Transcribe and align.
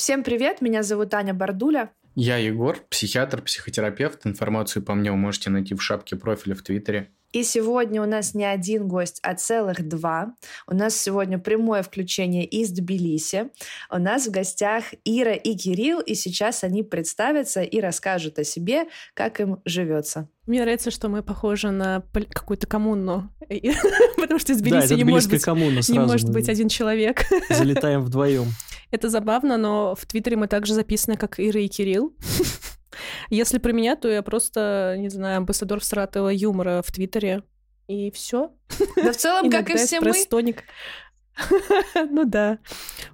Всем 0.00 0.24
привет, 0.24 0.62
меня 0.62 0.82
зовут 0.82 1.12
Аня 1.12 1.34
Бардуля. 1.34 1.90
Я 2.14 2.38
Егор, 2.38 2.78
психиатр, 2.88 3.42
психотерапевт. 3.42 4.26
Информацию 4.26 4.82
по 4.82 4.94
мне 4.94 5.10
вы 5.10 5.18
можете 5.18 5.50
найти 5.50 5.74
в 5.74 5.82
шапке 5.82 6.16
профиля 6.16 6.54
в 6.54 6.62
Твиттере. 6.62 7.10
И 7.32 7.42
сегодня 7.42 8.00
у 8.02 8.06
нас 8.06 8.32
не 8.32 8.46
один 8.46 8.88
гость, 8.88 9.20
а 9.22 9.34
целых 9.34 9.86
два. 9.86 10.34
У 10.66 10.74
нас 10.74 10.96
сегодня 10.96 11.38
прямое 11.38 11.82
включение 11.82 12.46
из 12.46 12.70
Тбилиси. 12.70 13.50
У 13.90 13.98
нас 13.98 14.26
в 14.26 14.30
гостях 14.30 14.84
Ира 15.04 15.34
и 15.34 15.54
Кирилл, 15.54 16.00
и 16.00 16.14
сейчас 16.14 16.64
они 16.64 16.82
представятся 16.82 17.60
и 17.60 17.78
расскажут 17.78 18.38
о 18.38 18.44
себе, 18.44 18.86
как 19.12 19.38
им 19.38 19.60
живется. 19.66 20.30
Мне 20.46 20.62
нравится, 20.62 20.90
что 20.90 21.10
мы 21.10 21.22
похожи 21.22 21.70
на 21.70 22.02
какую-то 22.32 22.66
коммуну, 22.66 23.28
потому 24.16 24.40
что 24.40 24.54
из 24.54 24.62
Тбилиси 24.62 24.94
не 24.94 25.04
может 25.04 25.28
быть, 25.28 25.46
не 25.90 25.98
может 25.98 26.30
быть 26.30 26.48
один 26.48 26.70
человек. 26.70 27.26
Залетаем 27.50 28.00
вдвоем. 28.00 28.46
Это 28.90 29.08
забавно, 29.08 29.56
но 29.56 29.94
в 29.94 30.06
Твиттере 30.06 30.36
мы 30.36 30.48
также 30.48 30.74
записаны, 30.74 31.16
как 31.16 31.38
Ира 31.38 31.60
и 31.60 31.68
Кирилл. 31.68 32.14
Если 33.30 33.58
про 33.58 33.72
меня, 33.72 33.96
то 33.96 34.08
я 34.08 34.22
просто, 34.22 34.96
не 34.98 35.08
знаю, 35.08 35.38
амбассадор 35.38 35.80
всратого 35.80 36.28
юмора 36.28 36.82
в 36.84 36.90
Твиттере. 36.90 37.42
И 37.86 38.10
все. 38.10 38.52
Да 38.96 39.12
в 39.12 39.16
целом, 39.16 39.50
как 39.50 39.70
и 39.70 39.76
все 39.76 40.00
мы. 40.00 40.12
Ну 42.10 42.24
да. 42.24 42.58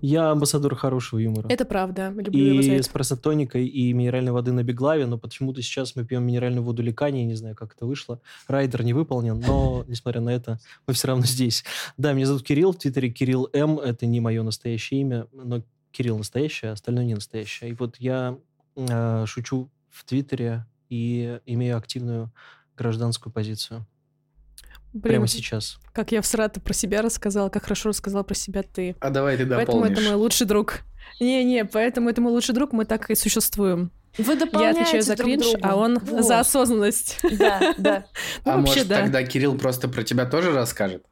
Я 0.00 0.30
амбассадор 0.30 0.74
хорошего 0.76 1.18
юмора. 1.18 1.48
Это 1.48 1.64
правда. 1.64 2.12
Люблю 2.16 2.60
и 2.60 2.82
с 2.82 2.88
просотоникой, 2.88 3.66
и 3.66 3.92
минеральной 3.92 4.32
воды 4.32 4.52
на 4.52 4.62
Беглаве, 4.62 5.06
но 5.06 5.18
почему-то 5.18 5.62
сейчас 5.62 5.96
мы 5.96 6.04
пьем 6.04 6.24
минеральную 6.24 6.62
воду 6.62 6.82
Ликани, 6.82 7.24
не 7.24 7.34
знаю, 7.34 7.54
как 7.56 7.74
это 7.74 7.86
вышло. 7.86 8.20
Райдер 8.48 8.84
не 8.84 8.92
выполнен, 8.92 9.38
но, 9.40 9.84
несмотря 9.88 10.20
на 10.20 10.30
это, 10.30 10.58
мы 10.86 10.94
все 10.94 11.08
равно 11.08 11.24
здесь. 11.24 11.64
Да, 11.96 12.12
меня 12.12 12.26
зовут 12.26 12.42
Кирилл, 12.42 12.72
в 12.72 12.76
Твиттере 12.76 13.10
Кирилл 13.10 13.48
М, 13.52 13.78
это 13.78 14.06
не 14.06 14.20
мое 14.20 14.42
настоящее 14.42 15.00
имя, 15.00 15.26
но 15.32 15.62
Кирилл 15.90 16.18
настоящее, 16.18 16.70
а 16.70 16.74
остальное 16.74 17.04
не 17.04 17.14
настоящее. 17.14 17.70
И 17.70 17.72
вот 17.72 17.96
я 17.98 18.38
э, 18.76 19.24
шучу 19.26 19.70
в 19.90 20.04
Твиттере 20.04 20.66
и 20.88 21.40
имею 21.46 21.76
активную 21.76 22.30
гражданскую 22.76 23.32
позицию. 23.32 23.86
Блин, 24.96 25.12
Прямо 25.12 25.26
сейчас. 25.26 25.78
Как 25.92 26.10
я 26.10 26.22
в 26.22 26.26
Срата 26.26 26.58
про 26.58 26.72
себя 26.72 27.02
рассказала, 27.02 27.50
как 27.50 27.64
хорошо 27.64 27.90
рассказала 27.90 28.22
про 28.22 28.34
себя 28.34 28.62
ты. 28.62 28.96
А 29.00 29.10
давай 29.10 29.36
ты 29.36 29.44
дополнишь. 29.44 29.66
Поэтому 29.66 29.84
это 29.84 30.00
мой 30.00 30.14
лучший 30.14 30.46
друг. 30.46 30.80
Не-не, 31.20 31.66
поэтому 31.66 32.08
это 32.08 32.22
мой 32.22 32.32
лучший 32.32 32.54
друг, 32.54 32.72
мы 32.72 32.86
так 32.86 33.10
и 33.10 33.14
существуем. 33.14 33.90
Вы 34.16 34.38
Я 34.54 34.70
отвечаю 34.70 35.02
за 35.02 35.14
кринж, 35.14 35.44
друга. 35.44 35.60
а 35.62 35.76
он 35.76 35.98
вот. 35.98 36.24
за 36.24 36.40
осознанность. 36.40 37.18
Да, 37.22 37.74
да. 37.76 38.06
Ну, 38.46 38.52
а 38.52 38.56
может, 38.56 38.88
да. 38.88 39.02
тогда 39.02 39.22
Кирилл 39.22 39.58
просто 39.58 39.88
про 39.88 40.02
тебя 40.02 40.24
тоже 40.24 40.52
расскажет? 40.52 41.04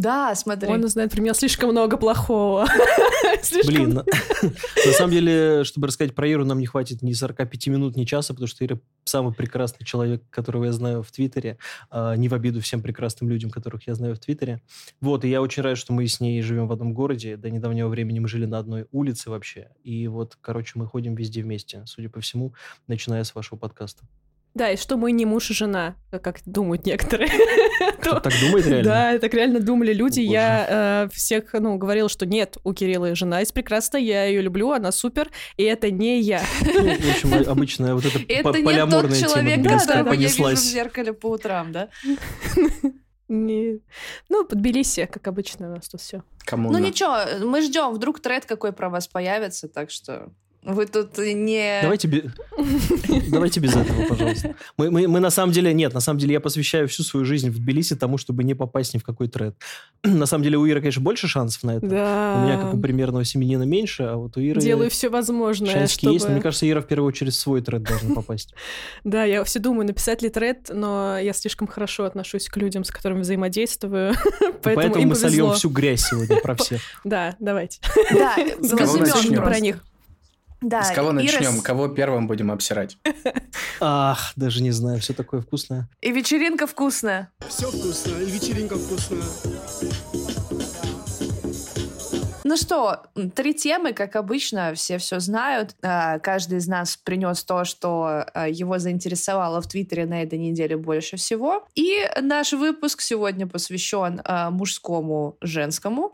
Да, 0.00 0.34
смотри. 0.34 0.70
Он 0.70 0.88
знает 0.88 1.12
про 1.12 1.20
меня 1.20 1.34
слишком 1.34 1.70
много 1.70 1.98
плохого. 1.98 2.66
Блин, 3.66 3.94
на 4.86 4.92
самом 4.92 5.12
деле, 5.12 5.62
чтобы 5.64 5.88
рассказать 5.88 6.14
про 6.14 6.26
Иру, 6.26 6.46
нам 6.46 6.58
не 6.58 6.64
хватит 6.64 7.02
ни 7.02 7.12
45 7.12 7.66
минут, 7.66 7.96
ни 7.96 8.04
часа, 8.04 8.32
потому 8.32 8.48
что 8.48 8.64
Ира 8.64 8.78
самый 9.04 9.34
прекрасный 9.34 9.84
человек, 9.84 10.22
которого 10.30 10.64
я 10.64 10.72
знаю 10.72 11.02
в 11.02 11.12
Твиттере. 11.12 11.58
А, 11.90 12.16
не 12.16 12.28
в 12.28 12.34
обиду 12.34 12.62
всем 12.62 12.80
прекрасным 12.80 13.28
людям, 13.28 13.50
которых 13.50 13.86
я 13.86 13.94
знаю 13.94 14.14
в 14.14 14.18
Твиттере. 14.18 14.62
Вот, 15.02 15.24
и 15.26 15.28
я 15.28 15.42
очень 15.42 15.62
рад, 15.62 15.76
что 15.76 15.92
мы 15.92 16.06
с 16.06 16.18
ней 16.18 16.40
живем 16.40 16.66
в 16.66 16.72
одном 16.72 16.94
городе. 16.94 17.36
До 17.36 17.50
недавнего 17.50 17.88
времени 17.88 18.20
мы 18.20 18.28
жили 18.28 18.46
на 18.46 18.58
одной 18.58 18.86
улице 18.92 19.28
вообще. 19.28 19.68
И 19.84 20.08
вот, 20.08 20.38
короче, 20.40 20.72
мы 20.76 20.86
ходим 20.86 21.14
везде 21.14 21.42
вместе, 21.42 21.82
судя 21.84 22.08
по 22.08 22.20
всему, 22.20 22.54
начиная 22.86 23.24
с 23.24 23.34
вашего 23.34 23.58
подкаста. 23.58 24.04
Да, 24.54 24.70
и 24.70 24.76
что 24.76 24.96
мы 24.96 25.12
не 25.12 25.24
муж 25.26 25.50
и 25.50 25.54
жена, 25.54 25.94
как 26.10 26.40
думают 26.44 26.84
некоторые. 26.84 27.30
Кто 28.00 28.18
так 28.18 28.32
думает 28.40 28.66
реально? 28.66 28.84
Да, 28.84 29.18
так 29.18 29.32
реально 29.32 29.60
думали 29.60 29.92
люди. 29.92 30.20
Я 30.20 31.06
э, 31.06 31.08
всех, 31.14 31.52
ну, 31.52 31.76
говорила, 31.76 32.08
что 32.08 32.26
нет, 32.26 32.58
у 32.64 32.72
Кирилла 32.72 33.14
жена 33.14 33.40
есть 33.40 33.54
прекрасная, 33.54 34.00
я 34.00 34.24
ее 34.24 34.42
люблю, 34.42 34.72
она 34.72 34.90
супер, 34.90 35.30
и 35.56 35.62
это 35.62 35.90
не 35.90 36.20
я. 36.20 36.42
Ну, 36.62 36.82
в 36.82 37.10
общем, 37.10 37.48
обычная 37.48 37.94
вот 37.94 38.04
эта 38.04 38.18
полиаморная 38.42 39.14
тема 39.14 39.30
человек, 39.32 39.64
которого 39.64 40.12
я 40.14 40.28
вижу 40.28 40.44
в 40.44 40.56
зеркале 40.56 41.12
по 41.12 41.30
утрам, 41.30 41.72
да? 41.72 41.88
Не. 43.28 43.78
Ну, 44.28 44.44
Тбилиси, 44.44 45.06
как 45.06 45.28
обычно 45.28 45.70
у 45.70 45.76
нас 45.76 45.88
тут 45.88 46.00
все. 46.00 46.24
Ну 46.50 46.78
ничего, 46.78 47.46
мы 47.46 47.62
ждем, 47.62 47.92
вдруг 47.92 48.18
тред 48.18 48.44
какой 48.44 48.72
про 48.72 48.90
вас 48.90 49.06
появится, 49.06 49.68
так 49.68 49.90
что 49.90 50.32
вы 50.62 50.84
тут 50.86 51.16
не... 51.16 51.78
Давайте, 51.82 52.06
без... 52.06 52.24
Давайте 53.30 53.60
без 53.60 53.74
этого, 53.74 54.06
пожалуйста. 54.08 54.54
Мы, 54.76 54.90
мы, 54.90 55.08
мы 55.08 55.20
на 55.20 55.30
самом 55.30 55.52
деле... 55.52 55.72
Нет, 55.72 55.94
на 55.94 56.00
самом 56.00 56.18
деле 56.18 56.34
я 56.34 56.40
посвящаю 56.40 56.86
всю 56.86 57.02
свою 57.02 57.24
жизнь 57.24 57.48
в 57.48 57.58
Тбилиси 57.58 57.96
тому, 57.96 58.18
чтобы 58.18 58.44
не 58.44 58.54
попасть 58.54 58.92
ни 58.92 58.98
в 58.98 59.02
какой 59.02 59.28
тред. 59.28 59.56
на 60.02 60.26
самом 60.26 60.44
деле 60.44 60.58
у 60.58 60.66
Иры, 60.66 60.80
конечно, 60.80 61.00
больше 61.00 61.28
шансов 61.28 61.62
на 61.62 61.76
это. 61.76 61.86
Да. 61.86 62.36
У 62.36 62.44
меня, 62.44 62.58
как 62.58 62.74
у 62.74 62.78
примерного 62.78 63.24
семенина, 63.24 63.62
меньше, 63.62 64.02
а 64.02 64.16
вот 64.16 64.36
у 64.36 64.40
Иры... 64.40 64.60
Делаю 64.60 64.90
все 64.90 65.08
возможное, 65.08 65.72
Шансики 65.72 66.00
чтобы... 66.00 66.12
есть, 66.14 66.26
но 66.26 66.32
мне 66.32 66.42
кажется, 66.42 66.68
Ира 66.68 66.82
в 66.82 66.86
первую 66.86 67.08
очередь 67.08 67.32
в 67.32 67.38
свой 67.38 67.62
тред 67.62 67.82
должна 67.82 68.14
попасть. 68.14 68.54
да, 69.04 69.24
я 69.24 69.42
все 69.44 69.60
думаю, 69.60 69.86
написать 69.86 70.20
ли 70.20 70.28
тред, 70.28 70.70
но 70.72 71.18
я 71.18 71.32
слишком 71.32 71.68
хорошо 71.68 72.04
отношусь 72.04 72.48
к 72.48 72.56
людям, 72.58 72.84
с 72.84 72.90
которыми 72.90 73.20
взаимодействую, 73.20 74.14
поэтому 74.62 75.06
мы 75.06 75.14
сольем 75.14 75.52
всю 75.54 75.70
грязь 75.70 76.02
сегодня 76.02 76.38
про 76.40 76.54
всех. 76.56 76.82
да, 77.04 77.34
давайте. 77.40 77.80
Да, 78.10 78.36
возьмем 78.60 79.42
про 79.42 79.58
них. 79.58 79.82
Да, 80.60 80.82
С 80.82 80.90
кого 80.90 81.12
начнем? 81.12 81.54
Рас... 81.54 81.62
Кого 81.62 81.88
первым 81.88 82.26
будем 82.26 82.50
обсирать? 82.50 82.98
Ах, 83.80 84.32
даже 84.36 84.62
не 84.62 84.72
знаю, 84.72 85.00
все 85.00 85.14
такое 85.14 85.40
вкусное. 85.40 85.88
И 86.02 86.12
вечеринка 86.12 86.66
вкусная. 86.66 87.30
Все 87.48 87.70
вкусно, 87.70 88.16
и 88.18 88.26
вечеринка 88.30 88.76
вкусная. 88.76 89.22
Ну 92.44 92.56
что, 92.56 93.02
три 93.36 93.54
темы, 93.54 93.92
как 93.92 94.16
обычно, 94.16 94.74
все 94.74 94.98
все 94.98 95.20
знают. 95.20 95.76
А, 95.82 96.18
каждый 96.18 96.58
из 96.58 96.66
нас 96.66 96.96
принес 96.96 97.44
то, 97.44 97.64
что 97.64 98.24
а, 98.34 98.48
его 98.48 98.78
заинтересовало 98.78 99.62
в 99.62 99.68
Твиттере 99.68 100.04
на 100.04 100.22
этой 100.22 100.38
неделе 100.38 100.76
больше 100.76 101.16
всего. 101.16 101.64
И 101.76 102.04
наш 102.20 102.52
выпуск 102.52 103.02
сегодня 103.02 103.46
посвящен 103.46 104.20
а, 104.24 104.50
мужскому, 104.50 105.36
женскому. 105.40 106.12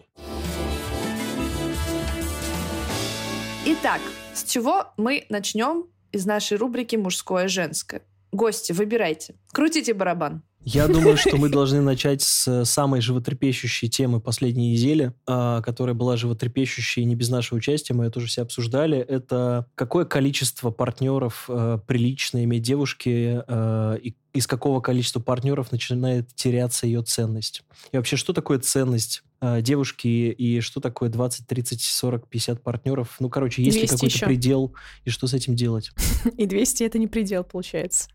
Итак, 3.65 4.01
с 4.37 4.45
чего 4.45 4.93
мы 4.97 5.25
начнем 5.31 5.87
из 6.13 6.27
нашей 6.27 6.59
рубрики 6.59 6.97
«Мужское 6.97 7.49
женское»? 7.49 8.03
Гости, 8.33 8.73
выбирайте. 8.73 9.35
Крутите 9.53 9.95
барабан. 9.95 10.43
Я 10.69 10.89
думаю, 10.89 11.17
что 11.17 11.37
мы 11.37 11.49
должны 11.49 11.81
начать 11.81 12.23
с 12.23 12.65
самой 12.65 13.01
животрепещущей 13.01 13.89
темы 13.89 14.21
последней 14.21 14.73
недели, 14.73 15.13
а, 15.25 15.63
которая 15.63 15.95
была 15.95 16.17
животрепещущей 16.17 17.05
не 17.05 17.15
без 17.15 17.29
нашего 17.29 17.59
участия, 17.59 17.95
мы 17.95 18.07
ее 18.07 18.11
тоже 18.11 18.27
все 18.27 18.43
обсуждали. 18.43 18.99
Это 18.99 19.69
какое 19.77 20.05
количество 20.05 20.73
партнеров 20.73 21.45
а, 21.49 21.79
прилично 21.79 22.43
иметь 22.43 22.63
девушки 22.63 23.45
а, 23.47 23.95
и 23.95 24.17
из 24.33 24.49
какого 24.49 24.81
количества 24.81 25.21
партнеров 25.21 25.71
начинает 25.71 26.35
теряться 26.35 26.87
ее 26.87 27.03
ценность. 27.03 27.63
И 27.93 27.97
вообще, 27.97 28.17
что 28.17 28.35
такое 28.35 28.59
ценность 28.59 29.23
э, 29.41 29.63
девушки 29.63 30.07
и 30.07 30.61
что 30.61 30.81
такое 30.81 31.09
20, 31.09 31.47
30, 31.47 31.81
40, 31.81 32.29
50 32.29 32.63
партнеров? 32.63 33.17
Ну, 33.19 33.31
короче, 33.31 33.63
есть 33.63 33.81
ли 33.81 33.87
какой-то 33.87 34.15
еще. 34.15 34.27
предел 34.27 34.75
и 35.07 35.11
что 35.11 35.27
с 35.27 35.33
этим 35.33 35.55
делать? 35.55 35.91
И 36.37 36.45
200 36.45 36.83
это 36.83 36.99
не 36.99 37.07
предел, 37.07 37.45
получается. 37.45 38.11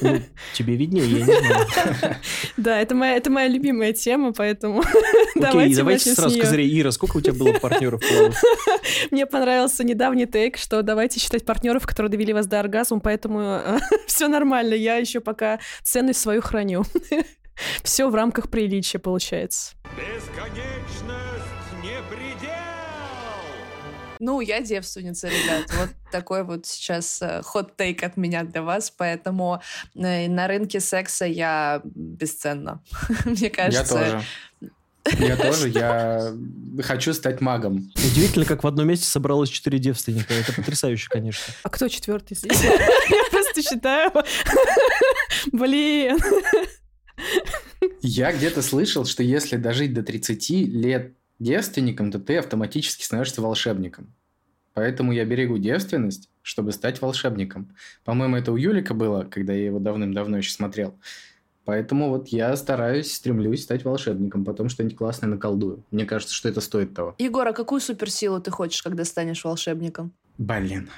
Ну, 0.00 0.20
тебе 0.54 0.76
виднее, 0.76 1.04
я 1.06 1.18
не 1.18 1.24
знаю. 1.24 1.66
Да, 2.56 2.80
это 2.80 2.94
моя, 2.94 3.16
это 3.16 3.30
моя 3.30 3.48
любимая 3.48 3.92
тема, 3.92 4.32
поэтому 4.32 4.80
Окей, 4.82 5.30
давайте, 5.34 5.76
давайте 5.76 6.14
сразу 6.14 6.38
козырей. 6.38 6.80
Ира, 6.80 6.90
сколько 6.90 7.16
у 7.16 7.20
тебя 7.20 7.34
было 7.34 7.52
партнеров? 7.54 8.02
Мне 9.10 9.26
понравился 9.26 9.84
недавний 9.84 10.26
тейк, 10.26 10.56
что 10.56 10.82
давайте 10.82 11.20
считать 11.20 11.44
партнеров, 11.44 11.86
которые 11.86 12.10
довели 12.10 12.32
вас 12.32 12.46
до 12.46 12.60
оргазма, 12.60 13.00
поэтому 13.00 13.40
э, 13.40 13.78
все 14.06 14.28
нормально, 14.28 14.74
я 14.74 14.96
еще 14.96 15.20
пока 15.20 15.60
ценность 15.82 16.20
свою 16.20 16.42
храню. 16.42 16.84
Все 17.82 18.08
в 18.08 18.14
рамках 18.14 18.50
приличия 18.50 18.98
получается. 18.98 19.74
Ну, 24.24 24.40
я 24.40 24.60
девственница, 24.60 25.26
ребят. 25.26 25.68
Вот 25.76 25.88
такой 26.12 26.44
вот 26.44 26.64
сейчас 26.64 27.20
хот-тейк 27.42 28.04
от 28.04 28.16
меня 28.16 28.44
для 28.44 28.62
вас. 28.62 28.88
Поэтому 28.96 29.60
э, 29.96 30.28
на 30.28 30.46
рынке 30.46 30.78
секса 30.78 31.26
я 31.26 31.80
бесценна. 31.84 32.84
Мне 33.24 33.50
кажется... 33.50 33.98
Я 33.98 34.12
тоже. 34.12 34.24
Я 35.18 35.36
тоже, 35.50 35.68
я 35.70 36.32
хочу 36.84 37.12
стать 37.14 37.40
магом. 37.40 37.90
Удивительно, 37.96 38.44
как 38.44 38.62
в 38.62 38.66
одном 38.68 38.86
месте 38.86 39.06
собралось 39.06 39.50
четыре 39.50 39.80
девственника. 39.80 40.32
Это 40.34 40.52
потрясающе, 40.52 41.08
конечно. 41.10 41.52
А 41.64 41.68
кто 41.68 41.88
четвертый 41.88 42.36
здесь? 42.36 42.62
Я 42.62 43.24
просто 43.32 43.60
считаю. 43.60 44.12
Блин. 45.50 46.16
Я 48.02 48.32
где-то 48.32 48.62
слышал, 48.62 49.04
что 49.04 49.24
если 49.24 49.56
дожить 49.56 49.92
до 49.92 50.04
30 50.04 50.50
лет 50.50 51.14
девственником, 51.42 52.10
то 52.10 52.18
ты 52.18 52.38
автоматически 52.38 53.02
становишься 53.02 53.42
волшебником. 53.42 54.14
Поэтому 54.74 55.12
я 55.12 55.24
берегу 55.24 55.58
девственность, 55.58 56.30
чтобы 56.42 56.72
стать 56.72 57.00
волшебником. 57.00 57.74
По-моему, 58.04 58.36
это 58.36 58.52
у 58.52 58.56
Юлика 58.56 58.94
было, 58.94 59.24
когда 59.24 59.52
я 59.52 59.66
его 59.66 59.78
давным-давно 59.78 60.38
еще 60.38 60.50
смотрел. 60.50 60.94
Поэтому 61.64 62.08
вот 62.08 62.28
я 62.28 62.56
стараюсь, 62.56 63.12
стремлюсь 63.12 63.62
стать 63.62 63.84
волшебником, 63.84 64.44
потом 64.44 64.68
что-нибудь 64.68 64.96
классное 64.96 65.28
наколдую. 65.28 65.84
Мне 65.92 66.04
кажется, 66.06 66.34
что 66.34 66.48
это 66.48 66.60
стоит 66.60 66.94
того. 66.94 67.14
Егор, 67.18 67.46
а 67.46 67.52
какую 67.52 67.80
суперсилу 67.80 68.40
ты 68.40 68.50
хочешь, 68.50 68.82
когда 68.82 69.04
станешь 69.04 69.44
волшебником? 69.44 70.12
Блин. 70.38 70.90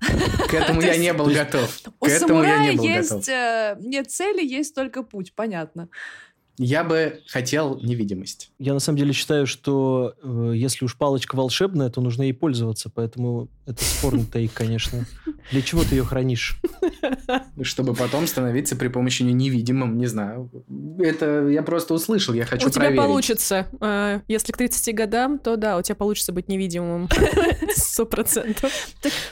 К 0.00 0.54
этому 0.54 0.80
я 0.80 0.96
не 0.96 1.12
был 1.12 1.26
готов. 1.26 1.78
У 2.00 2.06
К 2.06 2.08
этому 2.08 2.42
я 2.42 2.56
самурая 2.56 2.72
не 2.72 2.76
был 2.76 2.84
есть 2.84 3.28
э, 3.28 3.76
нет 3.80 4.10
цели, 4.10 4.44
есть 4.44 4.74
только 4.74 5.02
путь, 5.02 5.32
понятно. 5.34 5.88
Я 6.62 6.84
бы 6.84 7.22
хотел 7.26 7.78
невидимость. 7.80 8.52
Я 8.58 8.74
на 8.74 8.80
самом 8.80 8.98
деле 8.98 9.14
считаю, 9.14 9.46
что 9.46 10.12
э, 10.22 10.52
если 10.54 10.84
уж 10.84 10.94
палочка 10.94 11.34
волшебная, 11.34 11.88
то 11.88 12.02
нужно 12.02 12.24
ей 12.24 12.34
пользоваться. 12.34 12.90
Поэтому 12.94 13.48
это 13.64 13.82
спорный 13.82 14.26
тейк, 14.26 14.52
конечно. 14.52 15.06
Для 15.52 15.62
чего 15.62 15.84
ты 15.84 15.94
ее 15.94 16.04
хранишь? 16.04 16.60
Чтобы 17.62 17.94
потом 17.94 18.26
становиться 18.26 18.76
при 18.76 18.88
помощи 18.88 19.22
нее 19.22 19.32
невидимым, 19.32 19.96
не 19.96 20.04
знаю. 20.04 20.50
Это 20.98 21.48
я 21.48 21.62
просто 21.62 21.94
услышал, 21.94 22.34
я 22.34 22.44
хочу 22.44 22.66
у 22.66 22.70
тебя 22.70 22.82
проверить. 22.82 23.00
получится. 23.06 23.66
Э, 23.80 24.20
Если 24.28 24.52
к 24.52 24.58
30 24.58 24.94
годам, 24.94 25.38
то 25.38 25.56
да, 25.56 25.78
у 25.78 25.82
тебя 25.82 25.94
получится 25.94 26.32
быть 26.32 26.48
невидимым. 26.48 27.08
Сто 27.74 28.04
процентов. 28.04 28.70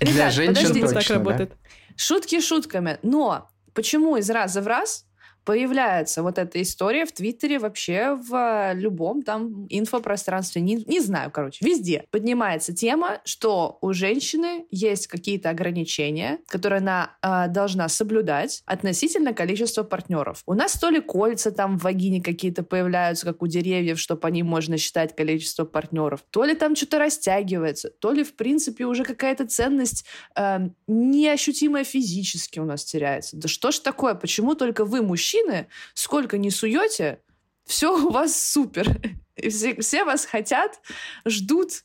Для 0.01 0.31
женщин 0.31 0.81
точно, 0.81 1.01
Так 1.01 1.11
работает. 1.11 1.53
Шутки 1.95 2.41
шутками, 2.41 2.99
но 3.03 3.51
почему 3.75 4.17
из 4.17 4.31
раза 4.31 4.63
в 4.63 4.67
раз 4.67 5.05
появляется 5.44 6.23
вот 6.23 6.38
эта 6.38 6.61
история 6.61 7.06
в 7.06 7.12
Твиттере, 7.12 7.58
вообще 7.58 8.14
в 8.14 8.35
э, 8.35 8.75
любом 8.75 9.23
там 9.23 9.67
инфопространстве, 9.70 10.62
не, 10.62 10.76
не 10.87 11.00
знаю, 11.00 11.31
короче, 11.31 11.64
везде 11.64 12.05
поднимается 12.11 12.75
тема, 12.75 13.20
что 13.25 13.79
у 13.81 13.93
женщины 13.93 14.67
есть 14.70 15.06
какие-то 15.06 15.50
ограничения, 15.50 16.38
которые 16.49 16.79
она 16.79 17.17
э, 17.23 17.49
должна 17.49 17.88
соблюдать 17.88 18.62
относительно 18.67 19.32
количества 19.32 19.82
партнеров. 19.82 20.43
У 20.46 20.55
нас 20.55 20.75
то 20.75 20.90
ли 20.90 21.00
кольца 21.00 21.50
там 21.50 21.79
в 21.79 21.82
вагине 21.82 22.23
какие-то 22.23 22.62
появляются, 22.62 23.26
как 23.26 23.43
у 23.43 23.46
деревьев, 23.46 23.99
что 23.99 24.17
по 24.17 24.26
ним 24.26 24.46
можно 24.46 24.76
считать 24.76 25.17
количество 25.17 25.64
партнеров, 25.64 26.25
то 26.31 26.44
ли 26.44 26.55
там 26.55 26.76
что-то 26.76 26.99
растягивается, 26.99 27.90
то 27.90 28.12
ли, 28.12 28.23
в 28.23 28.35
принципе, 28.35 28.85
уже 28.85 29.05
какая-то 29.05 29.46
ценность 29.46 30.05
э, 30.37 30.58
неощутимая 30.87 31.85
физически 31.85 32.58
у 32.58 32.64
нас 32.64 32.85
теряется. 32.85 33.37
Да 33.37 33.49
что 33.49 33.70
ж 33.70 33.79
такое? 33.79 34.14
Почему 34.14 34.55
только 34.55 34.85
вы, 34.85 35.02
мужчины, 35.02 35.38
сколько 35.94 36.38
не 36.38 36.50
суете, 36.50 37.23
все 37.64 37.96
у 37.96 38.11
вас 38.11 38.40
супер. 38.40 38.88
Все, 39.40 39.81
все 39.81 40.02
вас 40.02 40.26
хотят, 40.26 40.81
ждут, 41.25 41.85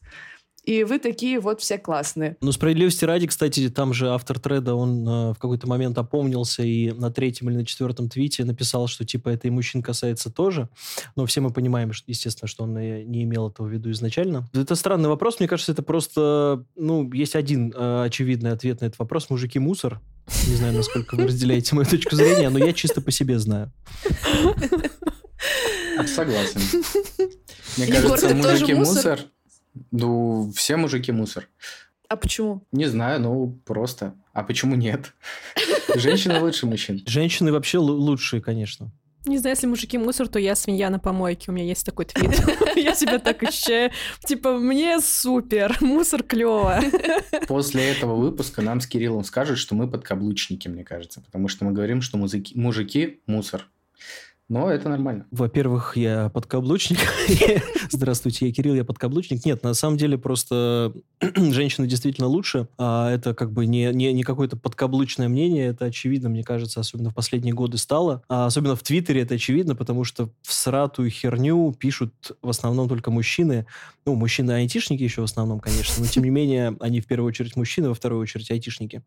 и 0.64 0.86
вы 0.86 1.00
такие 1.00 1.40
вот 1.40 1.60
все 1.60 1.78
классные. 1.78 2.38
Ну, 2.40 2.52
справедливости 2.54 3.04
ради, 3.04 3.28
кстати, 3.28 3.70
там 3.70 3.94
же 3.94 4.10
автор 4.10 4.40
треда, 4.40 4.76
он 4.76 5.08
э, 5.08 5.32
в 5.34 5.36
какой-то 5.36 5.68
момент 5.68 5.98
опомнился 5.98 6.64
и 6.64 6.92
на 6.92 7.12
третьем 7.12 7.50
или 7.50 7.58
на 7.58 7.66
четвертом 7.66 8.08
твите 8.10 8.46
написал, 8.46 8.88
что 8.88 9.04
типа 9.04 9.30
это 9.30 9.48
и 9.48 9.52
мужчин 9.52 9.82
касается 9.82 10.32
тоже. 10.32 10.70
Но 11.18 11.26
все 11.26 11.42
мы 11.42 11.52
понимаем, 11.52 11.92
что, 11.92 12.06
естественно, 12.10 12.48
что 12.48 12.64
он 12.64 12.78
и 12.80 13.04
не 13.04 13.24
имел 13.24 13.50
этого 13.50 13.68
в 13.68 13.72
виду 13.72 13.92
изначально. 13.92 14.48
Это 14.54 14.76
странный 14.76 15.10
вопрос. 15.10 15.40
Мне 15.40 15.50
кажется, 15.50 15.74
это 15.74 15.84
просто... 15.84 16.66
Ну, 16.76 17.12
есть 17.12 17.36
один 17.36 17.74
э, 17.76 18.06
очевидный 18.06 18.52
ответ 18.52 18.80
на 18.80 18.86
этот 18.86 19.00
вопрос. 19.00 19.30
Мужики 19.30 19.60
мусор. 19.60 20.00
Не 20.48 20.56
знаю, 20.56 20.74
насколько 20.74 21.16
вы 21.16 21.26
разделяете 21.26 21.76
мою 21.76 21.86
точку 21.86 22.16
зрения, 22.16 22.50
но 22.50 22.58
я 22.58 22.72
чисто 22.72 23.02
по 23.02 23.12
себе 23.12 23.38
знаю. 23.38 23.72
Согласен. 26.08 26.62
Мне 27.78 27.88
кажется, 27.88 28.34
мужики 28.34 28.74
мусор? 28.74 29.20
Ну, 29.92 30.52
все 30.56 30.78
мужики 30.78 31.12
мусор. 31.12 31.48
А 32.10 32.16
почему? 32.16 32.64
Не 32.72 32.86
знаю, 32.86 33.20
ну 33.22 33.60
просто. 33.66 34.14
А 34.34 34.44
почему 34.44 34.76
нет? 34.76 35.14
Женщины 35.96 36.40
лучше 36.40 36.66
мужчин. 36.66 37.02
Женщины 37.08 37.52
вообще 37.52 37.78
лу- 37.78 37.96
лучшие, 37.98 38.42
конечно. 38.42 38.92
Не 39.26 39.38
знаю, 39.38 39.56
если 39.56 39.68
мужики 39.68 39.98
мусор, 39.98 40.28
то 40.28 40.38
я 40.38 40.54
свинья 40.54 40.90
на 40.90 41.00
помойке. 41.00 41.50
У 41.50 41.54
меня 41.54 41.66
есть 41.66 41.86
такой 41.86 42.04
твит. 42.06 42.32
Я 42.76 42.94
себя 42.94 43.20
так 43.20 43.42
ощущаю. 43.42 43.92
Типа, 44.26 44.58
мне 44.58 45.00
супер, 45.00 45.78
мусор 45.80 46.24
клево. 46.24 46.82
После 47.48 47.90
этого 47.90 48.16
выпуска 48.16 48.62
нам 48.62 48.82
с 48.82 48.88
Кириллом 48.88 49.24
скажут, 49.24 49.60
что 49.60 49.76
мы 49.76 49.90
подкаблучники, 49.90 50.68
мне 50.68 50.84
кажется. 50.84 51.22
Потому 51.22 51.48
что 51.48 51.64
мы 51.64 51.72
говорим, 51.72 52.02
что 52.02 52.18
мужики– 52.18 53.22
мусор. 53.26 53.70
Но 54.50 54.70
это 54.70 54.90
нормально. 54.90 55.26
Во-первых, 55.32 55.96
я 55.96 56.30
подкаблучник. 56.30 57.00
Здравствуйте, 57.92 58.48
я 58.48 58.54
Кирилл, 58.54 58.76
я 58.76 58.84
подкаблучник. 58.84 59.46
Нет, 59.46 59.64
на 59.64 59.74
самом 59.74 59.96
деле 59.96 60.18
просто 60.18 60.94
женщины 61.22 61.88
действительно 61.88 62.28
лучше. 62.28 62.68
А 62.78 63.10
это 63.10 63.34
как 63.34 63.54
бы 63.54 63.66
не, 63.66 63.94
не, 63.94 64.12
не 64.12 64.24
какое-то 64.24 64.58
подкаблучное 64.58 65.30
мнение, 65.30 65.68
это 65.68 65.86
очевидно, 65.86 66.28
мне 66.28 66.44
кажется, 66.44 66.82
особенно 66.82 67.10
в 67.10 67.16
последние 67.16 67.54
годы 67.54 67.78
стало. 67.78 68.22
А 68.28 68.46
особенно 68.46 68.76
в 68.76 68.84
Твиттере 68.84 69.22
это 69.22 69.36
очевидно, 69.36 69.76
потому 69.76 70.04
что 70.04 70.30
в 70.42 70.54
сратую 70.54 71.10
херню 71.10 71.74
пишут 71.80 72.14
в 72.42 72.50
основном 72.50 72.90
только 72.90 73.12
мужчины. 73.12 73.66
Ну, 74.06 74.16
мужчины-айтишники 74.16 75.02
еще 75.02 75.22
в 75.22 75.26
основном, 75.26 75.62
конечно, 75.62 76.04
но 76.04 76.08
тем 76.08 76.26
не 76.26 76.30
менее 76.30 76.76
они 76.82 77.00
в 77.00 77.08
первую 77.08 77.30
очередь 77.30 77.56
мужчины, 77.56 77.88
во 77.88 77.96
вторую 77.96 78.22
очередь 78.22 78.52
айтишники. 78.52 79.04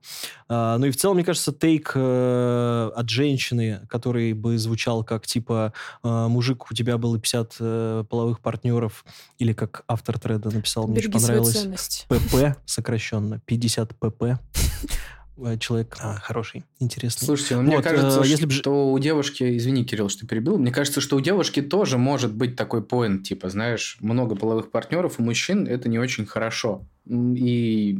А, 0.48 0.78
ну 0.78 0.86
и 0.86 0.90
в 0.90 0.96
целом, 0.96 1.16
мне 1.16 1.24
кажется, 1.24 1.52
тейк 1.52 1.92
э, 1.94 2.90
от 2.94 3.10
женщины, 3.10 3.80
который 3.90 4.32
бы 4.32 4.56
звучал 4.56 5.04
как 5.04 5.25
типа 5.26 5.72
э, 6.02 6.26
мужик, 6.28 6.70
у 6.70 6.74
тебя 6.74 6.98
было 6.98 7.18
50 7.18 7.56
э, 7.60 8.04
половых 8.08 8.40
партнеров, 8.40 9.04
или 9.38 9.52
как 9.52 9.84
автор 9.88 10.18
треда 10.18 10.50
написал, 10.50 10.86
мне 10.86 10.98
очень 10.98 11.12
понравилось. 11.12 12.06
ПП 12.08 12.58
сокращенно, 12.64 13.40
50 13.40 13.96
ПП. 13.96 14.22
Э, 15.38 15.58
Человек 15.58 15.96
а, 16.00 16.16
хороший, 16.16 16.64
интересный. 16.78 17.26
Слушайте, 17.26 17.56
ну, 17.56 17.62
мне 17.62 17.76
Вот, 17.76 17.84
кажется, 17.84 18.22
э, 18.22 18.26
если 18.26 18.48
что 18.48 18.90
у 18.92 18.98
девушки... 18.98 19.56
Извини, 19.56 19.84
Кирилл, 19.84 20.08
что 20.08 20.26
перебил. 20.26 20.56
Мне 20.56 20.72
кажется, 20.72 21.00
что 21.00 21.16
у 21.16 21.20
девушки 21.20 21.60
тоже 21.60 21.98
может 21.98 22.32
быть 22.34 22.56
такой 22.56 22.82
поинт, 22.82 23.24
типа, 23.24 23.50
знаешь, 23.50 23.98
много 24.00 24.34
половых 24.34 24.70
партнеров 24.70 25.16
у 25.18 25.22
мужчин, 25.22 25.66
это 25.66 25.88
не 25.88 25.98
очень 25.98 26.26
хорошо. 26.26 26.86
И 27.06 27.94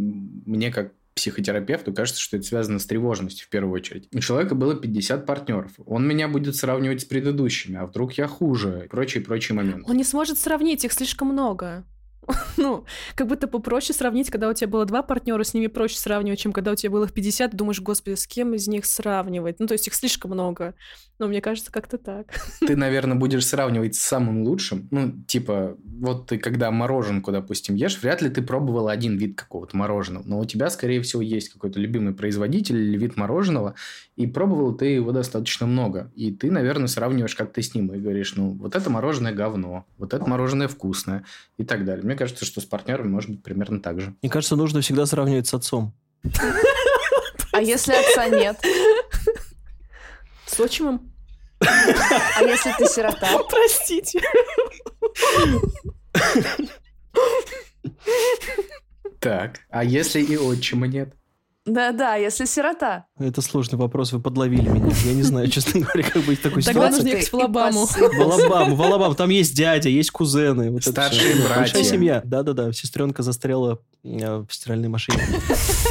мне 0.47 0.73
как 0.73 0.93
психотерапевту 1.17 1.93
кажется, 1.93 2.21
что 2.21 2.37
это 2.37 2.47
связано 2.47 2.79
с 2.79 2.87
тревожностью 2.87 3.47
в 3.47 3.49
первую 3.49 3.73
очередь. 3.73 4.09
У 4.15 4.21
человека 4.21 4.55
было 4.55 4.77
50 4.77 5.27
партнеров. 5.27 5.73
Он 5.85 6.07
меня 6.07 6.29
будет 6.29 6.55
сравнивать 6.55 7.01
с 7.01 7.05
предыдущими, 7.05 7.79
а 7.79 7.87
вдруг 7.87 8.13
я 8.13 8.29
хуже, 8.29 8.83
и 8.85 8.89
прочие, 8.89 9.25
прочие 9.25 9.57
моменты. 9.57 9.91
Он 9.91 9.97
не 9.97 10.05
сможет 10.05 10.39
сравнить, 10.39 10.85
их 10.85 10.93
слишком 10.93 11.29
много. 11.29 11.85
Ну, 12.57 12.85
как 13.15 13.27
будто 13.27 13.49
попроще 13.49 13.97
сравнить, 13.97 14.31
когда 14.31 14.49
у 14.49 14.55
тебя 14.55 14.69
было 14.69 14.85
два 14.87 15.03
партнера, 15.03 15.43
с 15.43 15.55
ними 15.55 15.67
проще 15.67 15.99
сравнивать, 15.99 16.41
чем 16.41 16.53
когда 16.53 16.73
у 16.73 16.75
тебя 16.75 16.91
было 16.91 17.05
их 17.05 17.13
50, 17.13 17.51
ты 17.51 17.57
думаешь, 17.57 17.81
господи, 17.81 18.15
с 18.15 18.27
кем 18.27 18.55
из 18.55 18.67
них 18.67 18.87
сравнивать? 18.87 19.61
Ну, 19.61 19.67
то 19.67 19.73
есть 19.73 19.87
их 19.87 19.95
слишком 19.95 20.31
много. 20.31 20.75
Но 21.19 21.29
мне 21.29 21.41
кажется, 21.41 21.73
как-то 21.73 21.99
так. 21.99 22.27
Ты, 22.61 22.77
наверное, 22.77 23.17
будешь 23.17 23.47
сравнивать 23.47 23.95
с 23.95 24.01
самым 24.01 24.43
лучшим. 24.43 24.89
Ну, 24.91 25.13
типа, 25.27 25.77
вот 25.83 26.27
ты 26.27 26.39
когда 26.39 26.71
мороженку, 26.71 27.33
допустим, 27.33 27.75
ешь, 27.75 28.01
вряд 28.03 28.23
ли 28.23 28.29
ты 28.29 28.43
пробовал 28.43 28.89
один 28.89 29.17
вид 29.17 29.37
какого-то 29.37 29.77
мороженого. 29.77 30.25
Но 30.27 30.39
у 30.41 30.45
тебя, 30.45 30.69
скорее 30.71 31.01
всего, 31.03 31.23
есть 31.23 31.51
какой-то 31.51 31.79
любимый 31.81 32.15
производитель 32.15 32.77
или 32.77 32.99
вид 32.99 33.17
мороженого, 33.17 33.75
и 34.17 34.27
пробовал 34.27 34.75
ты 34.75 34.87
его 34.87 35.13
достаточно 35.13 35.67
много. 35.67 36.11
И 36.15 36.33
ты, 36.33 36.51
наверное, 36.51 36.89
сравниваешь 36.89 37.35
как-то 37.35 37.63
с 37.63 37.75
ним 37.75 37.93
и 37.93 37.99
говоришь, 37.99 38.35
ну, 38.37 38.53
вот 38.53 38.75
это 38.77 38.91
мороженое 38.91 39.33
говно, 39.33 39.87
вот 39.99 40.13
это 40.13 40.29
мороженое 40.29 40.69
вкусное 40.69 41.25
и 41.57 41.65
так 41.65 41.85
далее. 41.85 42.05
Мне 42.05 42.16
кажется, 42.17 42.45
что 42.45 42.61
с 42.61 42.65
партнерами 42.65 43.09
может 43.09 43.31
быть 43.31 43.43
примерно 43.43 43.81
так 43.81 44.01
же. 44.01 44.17
Мне 44.23 44.31
кажется, 44.31 44.57
нужно 44.57 44.81
всегда 44.81 45.07
сравнивать 45.07 45.47
с 45.47 45.55
отцом. 45.55 45.95
А 47.53 47.61
если 47.63 47.93
отца 47.93 48.29
нет? 48.29 48.59
С 50.47 50.61
отчимом? 50.61 51.13
А 51.61 52.43
если 52.43 52.73
ты 52.79 52.87
сирота? 52.87 53.39
Простите. 53.49 54.21
Так, 59.21 59.61
а 59.71 59.83
если 59.85 60.21
и 60.21 60.37
отчима 60.37 60.87
нет? 60.87 61.15
Да-да, 61.67 62.15
если 62.15 62.45
сирота. 62.45 63.07
Это 63.19 63.43
сложный 63.43 63.77
вопрос, 63.77 64.13
вы 64.13 64.21
подловили 64.21 64.69
меня. 64.69 64.93
Я 65.05 65.15
не 65.15 65.23
знаю, 65.23 65.49
честно 65.51 65.81
говоря, 65.81 66.09
как 66.09 66.23
быть 66.23 66.39
в 66.39 66.43
такой 66.43 66.63
Тогда 66.63 66.93
ситуации. 66.93 66.97
нужно 67.03 67.09
ехать 67.09 67.33
в 67.33 67.35
Алабаму. 67.35 67.87
В 67.87 68.21
Алабаму, 68.21 68.77
в 68.77 68.83
Алабаму. 68.83 69.15
Там 69.17 69.31
есть 69.31 69.57
дядя, 69.57 69.89
есть 69.89 70.13
кузены. 70.13 70.71
Вот 70.71 70.85
Старшие 70.85 71.35
братья. 71.35 71.57
Большая 71.57 71.83
семья. 71.83 72.23
Да-да-да, 72.25 72.73
сестренка 72.73 73.25
застряла 73.25 73.81
э, 74.05 74.37
в 74.39 74.49
стиральной 74.49 74.89
машине. 74.89 75.19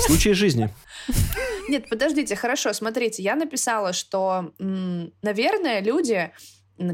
Случаи 0.05 0.29
жизни. 0.29 0.73
Нет, 1.69 1.89
подождите, 1.89 2.35
хорошо, 2.37 2.71
смотрите, 2.71 3.21
я 3.21 3.35
написала, 3.35 3.91
что, 3.91 4.51
наверное, 4.59 5.81
люди, 5.81 6.31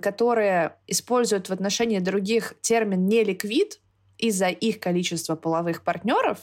которые 0.02 0.78
используют 0.88 1.50
в 1.50 1.54
отношении 1.54 2.00
других 2.00 2.56
термин 2.62 3.08
«неликвид», 3.08 3.80
из-за 4.22 4.50
их 4.50 4.80
количества 4.80 5.36
половых 5.36 5.84
партнеров, 5.84 6.38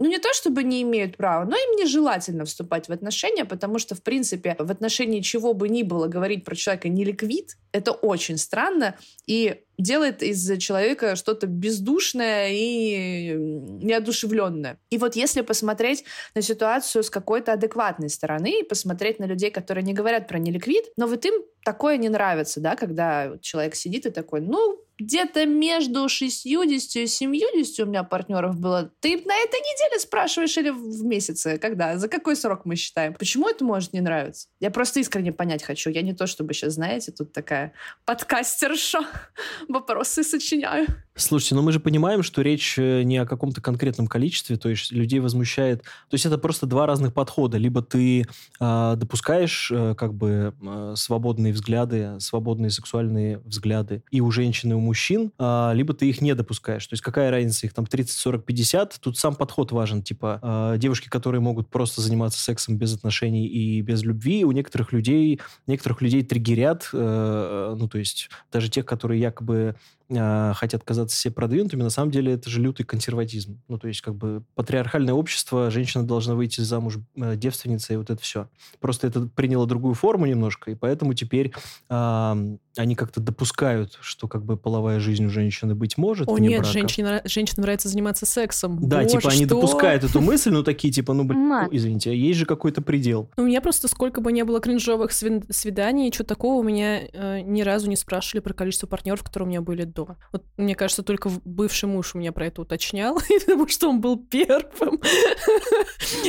ну, 0.00 0.08
не 0.08 0.18
то 0.18 0.32
чтобы 0.32 0.64
не 0.64 0.80
имеют 0.82 1.18
права, 1.18 1.44
но 1.44 1.56
им 1.56 1.76
нежелательно 1.76 2.46
вступать 2.46 2.88
в 2.88 2.92
отношения, 2.92 3.44
потому 3.44 3.78
что, 3.78 3.94
в 3.94 4.02
принципе, 4.02 4.56
в 4.58 4.70
отношении 4.70 5.20
чего 5.20 5.52
бы 5.52 5.68
ни 5.68 5.82
было 5.82 6.06
говорить 6.06 6.42
про 6.42 6.56
человека 6.56 6.88
не 6.88 7.04
ликвид, 7.04 7.58
это 7.72 7.92
очень 7.92 8.38
странно 8.38 8.96
и 9.26 9.60
делает 9.78 10.22
из 10.22 10.58
человека 10.58 11.16
что-то 11.16 11.46
бездушное 11.46 12.48
и 12.50 13.34
неодушевленное. 13.34 14.78
И 14.88 14.96
вот 14.96 15.16
если 15.16 15.42
посмотреть 15.42 16.04
на 16.34 16.40
ситуацию 16.40 17.02
с 17.02 17.10
какой-то 17.10 17.52
адекватной 17.52 18.08
стороны 18.08 18.60
и 18.60 18.64
посмотреть 18.64 19.18
на 19.18 19.24
людей, 19.24 19.50
которые 19.50 19.84
не 19.84 19.92
говорят 19.92 20.28
про 20.28 20.38
неликвид, 20.38 20.86
но 20.96 21.06
вот 21.06 21.24
им 21.26 21.34
такое 21.62 21.98
не 21.98 22.08
нравится, 22.08 22.60
да, 22.60 22.74
когда 22.74 23.32
человек 23.42 23.74
сидит 23.74 24.06
и 24.06 24.10
такой, 24.10 24.40
ну, 24.40 24.80
где-то 25.00 25.46
между 25.46 26.08
60 26.08 26.96
и 26.96 27.06
70 27.06 27.80
у 27.80 27.86
меня 27.86 28.04
партнеров 28.04 28.58
было. 28.58 28.90
Ты 29.00 29.16
на 29.16 29.34
этой 29.34 29.60
неделе 29.60 29.98
спрашиваешь 29.98 30.56
или 30.58 30.70
в 30.70 31.02
месяце? 31.04 31.58
Когда? 31.58 31.96
За 31.96 32.08
какой 32.08 32.36
срок 32.36 32.64
мы 32.64 32.76
считаем? 32.76 33.14
Почему 33.14 33.48
это 33.48 33.64
может 33.64 33.92
не 33.92 34.00
нравиться? 34.00 34.48
Я 34.60 34.70
просто 34.70 35.00
искренне 35.00 35.32
понять 35.32 35.62
хочу. 35.62 35.90
Я 35.90 36.02
не 36.02 36.12
то, 36.12 36.26
чтобы 36.26 36.52
сейчас, 36.52 36.74
знаете, 36.74 37.12
тут 37.12 37.32
такая 37.32 37.72
подкастерша. 38.04 39.00
Вопросы 39.68 40.22
сочиняю. 40.22 40.86
Слушайте, 41.14 41.54
ну 41.54 41.62
мы 41.62 41.72
же 41.72 41.80
понимаем, 41.80 42.22
что 42.22 42.42
речь 42.42 42.78
э, 42.78 43.02
не 43.02 43.18
о 43.18 43.26
каком-то 43.26 43.60
конкретном 43.60 44.06
количестве, 44.06 44.56
то 44.56 44.68
есть 44.68 44.92
людей 44.92 45.20
возмущает... 45.20 45.82
То 45.82 46.14
есть 46.14 46.24
это 46.24 46.38
просто 46.38 46.66
два 46.66 46.86
разных 46.86 47.12
подхода. 47.12 47.58
Либо 47.58 47.82
ты 47.82 48.22
э, 48.60 48.94
допускаешь 48.96 49.70
э, 49.70 49.94
как 49.96 50.14
бы 50.14 50.54
э, 50.60 50.94
свободные 50.96 51.52
взгляды, 51.52 52.18
свободные 52.20 52.70
сексуальные 52.70 53.38
взгляды 53.38 54.02
и 54.10 54.20
у 54.20 54.30
женщины, 54.30 54.72
и 54.72 54.76
у 54.76 54.89
мужчин, 54.90 55.32
э, 55.38 55.70
либо 55.74 55.94
ты 55.94 56.08
их 56.08 56.20
не 56.20 56.34
допускаешь. 56.34 56.84
То 56.84 56.94
есть 56.94 57.02
какая 57.02 57.30
разница, 57.30 57.66
их 57.66 57.72
там 57.72 57.86
30, 57.86 58.10
40, 58.10 58.44
50? 58.44 58.98
Тут 59.00 59.18
сам 59.18 59.36
подход 59.36 59.70
важен. 59.70 60.02
Типа 60.02 60.40
э, 60.42 60.78
девушки, 60.78 61.08
которые 61.08 61.40
могут 61.40 61.68
просто 61.68 62.00
заниматься 62.00 62.40
сексом 62.40 62.76
без 62.76 62.92
отношений 62.92 63.46
и 63.46 63.80
без 63.82 64.02
любви, 64.02 64.44
у 64.44 64.50
некоторых 64.50 64.92
людей, 64.92 65.40
некоторых 65.68 66.02
людей 66.02 66.24
триггерят, 66.24 66.90
э, 66.92 67.74
ну 67.78 67.88
то 67.88 67.98
есть 67.98 68.30
даже 68.50 68.68
тех, 68.68 68.84
которые 68.84 69.20
якобы 69.20 69.76
э, 70.10 70.52
хотят 70.54 70.84
казаться 70.84 71.16
все 71.16 71.30
продвинутыми, 71.30 71.82
на 71.82 71.90
самом 71.90 72.10
деле 72.10 72.32
это 72.32 72.50
же 72.50 72.60
лютый 72.60 72.84
консерватизм. 72.84 73.60
Ну, 73.68 73.78
то 73.78 73.88
есть, 73.88 74.00
как 74.00 74.14
бы, 74.14 74.42
патриархальное 74.54 75.14
общество, 75.14 75.70
женщина 75.70 76.04
должна 76.04 76.34
выйти 76.34 76.60
замуж 76.60 76.98
э, 77.16 77.36
девственницей, 77.36 77.94
и 77.94 77.96
вот 77.96 78.10
это 78.10 78.20
все. 78.20 78.48
Просто 78.80 79.06
это 79.06 79.22
приняло 79.22 79.66
другую 79.66 79.94
форму 79.94 80.26
немножко, 80.26 80.70
и 80.70 80.74
поэтому 80.74 81.14
теперь 81.14 81.52
э, 81.88 82.56
они 82.76 82.94
как-то 82.94 83.20
допускают, 83.20 83.98
что, 84.00 84.28
как 84.28 84.44
бы, 84.44 84.56
половая 84.56 85.00
жизнь 85.00 85.24
у 85.26 85.30
женщины 85.30 85.74
быть 85.74 85.98
может 85.98 86.28
О, 86.28 86.38
нет, 86.38 86.66
женщине, 86.66 87.22
женщинам 87.24 87.62
нравится 87.62 87.88
заниматься 87.88 88.26
сексом. 88.26 88.78
Да, 88.80 89.02
Боже, 89.02 89.18
типа, 89.18 89.30
они 89.30 89.46
что? 89.46 89.56
допускают 89.56 90.04
эту 90.04 90.20
мысль, 90.20 90.50
но 90.50 90.62
такие, 90.62 90.92
типа, 90.92 91.12
ну, 91.12 91.24
блин, 91.24 91.40
Мат. 91.40 91.70
ну, 91.70 91.76
извините, 91.76 92.10
а 92.10 92.14
есть 92.14 92.38
же 92.38 92.46
какой-то 92.46 92.82
предел. 92.82 93.28
Ну, 93.36 93.44
у 93.44 93.46
меня 93.46 93.60
просто 93.60 93.88
сколько 93.88 94.20
бы 94.20 94.32
не 94.32 94.44
было 94.44 94.60
кринжовых 94.60 95.12
свиданий, 95.12 96.12
что 96.12 96.24
такого 96.24 96.60
у 96.60 96.62
меня 96.62 97.02
э, 97.12 97.40
ни 97.40 97.62
разу 97.62 97.88
не 97.88 97.96
спрашивали 97.96 98.40
про 98.40 98.54
количество 98.54 98.86
партнеров, 98.86 99.22
которые 99.22 99.46
у 99.46 99.50
меня 99.50 99.60
были 99.60 99.84
до. 99.84 99.99
Вот 100.32 100.44
мне 100.56 100.74
кажется, 100.74 101.02
только 101.02 101.30
бывший 101.44 101.86
муж 101.86 102.14
у 102.14 102.18
меня 102.18 102.32
про 102.32 102.46
это 102.46 102.62
уточнял, 102.62 103.18
потому 103.46 103.68
что 103.68 103.88
он 103.88 104.00
был 104.00 104.16
первым. 104.16 105.00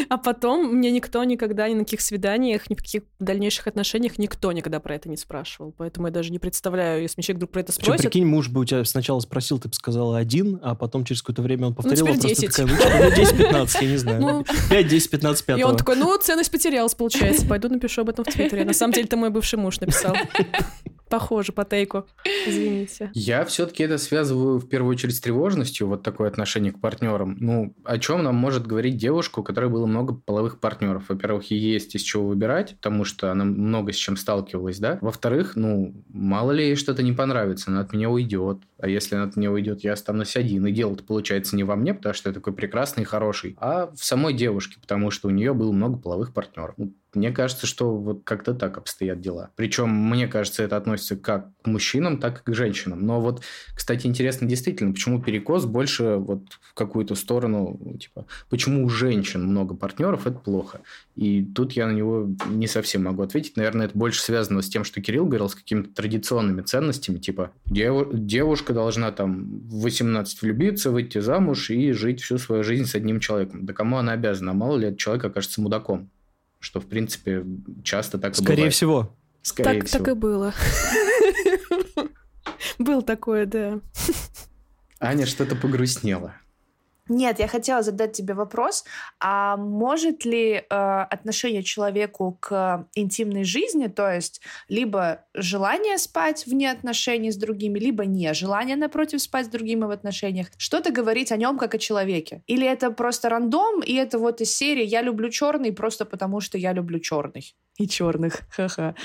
А 0.10 0.18
потом 0.18 0.76
мне 0.76 0.92
никто 0.92 1.24
никогда 1.24 1.68
ни 1.70 1.74
на 1.74 1.84
каких 1.84 2.02
свиданиях, 2.02 2.70
ни 2.70 2.76
в 2.76 2.78
каких 2.78 3.04
дальнейших 3.20 3.68
отношениях 3.68 4.18
никто 4.18 4.52
никогда 4.52 4.80
про 4.80 4.96
это 4.96 5.10
не 5.10 5.18
спрашивал. 5.18 5.74
Поэтому 5.78 6.08
я 6.08 6.14
даже 6.14 6.32
не 6.32 6.40
представляю, 6.40 7.02
если 7.02 7.16
мне 7.18 7.24
человек 7.24 7.38
вдруг 7.38 7.52
про 7.52 7.62
это 7.62 7.72
спросит. 7.72 8.02
прикинь, 8.02 8.26
муж 8.26 8.50
бы 8.50 8.62
у 8.62 8.66
тебя 8.66 8.84
сначала 8.86 9.20
спросил, 9.20 9.60
ты 9.60 9.70
бы 9.70 9.74
сказала 9.74 10.18
один, 10.18 10.60
а 10.62 10.76
потом 10.76 11.06
через 11.06 11.22
какое-то 11.22 11.42
время 11.42 11.68
он 11.68 11.76
повторил 11.76 12.06
теперь 12.06 12.16
вопрос, 12.18 12.38
ты 12.38 12.42
10. 12.42 12.56
такая, 12.56 12.68
ну, 12.68 13.16
типа, 13.16 13.48
ну, 13.52 13.64
10-15, 13.64 13.78
я 13.82 13.88
не 13.88 13.98
знаю. 13.98 14.22
Ну, 14.22 14.46
5, 14.70 14.88
10, 14.88 15.10
15, 15.10 15.46
5. 15.46 15.60
И 15.60 15.64
он 15.64 15.78
такой, 15.78 15.96
ну, 15.96 16.18
ценность 16.18 16.52
потерялась, 16.52 16.96
получается. 16.96 17.46
Пойду 17.46 17.70
напишу 17.70 18.02
об 18.02 18.10
этом 18.10 18.26
в 18.26 18.28
Твиттере. 18.28 18.66
На 18.66 18.74
самом 18.74 18.94
деле, 18.94 19.06
это 19.06 19.18
мой 19.18 19.30
бывший 19.30 19.60
муж 19.60 19.80
написал. 19.80 20.16
Похоже 21.12 21.52
по 21.52 21.66
тейку. 21.66 22.06
Извините. 22.48 23.12
Я 23.14 23.44
все-таки 23.44 23.84
это 23.84 23.98
связываю 23.98 24.60
в 24.60 24.70
первую 24.70 24.92
очередь 24.92 25.16
с 25.16 25.20
тревожностью, 25.20 25.88
вот 25.88 26.04
такое 26.04 26.30
отношение 26.30 26.72
к 26.72 26.80
партнерам. 26.80 27.36
Ну, 27.38 27.76
о 27.84 27.98
чем 28.00 28.24
нам 28.24 28.36
может 28.36 28.66
говорить 28.66 28.96
девушка, 28.96 29.40
у 29.40 29.44
которой 29.44 29.70
было 29.70 29.86
много 29.86 30.14
половых 30.14 30.62
партнеров? 30.62 31.04
Во-первых, 31.10 31.52
ей 31.52 31.60
есть 31.60 31.96
из 31.96 32.02
чего 32.02 32.28
выбирать, 32.28 32.78
потому 32.78 33.04
что 33.04 33.30
она 33.30 33.44
много 33.44 33.92
с 33.92 33.98
чем 33.98 34.16
сталкивалась, 34.16 34.80
да? 34.80 35.00
Во-вторых, 35.02 35.58
ну, 35.58 35.94
мало 36.08 36.52
ли 36.52 36.64
ей 36.64 36.76
что-то 36.78 37.04
не 37.04 37.12
понравится, 37.12 37.72
она 37.72 37.82
от 37.82 37.92
меня 37.92 38.10
уйдет. 38.10 38.60
А 38.78 38.88
если 38.88 39.16
она 39.16 39.26
от 39.26 39.36
меня 39.36 39.52
уйдет, 39.52 39.84
я 39.84 39.92
останусь 39.94 40.38
один. 40.38 40.66
И 40.66 40.72
дело-то 40.72 41.04
получается 41.04 41.58
не 41.58 41.66
во 41.66 41.76
мне, 41.76 41.94
потому 41.94 42.16
что 42.16 42.30
я 42.30 42.34
такой 42.34 42.54
прекрасный 42.54 43.04
и 43.04 43.06
хороший, 43.06 43.58
а 43.60 43.92
в 43.94 44.04
самой 44.04 44.34
девушке, 44.34 44.78
потому 44.80 45.12
что 45.12 45.28
у 45.28 45.32
нее 45.32 45.54
было 45.54 45.74
много 45.74 45.98
половых 45.98 46.34
партнеров. 46.34 46.76
Мне 47.14 47.32
кажется, 47.32 47.68
что 47.68 47.96
вот 47.98 48.22
как-то 48.24 48.54
так 48.54 48.78
обстоят 48.78 49.20
дела. 49.20 49.50
Причем, 49.56 49.90
мне 49.90 50.28
кажется, 50.28 50.64
это 50.64 50.78
относится 50.78 51.18
как 51.18 51.50
к 51.62 51.68
мужчинам, 51.68 52.20
так 52.20 52.40
и 52.40 52.52
к 52.52 52.56
женщинам. 52.56 53.06
Но 53.06 53.20
вот, 53.20 53.44
кстати, 53.76 54.08
интересно 54.08 54.48
действительно, 54.48 54.94
почему 54.94 55.22
перекос 55.22 55.66
больше 55.66 56.16
вот 56.16 56.44
в 56.62 56.74
какую-то 56.74 57.16
сторону, 57.16 57.78
ну, 57.84 57.98
типа, 57.98 58.26
почему 58.50 58.86
у 58.86 58.90
женщин 58.90 59.44
много 59.46 59.76
партнеров, 59.76 60.26
это 60.26 60.40
плохо. 60.40 60.82
И 61.16 61.44
тут 61.44 61.74
я 61.74 61.88
на 61.88 61.92
него 61.92 62.30
не 62.48 62.68
совсем 62.68 63.04
могу 63.04 63.24
ответить. 63.24 63.58
Наверное, 63.58 63.88
это 63.88 63.98
больше 63.98 64.22
связано 64.22 64.62
с 64.62 64.70
тем, 64.70 64.86
что 64.86 65.02
Кирилл 65.02 65.26
говорил, 65.26 65.50
с 65.50 65.56
какими-то 65.56 65.94
традиционными 65.94 66.62
ценностями, 66.62 67.18
типа, 67.18 67.52
дев- 67.66 68.10
девушка 68.14 68.74
должна 68.74 69.12
там 69.12 69.60
в 69.68 69.82
18 69.82 70.42
влюбиться, 70.42 70.92
выйти 70.92 71.20
замуж 71.20 71.70
и 71.72 71.92
жить 71.92 72.22
всю 72.22 72.38
свою 72.38 72.64
жизнь 72.64 72.86
с 72.86 72.96
одним 72.96 73.20
человеком. 73.20 73.66
Да 73.66 73.74
кому 73.74 73.98
она 73.98 74.14
обязана? 74.14 74.52
А 74.52 74.54
мало 74.54 74.78
ли 74.78 74.88
этот 74.88 75.00
человек 75.00 75.26
окажется 75.26 75.62
мудаком. 75.62 76.10
Что, 76.62 76.80
в 76.80 76.88
принципе, 76.88 77.44
часто 77.84 78.18
так 78.18 78.32
и 78.32 78.36
Скорее 78.36 78.56
бывает. 78.56 78.74
всего. 78.74 79.18
Скорее 79.42 79.80
Так, 79.80 79.88
всего. 79.90 80.00
так 80.06 80.16
и 80.16 80.18
было. 80.18 80.54
Был 82.80 83.02
такое, 83.02 83.46
да. 83.46 83.82
Аня 85.00 85.26
что-то 85.26 85.56
погрустнела. 85.56 86.36
Нет, 87.12 87.40
я 87.40 87.48
хотела 87.48 87.82
задать 87.82 88.14
тебе 88.14 88.34
вопрос. 88.34 88.86
А 89.20 89.58
может 89.58 90.24
ли 90.24 90.54
э, 90.54 90.64
отношение 90.70 91.62
человеку 91.62 92.38
к 92.40 92.88
интимной 92.96 93.44
жизни, 93.44 93.88
то 93.88 94.10
есть 94.10 94.42
либо 94.70 95.26
желание 95.34 95.98
спать 95.98 96.48
вне 96.48 96.72
отношений 96.72 97.30
с 97.32 97.36
другими, 97.36 97.80
либо 97.80 98.06
не 98.06 98.34
желание, 98.34 98.78
напротив, 98.78 99.22
спать 99.22 99.48
с 99.48 99.50
другими 99.50 99.84
в 99.84 99.92
отношениях, 99.92 100.48
что-то 100.58 100.92
говорить 100.92 101.34
о 101.34 101.38
нем 101.38 101.58
как 101.58 101.76
о 101.76 101.78
человеке? 101.78 102.44
Или 102.48 102.66
это 102.66 102.92
просто 102.92 103.28
рандом, 103.28 103.82
и 103.82 103.94
это 103.94 104.18
вот 104.18 104.40
из 104.40 104.56
серии 104.56 104.86
«я 104.86 105.02
люблю 105.02 105.30
черный 105.30 105.74
просто 105.74 106.06
потому, 106.06 106.40
что 106.40 106.58
я 106.58 106.72
люблю 106.72 107.00
черный». 107.00 107.54
И 107.78 107.90
черных, 107.90 108.40
ха-ха. 108.52 108.96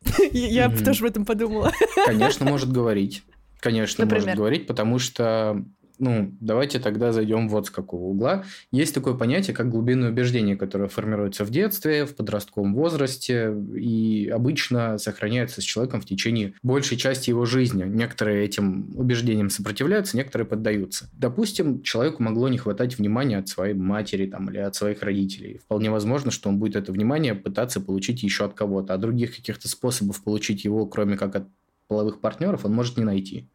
Я 0.32 0.70
тоже 0.70 1.02
в 1.02 1.06
этом 1.06 1.24
подумала. 1.24 1.72
Конечно, 2.06 2.46
может 2.46 2.70
говорить. 2.70 3.22
Конечно, 3.60 4.04
может 4.04 4.16
Например? 4.16 4.36
говорить, 4.36 4.66
потому 4.66 4.98
что, 4.98 5.64
ну, 5.98 6.34
давайте 6.40 6.78
тогда 6.78 7.12
зайдем 7.12 7.48
вот 7.48 7.66
с 7.66 7.70
какого 7.70 8.04
угла. 8.04 8.44
Есть 8.70 8.94
такое 8.94 9.14
понятие, 9.14 9.54
как 9.54 9.68
глубинное 9.70 10.10
убеждение, 10.10 10.56
которое 10.56 10.88
формируется 10.88 11.44
в 11.44 11.50
детстве, 11.50 12.06
в 12.06 12.14
подростковом 12.14 12.74
возрасте 12.74 13.54
и 13.74 14.30
обычно 14.32 14.98
сохраняется 14.98 15.60
с 15.60 15.64
человеком 15.64 16.00
в 16.00 16.06
течение 16.06 16.54
большей 16.62 16.96
части 16.96 17.30
его 17.30 17.44
жизни. 17.44 17.84
Некоторые 17.84 18.44
этим 18.44 18.90
убеждениям 18.96 19.50
сопротивляются, 19.50 20.16
некоторые 20.16 20.46
поддаются. 20.46 21.10
Допустим, 21.12 21.82
человеку 21.82 22.22
могло 22.22 22.48
не 22.48 22.58
хватать 22.58 22.98
внимания 22.98 23.38
от 23.38 23.48
своей 23.48 23.74
матери 23.74 24.26
там, 24.26 24.50
или 24.50 24.58
от 24.58 24.74
своих 24.74 25.02
родителей. 25.02 25.58
Вполне 25.58 25.90
возможно, 25.90 26.30
что 26.30 26.48
он 26.48 26.58
будет 26.58 26.76
это 26.76 26.92
внимание 26.92 27.34
пытаться 27.34 27.80
получить 27.80 28.22
еще 28.22 28.44
от 28.44 28.54
кого-то, 28.54 28.94
а 28.94 28.98
других 28.98 29.34
каких-то 29.36 29.68
способов 29.68 30.22
получить 30.22 30.64
его, 30.64 30.86
кроме 30.86 31.16
как 31.16 31.36
от 31.36 31.48
половых 31.88 32.20
партнеров, 32.20 32.64
он 32.64 32.74
может 32.74 32.96
не 32.98 33.04
найти. 33.04 33.48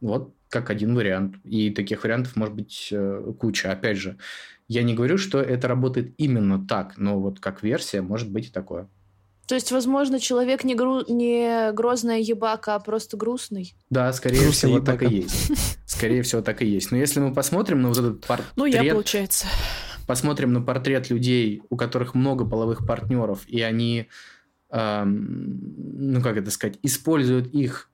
Вот 0.00 0.34
как 0.52 0.68
один 0.70 0.94
вариант. 0.94 1.36
И 1.44 1.70
таких 1.70 2.04
вариантов 2.04 2.36
может 2.36 2.54
быть 2.54 2.88
э, 2.92 3.32
куча. 3.38 3.72
Опять 3.72 3.96
же, 3.96 4.18
я 4.68 4.82
не 4.82 4.94
говорю, 4.94 5.16
что 5.18 5.40
это 5.40 5.66
работает 5.66 6.14
именно 6.18 6.64
так, 6.66 6.98
но 6.98 7.18
вот 7.18 7.40
как 7.40 7.62
версия 7.62 8.02
может 8.02 8.30
быть 8.30 8.48
и 8.48 8.50
такое. 8.50 8.88
То 9.48 9.54
есть, 9.56 9.72
возможно, 9.72 10.20
человек 10.20 10.62
не, 10.64 10.74
гру- 10.74 11.04
не 11.08 11.72
грозная 11.72 12.20
ебака, 12.20 12.74
а 12.76 12.80
просто 12.80 13.16
грустный? 13.16 13.74
Да, 13.90 14.12
скорее 14.12 14.42
Грустно 14.44 14.68
всего, 14.68 14.80
так 14.80 15.02
и 15.02 15.06
ебака. 15.06 15.16
есть. 15.16 15.52
Скорее 15.86 16.22
всего, 16.22 16.42
так 16.42 16.62
и 16.62 16.66
есть. 16.66 16.90
Но 16.90 16.96
если 16.98 17.20
мы 17.20 17.34
посмотрим 17.34 17.82
на 17.82 17.88
вот 17.88 17.98
этот 17.98 18.24
портрет, 18.26 18.52
Ну, 18.56 18.66
я, 18.66 18.92
получается. 18.92 19.46
посмотрим 20.06 20.52
на 20.52 20.60
портрет 20.62 21.10
людей, 21.10 21.62
у 21.70 21.76
которых 21.76 22.14
много 22.14 22.44
половых 22.46 22.86
партнеров, 22.86 23.42
и 23.48 23.60
они, 23.62 24.08
эм, 24.70 26.12
ну 26.12 26.22
как 26.22 26.36
это 26.36 26.50
сказать, 26.50 26.78
используют 26.82 27.52
их 27.54 27.90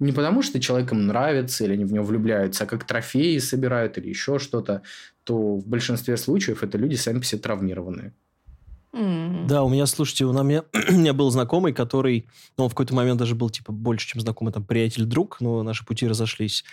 не 0.00 0.12
потому, 0.12 0.42
что 0.42 0.58
человек 0.58 0.92
им 0.92 1.06
нравится 1.06 1.64
или 1.64 1.74
они 1.74 1.84
в 1.84 1.92
него 1.92 2.04
влюбляются, 2.04 2.64
а 2.64 2.66
как 2.66 2.84
трофеи 2.84 3.38
собирают 3.38 3.98
или 3.98 4.08
еще 4.08 4.38
что-то, 4.38 4.82
то 5.24 5.56
в 5.56 5.66
большинстве 5.68 6.16
случаев 6.16 6.62
это 6.62 6.78
люди 6.78 6.96
сами 6.96 7.18
по 7.18 7.24
себе 7.24 7.40
травмированные. 7.40 8.12
М. 8.92 9.46
Да, 9.46 9.62
у 9.62 9.68
меня, 9.68 9.86
слушайте, 9.86 10.24
у 10.24 10.32
меня, 10.42 10.64
у 10.88 10.92
меня 10.92 11.12
был 11.12 11.30
знакомый, 11.30 11.72
который, 11.72 12.26
ну, 12.56 12.64
он 12.64 12.70
в 12.70 12.72
какой-то 12.72 12.94
момент 12.94 13.18
даже 13.18 13.34
был, 13.34 13.50
типа, 13.50 13.72
больше, 13.72 14.08
чем 14.08 14.20
знакомый, 14.20 14.52
там, 14.52 14.64
приятель-друг, 14.64 15.40
но 15.40 15.62
наши 15.62 15.84
пути 15.84 16.08
разошлись. 16.08 16.64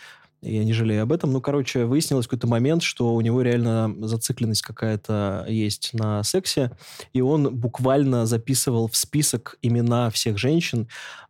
Я 0.41 0.63
не 0.63 0.73
жалею 0.73 1.03
об 1.03 1.11
этом. 1.11 1.31
Ну, 1.31 1.41
короче, 1.41 1.85
выяснилось 1.85 2.25
в 2.25 2.29
какой-то 2.29 2.47
момент, 2.47 2.83
что 2.83 3.15
у 3.15 3.21
него 3.21 3.41
реально 3.41 3.93
зацикленность 3.99 4.61
какая-то 4.61 5.45
есть 5.49 5.93
на 5.93 6.23
сексе, 6.23 6.71
и 7.13 7.21
он 7.21 7.55
буквально 7.55 8.25
записывал 8.25 8.87
в 8.87 8.95
список 8.95 9.57
имена 9.63 10.11
всех 10.11 10.37
женщин, 10.37 10.87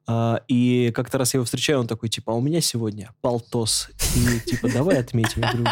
а, 0.07 0.41
и 0.47 0.91
как-то 0.93 1.17
раз 1.17 1.33
я 1.33 1.37
его 1.37 1.45
встречаю, 1.45 1.79
он 1.79 1.87
такой, 1.87 2.09
типа, 2.09 2.33
а 2.33 2.35
у 2.35 2.41
меня 2.41 2.59
сегодня 2.59 3.13
полтос, 3.21 3.89
и 4.15 4.49
типа, 4.49 4.69
давай 4.69 4.99
отметим. 4.99 5.41
Я 5.41 5.51
говорю, 5.51 5.69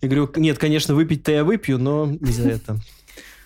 я 0.00 0.08
говорю, 0.08 0.32
нет, 0.36 0.58
конечно, 0.58 0.94
выпить-то 0.94 1.32
я 1.32 1.44
выпью, 1.44 1.78
но 1.78 2.06
не 2.06 2.32
за 2.32 2.48
это. 2.48 2.78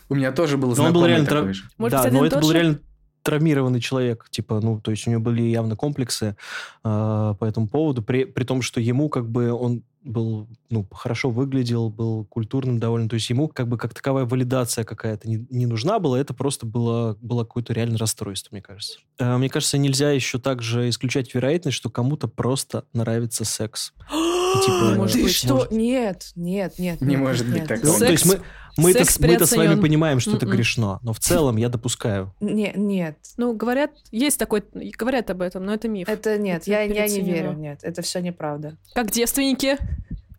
У 0.09 0.14
меня 0.14 0.33
тоже 0.33 0.59
был 0.59 0.69
Но 0.69 0.71
он 0.71 0.75
знакомый 0.76 1.00
был 1.00 1.07
реально 1.07 1.26
такой 1.26 1.55
же. 1.55 1.64
Может 1.79 2.02
да, 2.02 2.11
но 2.11 2.26
это 2.26 2.38
был 2.38 2.52
реально 2.52 2.81
травмированный 3.23 3.81
человек, 3.81 4.26
типа, 4.31 4.61
ну, 4.61 4.81
то 4.81 4.91
есть 4.91 5.07
у 5.07 5.11
него 5.11 5.21
были 5.21 5.43
явно 5.43 5.76
комплексы 5.76 6.37
э, 6.85 7.35
по 7.38 7.45
этому 7.45 7.69
поводу, 7.69 8.02
при, 8.02 8.25
при 8.25 8.45
том, 8.45 8.62
что 8.62 8.81
ему 8.81 9.09
как 9.09 9.29
бы 9.29 9.52
он 9.52 9.83
был, 10.05 10.49
ну, 10.69 10.87
хорошо 10.91 11.31
выглядел, 11.31 11.88
был 11.88 12.25
культурным 12.25 12.79
довольно, 12.79 13.09
то 13.09 13.14
есть 13.14 13.31
ему 13.31 13.49
как 13.49 13.69
бы 13.69 13.79
как 13.79 13.95
таковая 13.95 14.25
валидация 14.25 14.85
какая-то 14.85 15.29
не, 15.29 15.47
не 15.50 15.67
нужна 15.67 15.99
была, 15.99 16.19
это 16.19 16.35
просто 16.35 16.67
было, 16.67 17.17
было 17.21 17.45
какое-то 17.45 17.73
реально 17.73 17.99
расстройство, 17.99 18.50
мне 18.52 18.62
кажется. 18.62 18.99
Э, 19.19 19.37
мне 19.37 19.49
кажется, 19.49 19.79
нельзя 19.79 20.11
еще 20.11 20.38
также 20.38 20.88
исключать 20.88 21.35
вероятность, 21.35 21.76
что 21.76 21.91
кому-то 21.91 22.29
просто 22.29 22.85
нравится 22.93 23.45
секс. 23.45 23.93
Типа, 24.61 24.85
Не 24.90 24.94
может 24.97 25.16
Ты 25.16 25.23
быть. 25.25 25.35
что? 25.35 25.54
может- 25.54 25.71
Нет, 25.73 26.32
нет, 26.37 26.78
нет. 26.78 27.00
Не 27.00 27.06
нет, 27.09 27.21
может 27.21 27.50
быть 27.50 27.66
такого. 27.66 27.92
Ну, 27.92 27.99
то 27.99 28.11
есть 28.12 28.26
мы, 28.26 28.40
мы-то, 28.76 29.04
секс 29.04 29.18
мы-то 29.18 29.47
с 29.47 29.56
вами 29.56 29.80
понимаем, 29.80 30.21
что 30.21 30.37
это 30.37 30.47
Мгм. 30.47 30.54
грешно, 30.56 30.99
но 31.02 31.12
в 31.12 31.18
целом 31.21 31.56
я 31.56 31.68
допускаю. 31.68 32.35
Не- 32.40 32.73
нет. 32.75 33.16
Ну, 33.37 33.54
говорят, 33.54 33.90
есть 34.11 34.38
такой, 34.38 34.62
говорят 34.99 35.30
об 35.30 35.40
этом, 35.42 35.64
но 35.64 35.75
это 35.75 35.88
миф. 35.88 36.09
Это 36.09 36.38
нет, 36.38 36.62
Это 36.62 36.71
я, 36.71 36.82
я 36.82 37.06
не 37.09 37.21
верю, 37.21 37.52
нет, 37.52 37.80
это 37.82 38.02
все 38.02 38.21
неправда. 38.21 38.76
Как 38.94 39.11
девственники, 39.11 39.78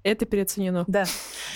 это 0.03 0.25
переоценено. 0.25 0.83
Да. 0.87 1.05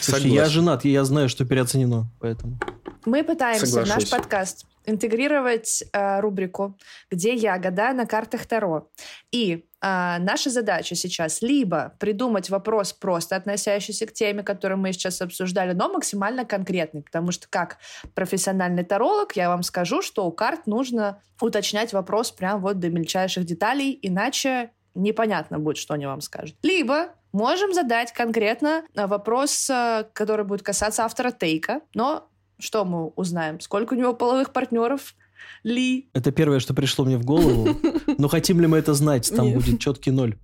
Слушайте, 0.02 0.30
я 0.30 0.46
женат, 0.46 0.86
и 0.86 0.90
я 0.92 1.04
знаю, 1.04 1.30
что 1.30 1.46
переоценено, 1.46 2.08
поэтому... 2.20 2.58
Мы 3.06 3.24
пытаемся 3.24 3.66
в 3.68 3.74
наш 3.76 3.88
Соглашусь. 3.88 4.10
подкаст 4.10 4.66
интегрировать 4.88 5.84
э, 5.94 6.20
рубрику, 6.22 6.77
где 7.12 7.36
я 7.36 7.58
гадаю 7.60 7.96
на 7.96 8.08
картах 8.08 8.46
Таро. 8.48 8.89
И 9.32 9.67
а, 9.79 10.17
наша 10.20 10.50
задача 10.50 10.96
сейчас 10.96 11.41
либо 11.44 11.94
придумать 12.00 12.50
вопрос, 12.50 12.94
просто 12.94 13.36
относящийся 13.36 14.08
к 14.08 14.13
теме, 14.13 14.41
которую 14.41 14.79
мы 14.79 14.91
сейчас 14.91 15.22
обсуждали, 15.22 15.74
но 15.74 15.89
максимально 15.89 16.46
конкретный, 16.46 17.03
потому 17.03 17.32
что 17.32 17.48
как 17.48 17.77
профессиональный 18.15 18.84
таролог 18.84 19.36
я 19.36 19.50
вам 19.50 19.62
скажу, 19.62 20.01
что 20.01 20.25
у 20.25 20.32
карт 20.32 20.65
нужно 20.65 21.22
уточнять 21.39 21.94
вопрос 21.94 22.32
прям 22.32 22.62
вот 22.62 22.79
до 22.79 22.89
мельчайших 22.89 23.46
деталей, 23.46 23.98
иначе 24.01 24.72
непонятно 24.96 25.60
будет, 25.60 25.77
что 25.77 25.94
они 25.94 26.08
вам 26.08 26.22
скажут. 26.22 26.58
Либо 26.63 27.10
можем 27.32 27.74
задать 27.74 28.12
конкретно 28.13 28.84
э, 28.96 29.06
вопрос, 29.06 29.70
э, 29.70 30.06
который 30.13 30.46
будет 30.46 30.63
касаться 30.63 31.03
автора 31.03 31.29
тейка, 31.29 31.82
но 31.94 32.27
что 32.60 32.86
мы 32.86 33.08
узнаем? 33.10 33.60
Сколько 33.60 33.94
у 33.94 33.98
него 33.98 34.14
половых 34.14 34.52
партнеров? 34.52 35.16
Ли? 35.64 36.10
Это 36.14 36.32
первое, 36.32 36.60
что 36.60 36.74
пришло 36.74 37.06
мне 37.06 37.18
в 37.18 37.26
голову. 37.26 37.78
Но 38.18 38.28
хотим 38.28 38.60
ли 38.60 38.68
мы 38.68 38.78
это 38.78 38.94
знать? 38.94 39.32
Там 39.36 39.54
будет 39.54 39.80
четкий 39.80 40.12
ноль. 40.12 40.38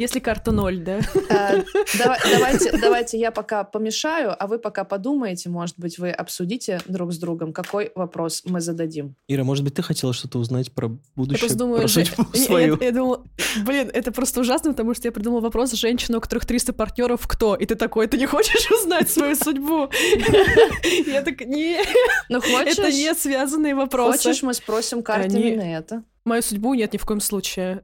Если 0.00 0.18
карта 0.18 0.50
ноль, 0.50 0.78
да? 0.78 1.00
Э, 1.28 1.62
давай- 1.98 2.18
Давайте, 2.32 2.72
давайте 2.78 3.18
я 3.18 3.30
пока 3.30 3.64
помешаю, 3.64 4.34
а 4.42 4.46
вы 4.46 4.58
пока 4.58 4.84
подумаете, 4.84 5.50
может 5.50 5.78
быть, 5.78 5.98
вы 5.98 6.10
обсудите 6.10 6.80
друг 6.86 7.12
с 7.12 7.18
другом, 7.18 7.52
какой 7.52 7.92
вопрос 7.94 8.42
мы 8.46 8.62
зададим. 8.62 9.14
Ира, 9.28 9.44
может 9.44 9.62
быть, 9.62 9.74
ты 9.74 9.82
хотела 9.82 10.14
что-то 10.14 10.38
узнать 10.38 10.72
про 10.72 10.88
Я 10.88 10.94
будущее? 11.16 11.38
просто 11.40 11.58
думаю, 11.58 11.80
про 11.80 11.88
же- 11.88 12.06
судьбу 12.06 12.24
не, 12.32 12.40
свою? 12.40 12.78
Я, 12.80 12.86
я 12.86 12.92
думала, 12.92 13.24
блин, 13.66 13.90
это 13.92 14.10
просто 14.10 14.40
ужасно, 14.40 14.70
потому 14.70 14.94
что 14.94 15.06
я 15.06 15.12
придумала 15.12 15.40
вопрос 15.42 15.72
женщина, 15.72 16.16
у 16.16 16.20
которых 16.22 16.46
300 16.46 16.72
партнеров, 16.72 17.26
кто? 17.28 17.54
И 17.54 17.66
ты 17.66 17.74
такой, 17.74 18.06
ты 18.06 18.16
не 18.16 18.24
хочешь 18.26 18.70
узнать 18.70 19.10
свою 19.10 19.36
судьбу? 19.36 19.90
Я 21.06 21.20
так, 21.20 21.40
не, 21.42 21.78
Ну, 22.30 22.40
хочешь, 22.40 22.78
это 22.78 22.90
не 22.90 23.14
связанные 23.14 23.74
вопросы. 23.74 24.28
хочешь 24.28 24.42
мы 24.42 24.54
спросим 24.54 25.02
Они- 25.06 25.56
на 25.56 25.76
это? 25.76 26.04
Мою 26.24 26.42
судьбу 26.42 26.74
нет 26.74 26.92
ни 26.92 26.98
в 26.98 27.04
коем 27.04 27.20
случае. 27.20 27.82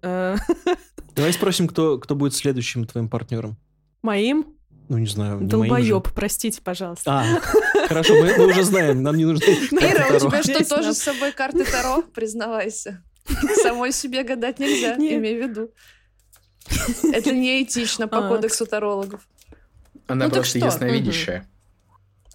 Давай 1.17 1.33
спросим, 1.33 1.67
кто, 1.67 1.99
кто 1.99 2.15
будет 2.15 2.35
следующим 2.35 2.85
твоим 2.85 3.09
партнером. 3.09 3.57
Моим 4.03 4.47
Ну, 4.89 4.99
не 4.99 5.07
знаю. 5.07 5.41
долбоеб, 5.41 6.13
простите, 6.15 6.61
пожалуйста. 6.63 7.11
А, 7.11 7.41
хорошо, 7.89 8.15
мы, 8.23 8.37
мы 8.37 8.47
уже 8.49 8.63
знаем, 8.65 9.03
нам 9.03 9.17
не 9.17 9.25
нужны 9.25 9.47
карты 9.71 9.87
Ира, 9.87 10.17
у 10.17 10.21
тебя 10.21 10.43
что, 10.43 10.65
тоже 10.77 10.93
с 10.95 10.99
собой 10.99 11.33
карты 11.33 11.65
Таро? 11.65 12.03
Признавайся. 12.15 13.03
Самой 13.63 13.93
себе 13.93 14.23
гадать 14.23 14.59
нельзя, 14.61 14.95
Нет. 14.97 15.15
имей 15.21 15.41
в 15.41 15.49
виду. 15.49 15.71
Это 17.13 17.33
неэтично 17.35 18.07
по 18.09 18.27
А, 18.27 18.29
кодексу 18.29 18.67
тарологов. 18.67 19.27
Она 20.07 20.27
Ну, 20.27 20.33
просто 20.33 20.59
ясновидящая. 20.59 21.49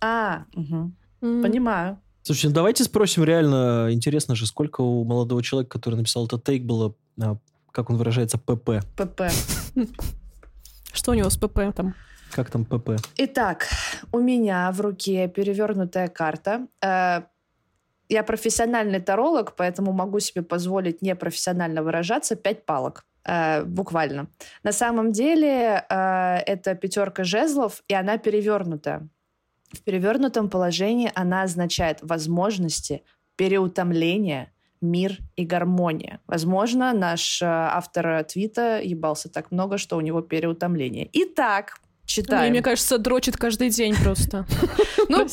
А, 0.02 0.44
М. 0.56 0.94
понимаю. 1.22 2.00
Слушайте, 2.24 2.50
ну 2.50 2.54
давайте 2.56 2.84
спросим 2.84 3.24
реально, 3.24 3.88
интересно 3.92 4.36
же, 4.36 4.46
сколько 4.46 4.82
у 4.82 5.04
молодого 5.06 5.42
человека, 5.44 5.72
который 5.80 5.96
написал 5.96 6.26
этот 6.26 6.44
тейк, 6.44 6.64
было, 6.64 6.94
а, 7.22 7.38
как 7.72 7.90
он 7.90 7.98
выражается, 7.98 8.38
ПП. 8.38 8.82
ПП. 8.98 9.22
Что 10.94 11.12
у 11.12 11.14
него 11.16 11.30
с 11.30 11.38
ПП 11.38 11.60
там? 11.76 11.94
Как 12.32 12.50
там 12.50 12.66
ПП? 12.66 12.92
Итак, 13.18 13.68
у 14.12 14.20
меня 14.20 14.72
в 14.72 14.82
руке 14.82 15.28
перевернутая 15.28 16.08
карта. 16.08 16.68
Э, 16.82 17.22
Я 18.10 18.24
профессиональный 18.24 19.00
таролог, 19.00 19.54
поэтому 19.56 19.92
могу 19.94 20.20
себе 20.20 20.42
позволить 20.42 21.02
непрофессионально 21.02 21.82
выражаться. 21.84 22.36
Пять 22.36 22.66
палок. 22.66 23.06
э, 23.26 23.64
Буквально. 23.64 24.28
На 24.64 24.72
самом 24.72 25.12
деле 25.12 25.86
э, 25.90 26.38
это 26.46 26.76
пятерка 26.76 27.24
жезлов, 27.24 27.84
и 27.90 27.94
она 27.94 28.18
перевернутая. 28.18 29.08
В 29.74 29.82
перевернутом 29.84 30.50
положении 30.50 31.12
она 31.16 31.44
означает 31.44 32.00
возможности, 32.02 33.04
переутомление, 33.38 34.52
мир 34.82 35.20
и 35.36 35.46
гармония. 35.46 36.20
Возможно, 36.28 36.94
наш 36.94 37.42
э, 37.42 37.46
автор 37.46 38.24
твита 38.24 38.82
ебался 38.82 39.30
так 39.30 39.52
много, 39.52 39.78
что 39.78 39.98
у 39.98 40.02
него 40.02 40.22
переутомление. 40.22 41.10
Итак, 41.14 41.80
Мне, 42.04 42.24
читаем. 42.24 42.52
мне 42.52 42.62
кажется, 42.62 42.98
дрочит 42.98 43.38
каждый 43.38 43.70
день 43.70 43.96
просто. 43.96 44.46
Ну, 45.10 45.28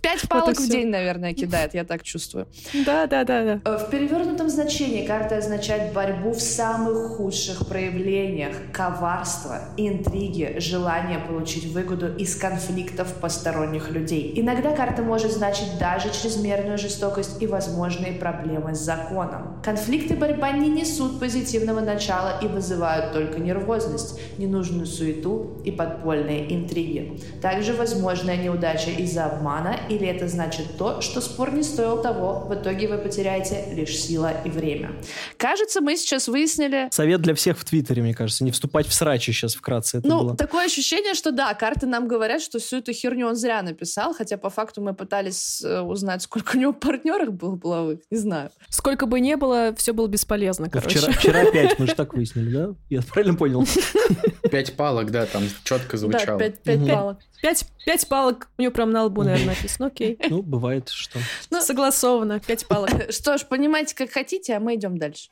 пять 0.00 0.28
палок 0.28 0.60
в 0.60 0.68
день, 0.68 0.88
наверное, 0.88 1.32
кидает, 1.34 1.74
я 1.74 1.82
так 1.82 2.04
чувствую. 2.04 2.46
Да, 2.84 3.06
да, 3.06 3.24
да, 3.24 3.42
да. 3.42 3.60
Э, 3.64 3.78
В 3.78 3.90
перевернутом 3.90 4.48
значении 4.48 5.04
карта 5.04 5.38
означает 5.38 5.92
борьбу 5.92 6.30
в 6.30 6.40
самых 6.40 7.16
худших 7.16 7.66
проявлениях, 7.66 8.54
коварство, 8.72 9.60
интриги, 9.76 10.56
желание 10.58 11.18
получить 11.18 11.64
выгоду 11.72 12.14
из 12.14 12.36
конфликтов 12.36 13.12
посторонних 13.14 13.90
людей. 13.90 14.32
Иногда 14.36 14.70
карта 14.72 15.02
может 15.02 15.32
значить 15.32 15.78
даже 15.80 16.12
чрезмерную 16.12 16.78
жестокость 16.78 17.42
и 17.42 17.46
возможные 17.48 18.12
проблемы 18.12 18.76
с 18.76 18.78
законом. 18.78 19.60
Конфликты 19.64 20.14
и 20.14 20.16
борьба 20.16 20.52
не 20.52 20.68
несут 20.68 21.18
позитивного 21.18 21.80
начала 21.80 22.38
и 22.40 22.46
вызывают 22.46 23.12
только 23.12 23.40
нервозность, 23.40 24.20
ненужную 24.38 24.86
суету 24.86 25.60
и 25.64 25.72
подпольные 25.76 26.52
интриги. 26.54 27.20
Также 27.42 27.72
возможная 27.74 28.36
неудача 28.36 28.90
из-за 28.90 29.26
обмана 29.26 29.76
или 29.88 30.06
это 30.06 30.28
значит 30.28 30.76
то, 30.76 31.00
что 31.00 31.20
спор 31.20 31.52
не 31.52 31.62
стоил 31.62 32.00
того, 32.02 32.40
в 32.48 32.54
итоге 32.54 32.88
вы 32.88 32.98
потеряете 32.98 33.64
лишь 33.72 33.96
сила 33.96 34.32
и 34.44 34.50
время. 34.50 34.92
Кажется, 35.36 35.80
мы 35.80 35.96
сейчас 35.96 36.28
выяснили... 36.28 36.88
Совет 36.90 37.20
для 37.22 37.34
всех 37.34 37.58
в 37.58 37.64
Твиттере, 37.64 38.02
мне 38.02 38.14
кажется, 38.14 38.44
не 38.44 38.50
вступать 38.50 38.86
в 38.86 38.92
срачи 38.94 39.32
сейчас 39.32 39.54
вкратце. 39.54 39.98
Это 39.98 40.08
Ну, 40.08 40.20
было. 40.22 40.36
такое 40.36 40.66
ощущение, 40.66 41.14
что 41.14 41.30
да, 41.32 41.52
карты 41.54 41.86
нам 41.86 42.08
говорят, 42.08 42.40
что 42.42 42.58
всю 42.58 42.78
эту 42.78 42.92
херню 42.92 43.26
он 43.28 43.36
зря 43.36 43.62
написал, 43.62 44.14
хотя 44.14 44.36
по 44.36 44.50
факту 44.50 44.80
мы 44.82 44.94
пытались 44.94 45.62
э, 45.62 45.80
узнать, 45.80 46.22
сколько 46.22 46.56
у 46.56 46.60
него 46.60 46.72
партнеров 46.72 47.32
было 47.34 47.56
половых, 47.56 48.00
не 48.10 48.18
знаю. 48.18 48.50
Сколько 48.68 49.06
бы 49.06 49.20
ни 49.20 49.34
было, 49.34 49.74
все 49.76 49.92
было 49.92 50.06
бесполезно, 50.06 50.68
короче. 50.70 50.98
Вчера, 50.98 51.12
вчера 51.12 51.50
пять, 51.50 51.78
мы 51.78 51.86
же 51.86 51.94
так 51.96 52.14
выяснили, 52.14 52.50
да? 52.50 52.74
Я 52.88 53.02
правильно 53.02 53.36
понял? 53.36 53.64
Пять 54.50 54.74
палок, 54.76 55.10
да, 55.10 55.26
там 55.26 55.42
четко 55.64 55.92
Да, 55.92 55.96
звучало. 55.98 56.38
пять, 56.38 56.62
пять 56.62 56.78
Мгм. 56.80 56.88
палок. 56.90 57.18
Пять, 57.42 57.64
пять 57.84 58.08
палок, 58.08 58.48
у 58.58 58.62
него 58.62 58.72
прям 58.72 58.90
на 58.90 59.04
лбу, 59.04 59.22
наверное, 59.22 59.54
написано. 59.54 59.86
Окей. 59.88 60.18
Ну, 60.30 60.42
бывает, 60.42 60.88
что... 60.88 61.18
Ну, 61.50 61.60
Согласовано, 61.60 62.40
пять 62.40 62.66
палок. 62.66 62.90
Что 63.12 63.38
ж, 63.38 63.44
понимаете, 63.46 63.94
как 63.94 64.10
хотите, 64.10 64.54
а 64.56 64.60
мы 64.60 64.74
идем 64.74 64.98
дальше. 64.98 65.28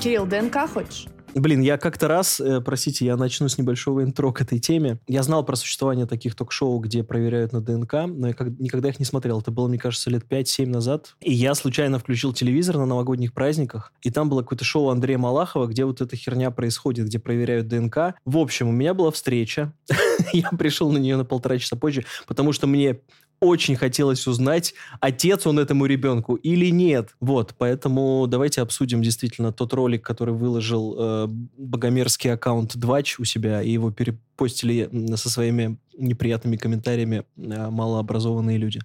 Кирилл, 0.00 0.26
ДНК 0.26 0.68
хочешь? 0.68 1.06
Блин, 1.36 1.60
я 1.60 1.76
как-то 1.76 2.08
раз, 2.08 2.40
э, 2.40 2.62
простите, 2.62 3.04
я 3.04 3.14
начну 3.18 3.46
с 3.50 3.58
небольшого 3.58 4.02
интро 4.02 4.32
к 4.32 4.40
этой 4.40 4.58
теме. 4.58 5.00
Я 5.06 5.22
знал 5.22 5.44
про 5.44 5.54
существование 5.54 6.06
таких 6.06 6.34
ток-шоу, 6.34 6.78
где 6.78 7.04
проверяют 7.04 7.52
на 7.52 7.60
ДНК, 7.60 8.06
но 8.06 8.28
я 8.28 8.32
как- 8.32 8.58
никогда 8.58 8.88
их 8.88 8.98
не 8.98 9.04
смотрел. 9.04 9.40
Это 9.40 9.50
было, 9.50 9.68
мне 9.68 9.78
кажется, 9.78 10.08
лет 10.08 10.24
5-7 10.26 10.70
назад. 10.70 11.14
И 11.20 11.34
я 11.34 11.54
случайно 11.54 11.98
включил 11.98 12.32
телевизор 12.32 12.78
на 12.78 12.86
новогодних 12.86 13.34
праздниках, 13.34 13.92
и 14.00 14.10
там 14.10 14.30
было 14.30 14.40
какое-то 14.40 14.64
шоу 14.64 14.88
Андрея 14.88 15.18
Малахова, 15.18 15.66
где 15.66 15.84
вот 15.84 16.00
эта 16.00 16.16
херня 16.16 16.50
происходит, 16.50 17.04
где 17.08 17.18
проверяют 17.18 17.68
ДНК. 17.68 18.14
В 18.24 18.38
общем, 18.38 18.68
у 18.68 18.72
меня 18.72 18.94
была 18.94 19.10
встреча. 19.10 19.74
Я 20.32 20.48
пришел 20.58 20.90
на 20.90 20.96
нее 20.96 21.18
на 21.18 21.26
полтора 21.26 21.58
часа 21.58 21.76
позже, 21.76 22.06
потому 22.26 22.52
что 22.52 22.66
мне 22.66 23.00
очень 23.40 23.76
хотелось 23.76 24.26
узнать, 24.26 24.74
отец 25.00 25.46
он 25.46 25.58
этому 25.58 25.86
ребенку 25.86 26.34
или 26.34 26.70
нет. 26.70 27.14
Вот, 27.20 27.54
поэтому 27.58 28.26
давайте 28.26 28.62
обсудим 28.62 29.02
действительно 29.02 29.52
тот 29.52 29.72
ролик, 29.74 30.04
который 30.04 30.34
выложил 30.34 30.96
э, 30.98 31.26
богомерзкий 31.56 32.32
аккаунт 32.32 32.76
Двач 32.76 33.18
у 33.18 33.24
себя, 33.24 33.62
и 33.62 33.70
его 33.70 33.90
перепостили 33.90 34.88
со 35.16 35.30
своими 35.30 35.78
неприятными 35.98 36.56
комментариями 36.56 37.24
э, 37.36 37.70
малообразованные 37.70 38.58
люди. 38.58 38.80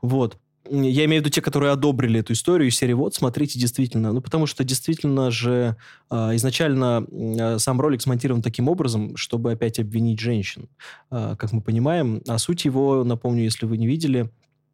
Вот. 0.00 0.38
Я 0.70 1.04
имею 1.06 1.22
в 1.22 1.24
виду 1.24 1.30
те, 1.30 1.40
которые 1.40 1.72
одобрили 1.72 2.20
эту 2.20 2.34
историю 2.34 2.68
из 2.68 2.76
серии 2.76 2.92
«Вот, 2.92 3.14
смотрите, 3.14 3.58
действительно». 3.58 4.12
Ну, 4.12 4.20
потому 4.20 4.46
что 4.46 4.62
действительно 4.62 5.30
же 5.30 5.76
э, 6.10 6.36
изначально 6.36 7.04
э, 7.10 7.58
сам 7.58 7.80
ролик 7.80 8.00
смонтирован 8.00 8.42
таким 8.42 8.68
образом, 8.68 9.16
чтобы 9.16 9.52
опять 9.52 9.80
обвинить 9.80 10.20
женщин, 10.20 10.68
э, 11.10 11.34
как 11.36 11.52
мы 11.52 11.62
понимаем. 11.62 12.22
А 12.28 12.38
суть 12.38 12.64
его, 12.64 13.02
напомню, 13.02 13.42
если 13.42 13.66
вы 13.66 13.76
не 13.76 13.88
видели, 13.88 14.30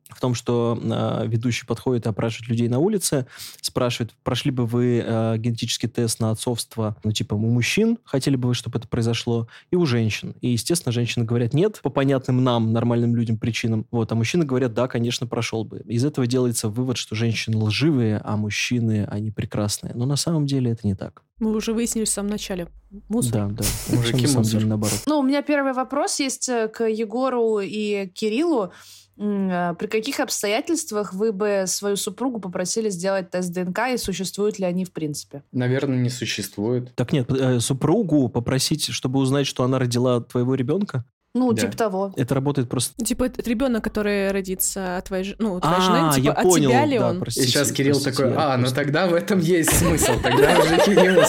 в 0.09 0.21
том, 0.21 0.35
что 0.35 0.79
э, 0.81 1.27
ведущий 1.27 1.67
подходит 1.67 2.07
и 2.07 2.09
опрашивает 2.09 2.49
людей 2.49 2.69
на 2.69 2.79
улице, 2.79 3.27
спрашивает, 3.61 4.15
прошли 4.23 4.51
бы 4.51 4.67
вы 4.67 5.03
э, 5.05 5.37
генетический 5.39 5.89
тест 5.89 6.21
на 6.21 6.31
отцовство, 6.31 6.97
ну, 7.05 7.13
типа, 7.13 7.35
у 7.35 7.39
мужчин, 7.39 7.99
хотели 8.05 8.37
бы 8.37 8.49
вы, 8.49 8.55
чтобы 8.55 8.79
это 8.79 8.89
произошло, 8.89 9.49
и 9.71 9.77
у 9.77 9.87
женщин. 9.87 10.35
И, 10.41 10.49
естественно, 10.49 10.93
женщины 10.93 11.25
говорят 11.25 11.55
нет, 11.55 11.81
по 11.83 11.91
понятным 11.91 12.43
нам, 12.43 12.73
нормальным 12.73 13.15
людям, 13.15 13.37
причинам. 13.37 13.87
Вот, 13.91 14.11
а 14.11 14.15
мужчины 14.15 14.45
говорят, 14.45 14.75
да, 14.75 14.89
конечно, 14.89 15.27
прошел 15.27 15.65
бы. 15.65 15.81
Из 15.87 16.05
этого 16.05 16.27
делается 16.27 16.69
вывод, 16.69 16.97
что 16.97 17.15
женщины 17.15 17.57
лживые, 17.59 18.21
а 18.25 18.37
мужчины, 18.37 19.07
они 19.11 19.31
прекрасные. 19.31 19.95
Но 19.95 20.07
на 20.07 20.17
самом 20.17 20.47
деле 20.47 20.71
это 20.71 20.87
не 20.87 20.95
так. 20.95 21.23
Мы 21.39 21.55
уже 21.55 21.73
выяснили 21.73 22.05
в 22.05 22.09
самом 22.09 22.31
начале. 22.31 22.69
Мусор. 23.09 23.33
Да, 23.33 23.47
да. 23.49 23.65
Мужики 23.97 24.23
на 24.23 24.29
самом 24.29 24.39
мусор. 24.43 24.59
деле 24.59 24.67
наоборот. 24.67 25.01
Ну, 25.07 25.19
у 25.19 25.23
меня 25.23 25.43
первый 25.43 25.73
вопрос 25.73 26.19
есть 26.21 26.49
э, 26.49 26.69
к 26.69 26.85
Егору 26.89 27.61
и 27.61 28.09
Кириллу. 28.09 28.73
Э, 29.19 29.75
При 29.79 29.87
каких 29.87 30.21
обстоятельствах 30.21 31.13
вы 31.15 31.33
бы 31.33 31.65
свою 31.67 31.97
супругу 31.97 32.41
попросили 32.41 32.89
сделать 32.89 33.31
тест 33.31 33.53
ДНК, 33.53 33.81
и 33.93 33.97
существуют 33.99 34.59
ли 34.59 34.65
они 34.65 34.85
в 34.85 34.93
принципе? 34.93 35.43
Наверное, 35.53 35.99
не 35.99 36.11
существует. 36.11 36.95
Так 36.95 37.13
нет, 37.13 37.31
э, 37.31 37.61
супругу 37.61 38.29
попросить, 38.29 38.87
чтобы 38.87 39.19
узнать, 39.21 39.47
что 39.47 39.65
она 39.65 39.79
родила 39.79 40.21
твоего 40.21 40.55
ребенка, 40.55 41.05
Ну, 41.35 41.53
Да. 41.53 41.61
типа 41.63 41.77
того. 41.77 42.13
это 42.17 42.35
работает 42.35 42.69
просто... 42.69 43.05
Типа, 43.05 43.25
этот 43.25 43.47
ребенок, 43.47 43.85
который 43.85 44.31
родится 44.33 44.97
от 44.97 45.05
твоей, 45.07 45.37
ну, 45.39 45.61
твоей 45.61 45.77
А, 45.77 45.81
жены, 45.81 46.13
типа, 46.15 46.25
я 46.25 46.33
от 46.33 46.43
понял, 46.43 46.71
тебя 46.71 46.85
ли 46.87 46.99
да, 46.99 47.11
он? 47.11 47.21
простите, 47.21 47.47
И 47.47 47.51
сейчас 47.51 47.71
Кирилл 47.71 47.95
простите, 48.01 48.17
такой, 48.17 48.35
а, 48.37 48.57
ну 48.57 48.67
тогда 48.69 49.07
в 49.07 49.15
этом 49.15 49.39
есть 49.39 49.73
смысл. 49.73 50.13
Тогда 50.23 50.59
уже 50.59 50.79
Кирилл... 50.85 51.23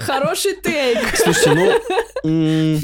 Хороший 0.00 0.56
тейк. 0.62 0.98
Слушайте, 1.16 1.80
ну, 2.24 2.78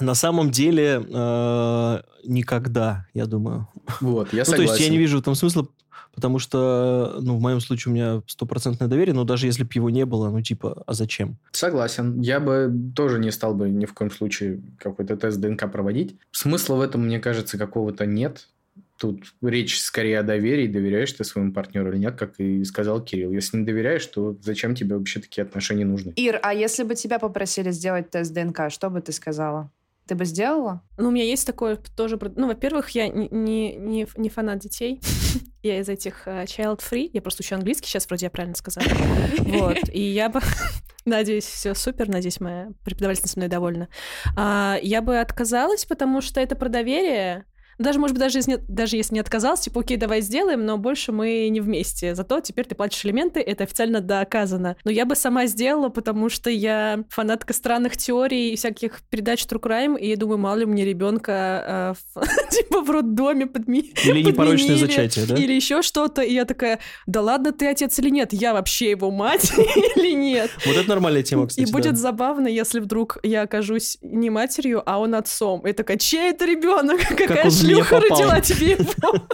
на 0.00 0.14
самом 0.14 0.50
деле, 0.50 1.02
э, 1.06 2.00
никогда, 2.24 3.06
я 3.12 3.26
думаю. 3.26 3.68
Вот, 4.00 4.32
я 4.32 4.40
Ну, 4.40 4.44
то 4.44 4.50
согласен. 4.52 4.72
есть 4.74 4.80
я 4.86 4.88
не 4.90 4.98
вижу 4.98 5.18
в 5.18 5.20
этом 5.20 5.34
смысла, 5.34 5.66
потому 6.14 6.38
что, 6.38 7.18
ну, 7.20 7.36
в 7.36 7.40
моем 7.40 7.60
случае 7.60 7.92
у 7.92 7.94
меня 7.94 8.22
стопроцентное 8.26 8.88
доверие, 8.88 9.14
но 9.14 9.24
даже 9.24 9.46
если 9.46 9.64
бы 9.64 9.70
его 9.72 9.90
не 9.90 10.04
было, 10.04 10.30
ну, 10.30 10.40
типа, 10.42 10.82
а 10.86 10.92
зачем? 10.92 11.36
Согласен. 11.52 12.20
Я 12.20 12.40
бы 12.40 12.72
тоже 12.94 13.18
не 13.18 13.30
стал 13.30 13.54
бы 13.54 13.68
ни 13.68 13.86
в 13.86 13.94
коем 13.94 14.10
случае 14.10 14.60
какой-то 14.78 15.16
тест 15.16 15.38
ДНК 15.40 15.70
проводить. 15.70 16.16
Смысла 16.30 16.76
в 16.76 16.80
этом, 16.80 17.06
мне 17.06 17.20
кажется, 17.20 17.58
какого-то 17.58 18.06
нет. 18.06 18.48
Тут 18.98 19.32
речь 19.40 19.80
скорее 19.80 20.18
о 20.18 20.22
доверии, 20.22 20.66
доверяешь 20.66 21.12
ты 21.12 21.24
своему 21.24 21.52
партнеру 21.52 21.90
или 21.90 21.98
нет, 21.98 22.16
как 22.16 22.38
и 22.38 22.62
сказал 22.64 23.02
Кирилл. 23.02 23.32
Если 23.32 23.56
не 23.56 23.64
доверяешь, 23.64 24.04
то 24.04 24.36
зачем 24.42 24.74
тебе 24.74 24.96
вообще 24.96 25.20
такие 25.20 25.42
отношения 25.42 25.86
нужны? 25.86 26.12
Ир, 26.16 26.38
а 26.42 26.52
если 26.52 26.82
бы 26.82 26.94
тебя 26.94 27.18
попросили 27.18 27.70
сделать 27.70 28.10
тест 28.10 28.34
ДНК, 28.34 28.70
что 28.70 28.90
бы 28.90 29.00
ты 29.00 29.12
сказала? 29.12 29.70
Ты 30.10 30.16
бы 30.16 30.24
сделала? 30.24 30.82
Ну, 30.98 31.06
у 31.06 31.10
меня 31.12 31.22
есть 31.22 31.46
такое 31.46 31.76
тоже... 31.76 32.18
Ну, 32.34 32.48
во-первых, 32.48 32.90
я 32.90 33.06
не, 33.06 33.28
не, 33.30 33.76
не, 33.76 34.08
не 34.16 34.28
фанат 34.28 34.58
детей. 34.58 35.00
я 35.62 35.78
из 35.78 35.88
этих 35.88 36.26
э, 36.26 36.46
child-free. 36.46 37.10
Я 37.12 37.22
просто 37.22 37.44
учу 37.44 37.54
английский, 37.54 37.86
сейчас 37.86 38.08
вроде 38.08 38.26
я 38.26 38.30
правильно 38.30 38.56
сказала. 38.56 38.88
Вот. 39.38 39.78
И 39.92 40.00
я 40.00 40.28
бы... 40.28 40.40
Надеюсь, 41.04 41.44
все 41.44 41.76
супер. 41.76 42.08
Надеюсь, 42.08 42.40
моя 42.40 42.70
преподавательница 42.84 43.38
мной 43.38 43.48
довольна. 43.48 43.88
А, 44.36 44.80
я 44.82 45.00
бы 45.00 45.20
отказалась, 45.20 45.84
потому 45.84 46.22
что 46.22 46.40
это 46.40 46.56
про 46.56 46.68
доверие. 46.68 47.44
Даже, 47.80 47.98
может 47.98 48.14
быть, 48.14 48.20
даже 48.20 48.38
если, 48.38 48.52
не, 48.52 48.56
даже 48.68 48.96
если 48.96 49.14
не 49.14 49.20
отказалась, 49.20 49.60
типа, 49.60 49.80
окей, 49.80 49.96
давай 49.96 50.20
сделаем, 50.20 50.66
но 50.66 50.76
больше 50.76 51.12
мы 51.12 51.48
не 51.48 51.60
вместе. 51.60 52.14
Зато 52.14 52.40
теперь 52.40 52.66
ты 52.66 52.74
платишь 52.74 53.04
элементы, 53.06 53.40
это 53.40 53.64
официально 53.64 54.02
доказано. 54.02 54.76
Но 54.84 54.90
я 54.90 55.06
бы 55.06 55.16
сама 55.16 55.46
сделала, 55.46 55.88
потому 55.88 56.28
что 56.28 56.50
я 56.50 57.04
фанатка 57.08 57.54
странных 57.54 57.96
теорий 57.96 58.52
и 58.52 58.56
всяких 58.56 59.00
передач 59.08 59.44
True 59.44 59.60
Crime, 59.60 59.98
и 59.98 60.08
я 60.10 60.16
думаю, 60.16 60.36
мало 60.36 60.58
ли 60.58 60.66
мне 60.66 60.84
ребенка 60.84 61.96
типа 62.50 62.82
в 62.82 62.90
роддоме 62.90 63.46
подми... 63.46 63.92
Или 64.04 64.22
непорочное 64.22 64.76
зачатие, 64.76 65.24
да? 65.24 65.36
Или 65.36 65.54
еще 65.54 65.80
что-то. 65.80 66.20
И 66.20 66.34
я 66.34 66.44
такая, 66.44 66.80
да 67.06 67.22
ладно, 67.22 67.52
ты 67.52 67.66
отец 67.66 67.98
или 67.98 68.10
нет? 68.10 68.34
Я 68.34 68.52
вообще 68.52 68.90
его 68.90 69.10
мать 69.10 69.52
или 69.96 70.12
нет? 70.12 70.50
Вот 70.66 70.76
это 70.76 70.88
нормальная 70.88 71.22
тема, 71.22 71.44
И 71.44 71.46
кстати. 71.46 71.72
будет 71.72 71.92
да. 71.92 71.98
забавно, 71.98 72.46
если 72.46 72.80
вдруг 72.80 73.18
я 73.22 73.42
окажусь 73.42 73.96
не 74.02 74.28
матерью, 74.28 74.82
а 74.84 74.98
он 74.98 75.14
отцом. 75.14 75.66
И 75.66 75.72
такая, 75.72 75.96
чей 75.96 76.30
это 76.30 76.44
ребенок? 76.44 77.00
Какая 77.16 77.50
шлюха 77.74 78.00
попал?» 78.00 78.18
родила 78.18 78.40
тебе 78.40 78.70
его? 78.72 79.28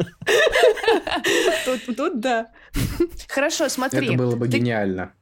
Тут- 1.96 2.20
да. 2.20 2.46
Хорошо, 3.29 3.68
смотри. 3.68 4.09
Это 4.09 4.16
было 4.16 4.37
бы 4.37 4.49
гениально. 4.49 5.12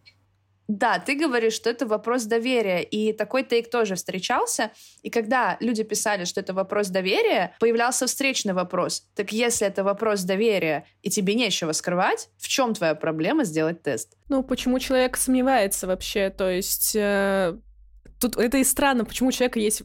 Да, 0.67 0.99
ты 0.99 1.15
говоришь, 1.15 1.53
что 1.53 1.69
это 1.69 1.87
вопрос 1.87 2.25
доверия, 2.25 2.83
и 2.83 3.13
такой 3.13 3.43
тейк 3.43 3.69
тоже 3.71 3.97
встречался. 3.97 4.71
И 5.03 5.11
когда 5.11 5.59
люди 5.61 5.83
писали, 5.83 6.25
что 6.25 6.41
это 6.41 6.55
вопрос 6.55 6.89
доверия, 6.89 7.55
появлялся 7.61 8.07
встречный 8.07 8.55
вопрос. 8.55 9.07
Так 9.15 9.31
если 9.33 9.67
это 9.67 9.85
вопрос 9.85 10.23
доверия, 10.23 10.87
и 11.03 11.11
тебе 11.11 11.35
нечего 11.35 11.73
скрывать, 11.73 12.31
в 12.39 12.49
чем 12.49 12.73
твоя 12.73 12.95
проблема 12.95 13.45
сделать 13.45 13.83
тест? 13.83 14.17
Ну, 14.31 14.43
почему 14.43 14.79
человек 14.79 15.19
сомневается 15.19 15.87
вообще? 15.87 16.31
То 16.31 16.49
есть... 16.49 16.97
э, 16.97 17.59
Тут 18.25 18.39
это 18.39 18.57
и 18.57 18.65
странно, 18.65 19.05
почему 19.05 19.29
у 19.29 19.33
человека 19.33 19.61
есть 19.61 19.83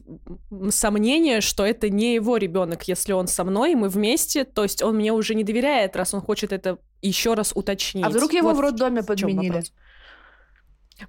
сомнение, 0.70 1.42
что 1.42 1.62
это 1.62 1.90
не 1.90 2.14
его 2.14 2.38
ребенок, 2.38 2.88
если 2.88 3.12
он 3.12 3.28
со 3.28 3.44
мной, 3.44 3.72
и 3.72 3.74
мы 3.74 3.90
вместе, 3.90 4.44
то 4.44 4.62
есть 4.62 4.82
он 4.82 4.96
мне 4.96 5.12
уже 5.12 5.34
не 5.34 5.44
доверяет, 5.44 5.94
раз 5.94 6.14
он 6.14 6.22
хочет 6.22 6.50
это 6.50 6.78
еще 7.02 7.34
раз 7.34 7.52
уточнить. 7.54 8.02
А 8.02 8.08
вдруг 8.08 8.32
его 8.32 8.48
Вот 8.48 8.56
в 8.56 8.60
роддоме 8.60 9.02
подменили? 9.02 9.62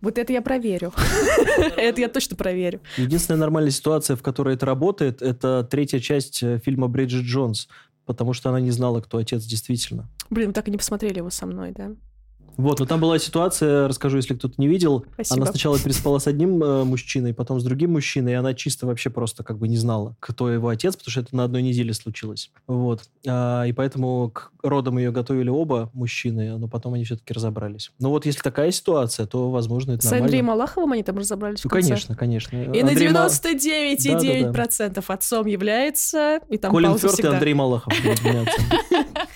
Вот 0.01 0.17
это 0.17 0.33
я 0.33 0.41
проверю. 0.41 0.91
Это 1.77 2.01
я 2.01 2.09
точно 2.09 2.35
проверю. 2.35 2.81
Единственная 2.97 3.39
нормальная 3.39 3.71
ситуация, 3.71 4.17
в 4.17 4.21
которой 4.21 4.55
это 4.55 4.65
работает, 4.65 5.21
это 5.21 5.65
третья 5.69 5.99
часть 5.99 6.43
э, 6.43 6.59
фильма 6.59 6.89
Бриджит 6.89 7.23
Джонс, 7.23 7.69
потому 8.05 8.33
что 8.33 8.49
она 8.49 8.59
не 8.59 8.71
знала, 8.71 8.99
кто 8.99 9.19
отец 9.19 9.43
действительно. 9.45 10.09
Блин, 10.29 10.49
мы 10.49 10.53
так 10.53 10.67
и 10.67 10.71
не 10.71 10.77
посмотрели 10.77 11.19
его 11.19 11.29
со 11.29 11.45
мной, 11.45 11.71
да? 11.71 11.91
Вот, 12.57 12.79
но 12.79 12.85
там 12.85 12.99
была 12.99 13.17
ситуация, 13.19 13.87
расскажу, 13.87 14.17
если 14.17 14.33
кто-то 14.33 14.55
не 14.57 14.67
видел. 14.67 15.05
Спасибо. 15.13 15.41
Она 15.41 15.51
сначала 15.51 15.79
переспала 15.79 16.19
с 16.19 16.27
одним 16.27 16.63
э, 16.63 16.83
мужчиной, 16.83 17.33
потом 17.33 17.59
с 17.59 17.63
другим 17.63 17.93
мужчиной, 17.93 18.33
и 18.33 18.35
она 18.35 18.53
чисто 18.53 18.85
вообще 18.85 19.09
просто 19.09 19.43
как 19.43 19.57
бы 19.57 19.67
не 19.67 19.77
знала, 19.77 20.15
кто 20.19 20.49
его 20.49 20.69
отец, 20.69 20.95
потому 20.95 21.11
что 21.11 21.21
это 21.21 21.35
на 21.35 21.43
одной 21.45 21.61
неделе 21.61 21.93
случилось. 21.93 22.51
Вот. 22.67 23.03
А, 23.27 23.63
и 23.63 23.73
поэтому 23.73 24.29
к 24.29 24.51
родам 24.63 24.97
ее 24.97 25.11
готовили 25.11 25.49
оба 25.49 25.89
мужчины, 25.93 26.57
но 26.57 26.67
потом 26.67 26.93
они 26.93 27.03
все-таки 27.03 27.33
разобрались. 27.33 27.91
Но 27.99 28.09
вот 28.09 28.25
если 28.25 28.41
такая 28.41 28.71
ситуация, 28.71 29.25
то, 29.25 29.49
возможно, 29.49 29.93
это 29.93 30.07
С 30.07 30.11
Андреем 30.11 30.45
нормально. 30.45 30.51
Малаховым 30.51 30.91
они 30.93 31.03
там 31.03 31.17
разобрались 31.17 31.63
Ну, 31.63 31.69
конечно, 31.69 32.15
конечно. 32.15 32.55
И 32.55 32.83
на 32.83 32.89
Андрей 32.89 33.09
Ма- 33.09 33.27
99,9% 33.27 35.03
отцом 35.07 35.45
является, 35.45 36.39
и 36.49 36.57
там 36.57 36.71
Колин 36.71 36.97
Фёрд 36.97 37.19
и. 37.19 37.27
Андрей 37.27 37.53
Малахов. 37.53 37.93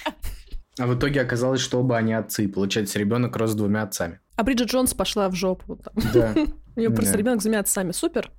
А 0.77 0.87
в 0.87 0.97
итоге 0.97 1.21
оказалось, 1.21 1.61
что 1.61 1.79
оба 1.79 1.97
они 1.97 2.13
отцы. 2.13 2.43
и 2.43 2.47
Получается, 2.47 2.99
ребенок 2.99 3.35
рос 3.37 3.51
с 3.51 3.55
двумя 3.55 3.83
отцами. 3.83 4.19
А 4.35 4.43
Бриджит 4.43 4.69
Джонс 4.69 4.93
пошла 4.93 5.29
в 5.29 5.35
жопу. 5.35 5.79
Да. 6.13 6.33
У 6.75 6.79
нее 6.79 6.89
просто 6.89 7.17
ребенок 7.17 7.39
с 7.39 7.43
двумя 7.43 7.59
отцами. 7.61 7.91
Супер. 7.91 8.31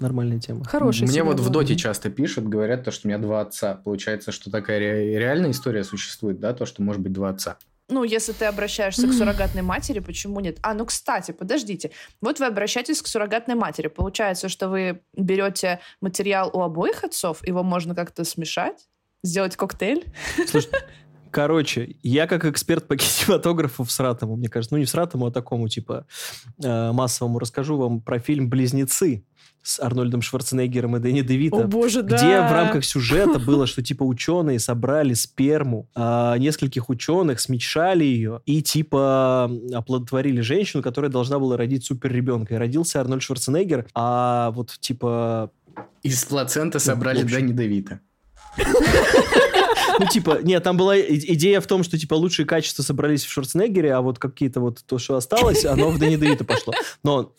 Нормальная 0.00 0.38
тема. 0.38 0.64
Хороший 0.64 1.06
Мне 1.08 1.22
вот 1.22 1.40
в 1.40 1.50
доте 1.50 1.74
часто 1.76 2.10
пишут, 2.10 2.48
говорят, 2.48 2.84
то, 2.84 2.90
что 2.90 3.06
у 3.06 3.10
меня 3.10 3.18
два 3.18 3.40
отца. 3.40 3.74
Получается, 3.74 4.30
что 4.32 4.50
такая 4.50 4.78
ре- 4.78 5.18
реальная 5.18 5.50
история 5.50 5.82
существует, 5.84 6.38
да, 6.38 6.52
то, 6.54 6.66
что 6.66 6.82
может 6.82 7.02
быть 7.02 7.12
два 7.12 7.30
отца. 7.30 7.56
Ну, 7.90 8.04
если 8.04 8.32
ты 8.32 8.44
обращаешься 8.44 9.08
к 9.08 9.12
суррогатной 9.12 9.62
матери, 9.62 10.00
почему 10.00 10.40
нет? 10.40 10.58
А, 10.62 10.74
ну, 10.74 10.84
кстати, 10.84 11.30
подождите. 11.32 11.90
Вот 12.20 12.38
вы 12.38 12.44
обращаетесь 12.46 13.00
к 13.00 13.06
суррогатной 13.06 13.54
матери. 13.54 13.88
Получается, 13.88 14.48
что 14.50 14.68
вы 14.68 15.00
берете 15.16 15.80
материал 16.02 16.50
у 16.52 16.60
обоих 16.60 17.02
отцов, 17.02 17.46
его 17.46 17.62
можно 17.62 17.94
как-то 17.94 18.24
смешать, 18.24 18.88
сделать 19.24 19.56
коктейль. 19.56 20.04
Слушай, 20.46 20.70
короче, 21.30 21.96
я 22.02 22.26
как 22.26 22.44
эксперт 22.44 22.86
по 22.86 22.96
кинематографу 22.96 23.84
в 23.84 23.92
Сратому, 23.92 24.36
мне 24.36 24.48
кажется, 24.48 24.74
ну 24.74 24.78
не 24.78 24.84
в 24.84 24.90
Сратому, 24.90 25.26
а 25.26 25.30
такому 25.30 25.68
типа 25.68 26.06
э, 26.62 26.92
массовому, 26.92 27.38
расскажу 27.38 27.76
вам 27.76 28.00
про 28.00 28.18
фильм 28.18 28.48
«Близнецы» 28.48 29.24
с 29.62 29.80
Арнольдом 29.80 30.22
Шварценеггером 30.22 30.96
и 30.96 31.00
Дэнни 31.00 31.20
О 31.20 31.24
Девито. 31.24 31.66
боже, 31.66 32.02
да. 32.02 32.16
Где 32.16 32.40
в 32.40 32.52
рамках 32.52 32.84
сюжета 32.84 33.38
было, 33.38 33.66
что 33.66 33.82
типа 33.82 34.02
ученые 34.04 34.58
собрали 34.60 35.14
сперму 35.14 35.90
а, 35.94 36.38
нескольких 36.38 36.88
ученых, 36.88 37.40
смечали 37.40 38.04
ее 38.04 38.40
и 38.46 38.62
типа 38.62 39.50
оплодотворили 39.74 40.40
женщину, 40.40 40.82
которая 40.82 41.10
должна 41.10 41.38
была 41.38 41.56
родить 41.56 41.84
супер 41.84 42.12
ребенка. 42.12 42.54
И 42.54 42.58
родился 42.58 43.00
Арнольд 43.00 43.22
Шварценеггер, 43.22 43.86
а 43.94 44.52
вот 44.52 44.74
типа 44.80 45.50
Из 46.02 46.24
плаценты 46.24 46.78
собрали 46.78 47.22
общем. 47.22 47.40
Дани 47.40 47.52
Девита. 47.52 48.00
Ну, 49.98 50.06
типа, 50.06 50.38
нет, 50.42 50.62
там 50.62 50.76
была 50.76 50.98
идея 51.00 51.60
в 51.60 51.66
том, 51.66 51.82
что, 51.82 51.98
типа, 51.98 52.14
лучшие 52.14 52.46
качества 52.46 52.82
собрались 52.82 53.24
в 53.24 53.30
Шварценеггере, 53.30 53.92
а 53.94 54.00
вот 54.00 54.18
какие-то 54.18 54.60
вот 54.60 54.82
то, 54.86 54.98
что 54.98 55.16
осталось, 55.16 55.64
оно 55.64 55.90
в 55.90 55.98
Дэнни 55.98 56.16
Девито 56.16 56.44
пошло. 56.44 56.72
Но 57.02 57.32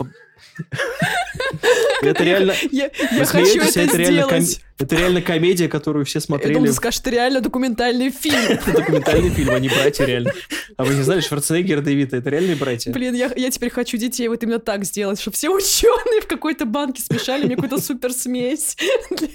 это 2.02 2.24
реально... 2.24 2.54
Я, 2.72 2.90
я 3.12 3.26
хочу 3.26 3.62
а 3.62 3.66
это 3.66 3.82
это 3.82 3.98
реально, 3.98 4.24
ком- 4.24 4.42
сделать. 4.42 4.62
это 4.80 4.96
реально 4.96 5.22
комедия, 5.22 5.68
которую 5.68 6.06
все 6.06 6.18
Я 6.18 6.22
смотрели. 6.22 6.54
думала, 6.54 6.68
ты 6.68 6.74
скажешь, 6.74 7.00
это 7.02 7.10
реально 7.10 7.42
документальный 7.42 8.12
фильм. 8.12 8.40
Это 8.50 8.72
документальный 8.72 9.30
фильм, 9.30 9.54
они 9.54 9.70
братья 9.70 10.06
реально. 10.06 10.32
А 10.78 10.86
вы 10.86 10.96
не 10.96 11.02
знали, 11.02 11.22
Шварценеггер 11.22 11.80
и 11.80 11.84
Девито 11.84 12.18
это 12.18 12.30
реальные 12.30 12.56
братья? 12.56 12.92
Блин, 12.92 13.14
я, 13.14 13.32
я 13.36 13.50
теперь 13.50 13.70
хочу 13.70 13.98
детей 13.98 14.28
вот 14.28 14.42
именно 14.44 14.60
так 14.60 14.86
сделать, 14.86 15.20
чтобы 15.20 15.36
все 15.36 15.50
ученые 15.50 16.22
в 16.22 16.28
какой-то 16.28 16.66
банке 16.66 17.02
смешали 17.02 17.46
мне 17.46 17.56
какую-то 17.56 17.82
супер 17.82 18.14
смесь. 18.14 18.78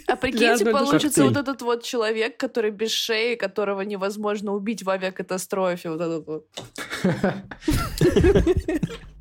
А 0.06 0.16
прикиньте, 0.16 0.66
получится 0.66 1.24
вот 1.24 1.36
этот 1.36 1.62
вот 1.62 1.82
человек, 1.82 2.36
который 2.36 2.70
без 2.70 2.90
шеи, 2.90 3.34
которого 3.34 3.82
невозможно 3.82 4.52
убить 4.52 4.82
в 4.82 4.90
авиакатастрофе. 4.90 5.90
Вот 5.90 6.00
этот 6.00 6.26
вот. 6.26 6.46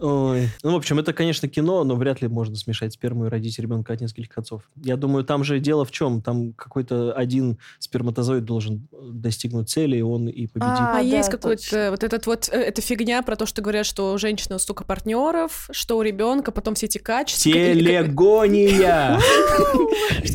Ой. 0.00 0.48
Ну, 0.62 0.72
в 0.72 0.76
общем, 0.76 0.98
это, 0.98 1.12
конечно, 1.12 1.48
кино, 1.48 1.84
но 1.84 1.94
вряд 1.96 2.20
ли 2.22 2.28
можно 2.28 2.56
смешать 2.56 2.92
сперму 2.92 3.26
и 3.26 3.28
родить 3.28 3.58
ребенка 3.58 3.92
от 3.92 4.00
нескольких 4.00 4.36
отцов. 4.36 4.62
Я 4.76 4.96
думаю, 4.96 5.24
там 5.24 5.44
же 5.44 5.58
дело 5.58 5.84
в 5.84 5.90
чем? 5.90 6.22
Там 6.22 6.52
какой-то 6.52 7.12
один 7.12 7.58
сперматозоид 7.78 8.44
должен 8.44 8.88
э, 8.92 8.96
достигнуть 9.12 9.68
цели, 9.70 9.96
и 9.98 10.02
он 10.02 10.28
и 10.28 10.46
победит. 10.46 10.62
А, 10.78 10.90
А, 10.90 10.94
да, 10.94 11.00
есть 11.00 11.30
какой-то 11.30 11.62
точно. 11.62 11.90
вот 11.90 12.04
этот 12.04 12.26
вот 12.26 12.48
э, 12.50 12.56
эта 12.56 12.82
фигня 12.82 13.22
про 13.22 13.36
то, 13.36 13.46
что 13.46 13.62
говорят, 13.62 13.86
что 13.86 14.12
у 14.12 14.18
женщины 14.18 14.58
столько 14.58 14.84
партнеров, 14.84 15.68
что 15.72 15.96
у 15.98 16.02
ребенка 16.02 16.52
потом 16.52 16.74
все 16.74 16.86
эти 16.86 16.98
качества. 16.98 17.52
Телегония! 17.52 19.18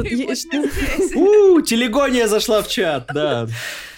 Телегония 1.65 2.27
зашла 2.27 2.61
в 2.61 2.67
чат, 2.67 3.09
да. 3.13 3.47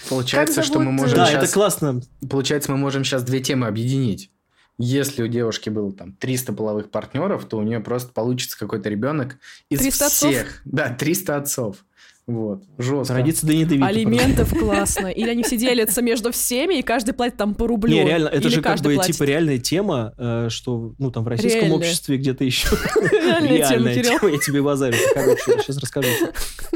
Получается, 0.08 0.62
что 0.62 0.80
мы 0.80 0.92
можем 0.92 1.16
Да, 1.16 1.26
сейчас... 1.26 1.44
это 1.44 1.52
классно. 1.52 2.00
Получается, 2.28 2.70
мы 2.72 2.76
можем 2.76 3.04
сейчас 3.04 3.22
две 3.22 3.40
темы 3.40 3.66
объединить. 3.66 4.30
Если 4.76 5.22
у 5.22 5.28
девушки 5.28 5.70
было 5.70 5.92
там 5.92 6.12
300 6.12 6.52
половых 6.52 6.90
партнеров, 6.90 7.44
то 7.44 7.58
у 7.58 7.62
нее 7.62 7.80
просто 7.80 8.12
получится 8.12 8.58
какой-то 8.58 8.88
ребенок 8.88 9.38
из 9.68 9.78
300 9.78 10.06
отцов? 10.06 10.30
всех. 10.30 10.62
Да, 10.64 10.92
300 10.92 11.36
отцов. 11.36 11.84
Вот, 12.26 12.62
жестко. 12.78 13.12
Родится 13.14 13.46
Дэнни 13.46 13.64
Девито. 13.64 13.86
алиментов 13.86 14.58
классно. 14.58 15.08
Или 15.08 15.28
они 15.28 15.42
все 15.42 15.58
делятся 15.58 16.00
между 16.00 16.32
всеми, 16.32 16.78
и 16.78 16.82
каждый 16.82 17.12
платит 17.12 17.36
там 17.36 17.54
по 17.54 17.66
рублю. 17.66 17.92
Не, 17.92 18.02
реально, 18.04 18.28
это 18.28 18.48
Или 18.48 18.54
же 18.54 18.62
как 18.62 18.80
бы 18.80 18.94
платит. 18.94 19.12
типа 19.14 19.24
реальная 19.24 19.58
тема, 19.58 20.14
э, 20.16 20.48
что, 20.48 20.94
ну, 20.98 21.10
там 21.10 21.24
в 21.24 21.28
российском 21.28 21.60
Реальная. 21.64 21.76
обществе 21.78 22.16
где-то 22.16 22.42
еще 22.44 22.68
Реальная 23.12 23.68
тема, 23.68 24.18
тема, 24.18 24.30
я 24.32 24.38
тебе 24.38 24.62
базарю. 24.62 24.96
Короче, 25.12 25.42
сейчас 25.62 25.76
расскажу. 25.76 26.08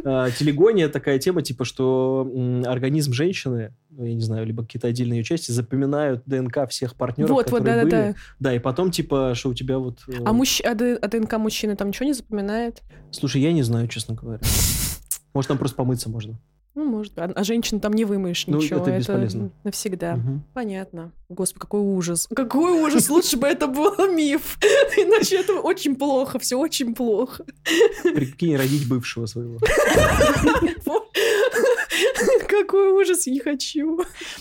А, 0.04 0.30
Телегония 0.30 0.88
такая 0.90 1.18
тема, 1.18 1.40
типа, 1.40 1.64
что 1.64 2.30
организм 2.66 3.14
женщины, 3.14 3.74
ну, 3.88 4.04
я 4.04 4.12
не 4.14 4.20
знаю, 4.20 4.44
либо 4.44 4.64
какие-то 4.64 4.88
отдельные 4.88 5.20
ее 5.20 5.24
части, 5.24 5.50
запоминают 5.50 6.22
ДНК 6.26 6.68
всех 6.68 6.94
партнеров, 6.94 7.30
Вот, 7.30 7.50
вот, 7.50 7.60
которые 7.60 7.84
были. 7.84 7.90
да-да-да. 7.90 8.14
Да, 8.38 8.54
и 8.54 8.58
потом, 8.58 8.90
типа, 8.90 9.32
что 9.34 9.48
у 9.48 9.54
тебя 9.54 9.78
вот... 9.78 10.00
э, 10.08 10.12
А, 10.26 10.32
мужч... 10.34 10.60
а, 10.60 10.72
а 10.72 11.08
ДНК 11.08 11.38
мужчины 11.38 11.74
там 11.74 11.88
ничего 11.88 12.04
не 12.04 12.12
запоминает? 12.12 12.82
Слушай, 13.12 13.40
я 13.40 13.52
не 13.54 13.62
знаю, 13.62 13.88
честно 13.88 14.14
говоря. 14.14 14.40
Может, 15.38 15.48
там 15.50 15.58
просто 15.58 15.76
помыться 15.76 16.10
можно. 16.10 16.36
Ну, 16.74 16.84
может. 16.84 17.16
А, 17.16 17.30
а 17.32 17.44
женщин 17.44 17.78
там 17.78 17.92
не 17.92 18.04
вымоешь 18.04 18.44
Ну, 18.48 18.56
ничего. 18.58 18.80
это 18.80 18.90
бесполезно. 18.98 19.50
навсегда. 19.62 20.16
Мгм. 20.16 20.42
Понятно. 20.52 21.12
Господи, 21.28 21.60
какой 21.60 21.80
ужас. 21.80 22.26
Какой 22.34 22.72
ужас. 22.82 23.08
Лучше 23.08 23.36
бы 23.36 23.46
это 23.46 23.68
был 23.68 23.94
миф. 24.12 24.58
Иначе 24.96 25.36
это 25.36 25.60
очень 25.60 25.94
плохо. 25.94 26.40
Все 26.40 26.56
очень 26.58 26.92
плохо. 26.92 27.44
Прикинь, 28.02 28.56
родить 28.56 28.88
бывшего 28.88 29.26
своего. 29.26 29.58
Какой 32.48 32.90
ужас, 32.92 33.26
не 33.26 33.40
хочу. 33.40 34.00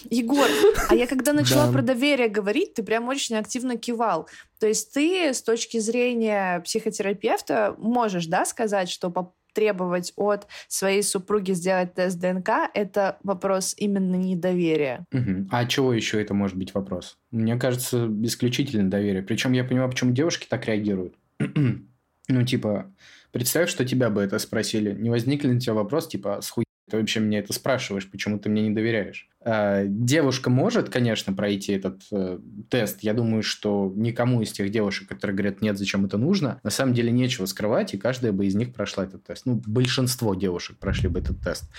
Егор, 0.10 0.48
а 0.90 0.96
я 0.96 1.06
когда 1.08 1.34
начала 1.34 1.68
Да. 1.68 1.72
про 1.74 1.82
доверие 1.82 2.28
говорить, 2.28 2.74
ты 2.74 2.84
прям 2.84 3.08
очень 3.08 3.36
активно 3.36 3.78
кивал. 3.78 4.28
То 4.60 4.68
есть 4.68 4.92
ты 4.94 5.34
с 5.34 5.42
точки 5.44 5.80
зрения 5.80 6.60
психотерапевта 6.62 7.76
можешь, 7.78 8.26
да, 8.28 8.46
сказать, 8.46 8.90
что 8.90 9.10
потребовать 9.58 10.14
от 10.16 10.48
своей 10.68 11.02
супруги 11.02 11.54
сделать 11.54 11.96
тест 11.96 12.20
ДНК— 12.20 12.50
это 12.76 13.18
вопрос 13.24 13.74
именно 13.76 14.16
недоверия. 14.16 15.04
Мгм. 15.12 15.50
А 15.52 15.66
чего 15.66 15.94
еще 15.94 16.22
это 16.22 16.36
может 16.36 16.56
быть 16.58 16.76
вопрос? 16.76 17.18
Мне 17.32 17.56
кажется, 17.56 18.08
исключительно 18.22 18.90
доверие. 18.90 19.24
Причем 19.24 19.54
я 19.54 19.64
понимаю, 19.64 19.90
почему 19.90 20.12
девушки 20.12 20.46
так 20.48 20.68
реагируют. 20.68 21.16
ну, 21.40 22.46
типа, 22.46 22.94
представь, 23.32 23.70
что 23.70 23.84
тебя 23.84 24.12
бы 24.12 24.22
это 24.22 24.38
спросили. 24.38 24.94
Не 24.94 25.10
возник 25.10 25.44
ли 25.44 25.56
у 25.56 25.60
тебя 25.60 25.74
вопрос, 25.74 26.08
типа, 26.08 26.40
с 26.42 26.52
хуй 26.52 26.67
ты 26.90 26.98
вообще 26.98 27.20
мне 27.20 27.40
это 27.40 27.52
спрашиваешь, 27.54 28.10
почему 28.10 28.40
ты 28.40 28.50
мне 28.50 28.62
не 28.64 28.74
доверяешь? 28.74 29.28
А, 29.42 29.84
девушка 29.86 30.50
может, 30.50 30.90
конечно, 30.90 31.34
пройти 31.34 31.74
этот 31.74 32.02
э, 32.12 32.40
тест. 32.70 33.02
Я 33.02 33.14
думаю, 33.14 33.44
что 33.44 33.92
никому 33.96 34.42
из 34.42 34.52
тех 34.54 34.70
девушек, 34.70 35.10
которые 35.10 35.36
говорят, 35.36 35.62
нет, 35.62 35.78
зачем 35.78 36.06
это 36.06 36.18
нужно, 36.18 36.60
на 36.64 36.70
самом 36.70 36.94
деле 36.94 37.12
нечего 37.12 37.46
скрывать, 37.46 37.94
и 37.94 37.98
каждая 37.98 38.32
бы 38.32 38.46
из 38.46 38.56
них 38.56 38.74
прошла 38.74 39.04
этот 39.04 39.24
тест. 39.26 39.46
Ну, 39.46 39.62
большинство 39.66 40.34
девушек 40.34 40.78
прошли 40.78 41.10
бы 41.10 41.20
этот 41.20 41.42
тест. 41.42 41.70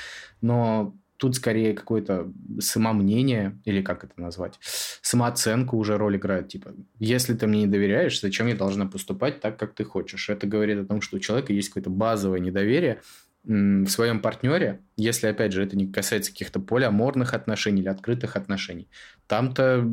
Но 0.42 0.94
тут 1.18 1.34
скорее 1.36 1.74
какое-то 1.74 2.32
самомнение, 2.60 3.58
или 3.64 3.82
как 3.82 4.04
это 4.04 4.20
назвать, 4.20 4.58
самооценка 5.02 5.74
уже 5.74 5.96
роль 5.96 6.16
играет. 6.16 6.48
Типа, 6.48 6.74
если 6.98 7.34
ты 7.34 7.46
мне 7.46 7.60
не 7.60 7.66
доверяешь, 7.66 8.20
зачем 8.20 8.46
я 8.46 8.54
должна 8.54 8.86
поступать 8.86 9.40
так, 9.40 9.58
как 9.58 9.74
ты 9.74 9.84
хочешь? 9.84 10.28
Это 10.30 10.46
говорит 10.46 10.78
о 10.78 10.84
том, 10.84 11.00
что 11.00 11.16
у 11.16 11.20
человека 11.20 11.52
есть 11.52 11.68
какое-то 11.68 11.90
базовое 11.90 12.40
недоверие 12.40 13.00
в 13.44 13.86
своем 13.88 14.20
партнере, 14.20 14.82
если, 14.96 15.28
опять 15.28 15.52
же, 15.52 15.64
это 15.64 15.76
не 15.76 15.90
касается 15.90 16.32
каких-то 16.32 16.60
полиаморных 16.60 17.34
отношений 17.34 17.82
или 17.82 17.88
открытых 17.88 18.36
отношений. 18.36 18.90
Там-то 19.28 19.86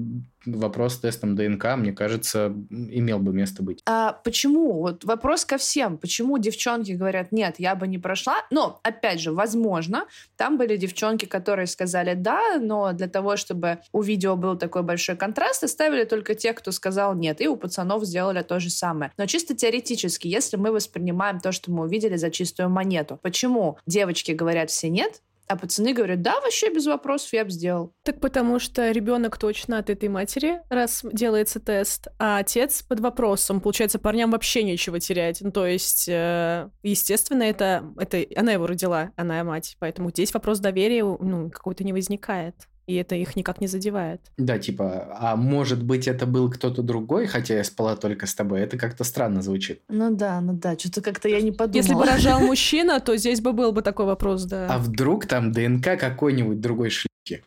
вопрос 0.46 0.96
с 0.96 1.00
тестом 1.00 1.36
ДНК, 1.36 1.76
мне 1.76 1.92
кажется, 1.92 2.54
имел 2.70 3.20
бы 3.20 3.34
место 3.34 3.64
быть. 3.64 3.82
А 3.86 4.14
почему? 4.14 4.80
Вот 4.80 5.04
вопрос 5.04 5.44
ко 5.44 5.58
всем. 5.58 5.98
Почему 5.98 6.38
девчонки 6.38 6.92
говорят, 6.92 7.32
нет, 7.32 7.56
я 7.58 7.76
бы 7.76 7.88
не 7.88 7.98
прошла? 7.98 8.36
Но, 8.50 8.80
опять 8.84 9.20
же, 9.20 9.32
возможно, 9.32 10.06
там 10.38 10.58
были 10.58 10.78
девчонки, 10.78 11.26
которые 11.26 11.68
сказали 11.68 12.14
да, 12.14 12.58
но 12.60 12.94
для 12.94 13.08
того, 13.08 13.36
чтобы 13.38 13.80
у 13.92 14.02
видео 14.02 14.36
был 14.36 14.58
такой 14.58 14.84
большой 14.84 15.16
контраст, 15.16 15.64
оставили 15.64 16.06
только 16.06 16.36
тех, 16.36 16.56
кто 16.56 16.72
сказал 16.72 17.14
нет, 17.16 17.42
и 17.42 17.48
у 17.48 17.58
пацанов 17.58 18.06
сделали 18.06 18.42
то 18.42 18.60
же 18.60 18.70
самое. 18.70 19.12
Но 19.18 19.26
чисто 19.26 19.56
теоретически, 19.56 20.28
если 20.28 20.58
мы 20.58 20.72
воспринимаем 20.72 21.40
то, 21.40 21.52
что 21.52 21.72
мы 21.72 21.84
увидели 21.84 22.16
за 22.16 22.30
чистую 22.30 22.70
монету, 22.70 23.20
почему 23.22 23.78
девочки 23.86 24.32
говорят 24.32 24.70
все 24.70 24.90
нет, 24.90 25.22
а 25.48 25.56
пацаны 25.56 25.94
говорят, 25.94 26.22
да, 26.22 26.40
вообще 26.42 26.74
без 26.74 26.86
вопросов, 26.88 27.34
я 27.34 27.46
бы 27.46 27.52
сделал. 27.52 27.94
Так 28.04 28.20
потому 28.20 28.60
что 28.60 28.92
ребенок 28.92 29.38
точно 29.38 29.78
от 29.78 29.90
этой 29.90 30.10
матери, 30.10 30.62
раз 30.70 31.02
делается 31.12 31.60
тест, 31.60 32.08
а 32.20 32.40
отец 32.40 32.82
под 32.82 33.00
вопросом. 33.00 33.62
Получается, 33.62 34.00
парням 34.00 34.32
вообще 34.32 34.64
нечего 34.64 35.00
терять. 35.00 35.42
Ну, 35.42 35.52
то 35.52 35.66
есть, 35.66 36.08
э, 36.08 36.70
естественно, 36.84 37.44
это, 37.44 37.86
это 37.98 38.26
она 38.36 38.54
его 38.54 38.68
родила, 38.68 39.12
она 39.16 39.44
мать. 39.44 39.76
Поэтому 39.80 40.10
здесь 40.10 40.34
вопрос 40.34 40.60
доверия 40.60 41.04
ну, 41.04 41.50
какой-то 41.50 41.84
не 41.84 41.94
возникает. 41.94 42.56
И 42.88 42.96
это 42.96 43.16
их 43.16 43.36
никак 43.36 43.62
не 43.62 43.68
задевает. 43.68 44.22
Да, 44.38 44.60
типа, 44.60 45.18
а 45.20 45.36
может 45.36 45.84
быть, 45.84 46.08
это 46.08 46.28
был 46.28 46.52
кто-то 46.52 46.84
другой, 46.84 47.26
хотя 47.26 47.56
я 47.56 47.64
спала 47.64 47.96
только 47.96 48.28
с 48.28 48.36
тобой. 48.36 48.62
Это 48.62 48.78
как-то 48.78 49.04
странно 49.04 49.42
звучит. 49.42 49.82
Ну 49.90 50.16
да, 50.16 50.40
ну 50.40 50.54
да, 50.54 50.78
что-то 50.78 51.02
как-то 51.02 51.28
я 51.28 51.42
не 51.42 51.52
подумала. 51.52 51.78
Если 51.78 51.94
бы 51.94 52.06
рожал 52.06 52.40
мужчина, 52.46 53.00
то 53.00 53.18
здесь 53.18 53.42
бы 53.42 53.54
был 53.54 53.72
бы 53.72 53.82
такой 53.82 54.06
вопрос, 54.06 54.44
да. 54.44 54.68
А 54.70 54.78
вдруг 54.78 55.26
там 55.26 55.52
ДНК 55.52 55.98
какой-нибудь 56.00 56.62
другой 56.62 56.92
шлюхи? 56.92 57.44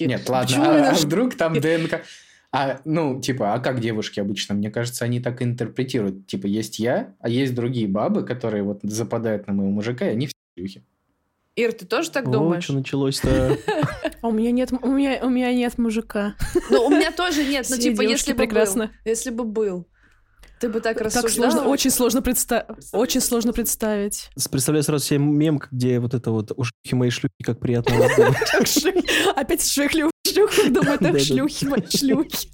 Нет, 0.00 0.28
ладно, 0.28 0.88
а, 0.88 0.90
а 0.90 0.94
вдруг 0.94 1.34
там 1.34 1.60
ДНК... 1.60 2.02
А, 2.54 2.80
ну, 2.84 3.20
типа, 3.20 3.54
а 3.54 3.60
как 3.60 3.80
девушки 3.80 4.20
обычно? 4.20 4.54
Мне 4.54 4.70
кажется, 4.70 5.04
они 5.04 5.20
так 5.20 5.40
и 5.40 5.44
интерпретируют. 5.44 6.26
Типа, 6.26 6.46
есть 6.46 6.78
я, 6.78 7.14
а 7.18 7.30
есть 7.30 7.54
другие 7.54 7.88
бабы, 7.88 8.24
которые 8.24 8.62
вот 8.62 8.80
западают 8.82 9.46
на 9.46 9.54
моего 9.54 9.70
мужика, 9.70 10.06
и 10.06 10.10
они 10.10 10.26
все 10.26 10.36
шлюхи. 10.56 10.82
Ир, 11.56 11.72
ты 11.72 11.86
тоже 11.86 12.10
так 12.10 12.28
О, 12.28 12.30
думаешь? 12.30 12.64
что 12.64 12.74
началось-то? 12.74 13.58
А 14.22 14.28
у 14.28 14.32
меня 14.32 14.52
нет, 14.52 14.72
у 14.72 14.86
меня, 14.86 15.18
у 15.22 15.28
меня 15.28 15.52
нет 15.52 15.78
мужика. 15.78 16.36
Ну, 16.70 16.86
у 16.86 16.90
меня 16.90 17.10
тоже 17.10 17.44
нет. 17.44 17.66
Все 17.66 17.76
типа, 17.76 18.02
если 18.02 18.32
бы 18.32 18.46
был. 18.46 18.88
Если 19.04 19.30
бы 19.30 19.44
был. 19.44 19.88
Ты 20.60 20.68
бы 20.68 20.80
так 20.80 20.96
Так 20.96 21.06
рассуждала? 21.08 21.50
сложно, 21.50 21.68
очень 21.68 21.90
сложно 21.90 22.22
представить. 22.22 22.68
Очень 22.92 23.20
сложно 23.20 23.52
представить. 23.52 24.30
Представляю 24.48 24.84
сразу 24.84 25.04
себе 25.04 25.18
мем, 25.18 25.60
где 25.72 25.98
вот 25.98 26.14
это 26.14 26.30
вот 26.30 26.52
у 26.56 26.62
шлюхи 26.62 26.94
мои 26.94 27.10
шлюхи, 27.10 27.34
как 27.42 27.58
приятно 27.58 27.96
вас 27.96 28.14
думать». 28.16 28.36
Так 28.52 29.36
Опять 29.36 29.68
шлюхи, 29.68 30.04
шлюхи, 30.26 30.68
думаю, 30.70 30.98
так 30.98 31.18
шлюхи, 31.20 31.64
мои 31.66 31.82
шлюхи. 31.88 32.48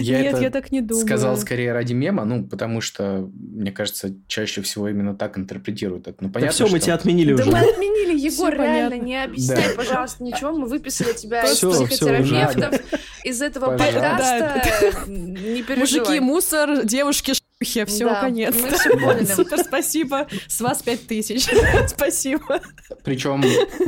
Я 0.00 0.22
Нет, 0.22 0.34
это 0.34 0.42
я 0.42 0.50
так 0.50 0.72
не 0.72 0.80
думаю. 0.80 1.04
Сказал 1.06 1.36
скорее 1.36 1.72
ради 1.72 1.92
мема, 1.92 2.24
ну, 2.24 2.44
потому 2.46 2.80
что, 2.80 3.30
мне 3.34 3.70
кажется, 3.70 4.14
чаще 4.26 4.62
всего 4.62 4.88
именно 4.88 5.14
так 5.14 5.36
интерпретируют 5.38 6.08
это. 6.08 6.16
Ну, 6.20 6.28
Да 6.28 6.34
понятно, 6.34 6.52
все, 6.54 6.64
мы 6.64 6.78
что- 6.78 6.80
тебя 6.86 6.94
отменили 6.94 7.34
Да 7.34 7.42
уже. 7.42 7.52
мы 7.52 7.58
отменили, 7.58 8.18
Егор, 8.18 8.52
реально, 8.52 8.90
понятно. 8.90 9.04
не 9.06 9.22
объясняй, 9.24 9.68
Да. 9.68 9.74
пожалуйста, 9.76 10.24
ничего. 10.24 10.52
Мы 10.52 10.66
выписали 10.66 11.12
тебя 11.12 11.42
из 11.44 11.58
психотерапевтов, 11.58 12.80
из 13.24 13.42
этого 13.42 13.76
Пожалуйста. 13.76 14.52
подкаста. 14.54 15.10
Не 15.10 15.62
переживай. 15.62 15.78
Мужики, 15.78 16.20
мусор, 16.20 16.84
девушки, 16.84 17.32
Я 17.62 17.84
все, 17.84 18.06
Да, 18.06 18.22
конец. 18.22 18.54
мы 18.58 18.70
всё 18.70 18.98
поняли. 18.98 19.26
Супер, 19.26 19.58
спасибо. 19.58 20.26
С 20.48 20.62
вас 20.62 20.82
пять 20.82 21.06
тысяч. 21.06 21.46
Спасибо. 21.88 22.62
Причем, 23.04 23.44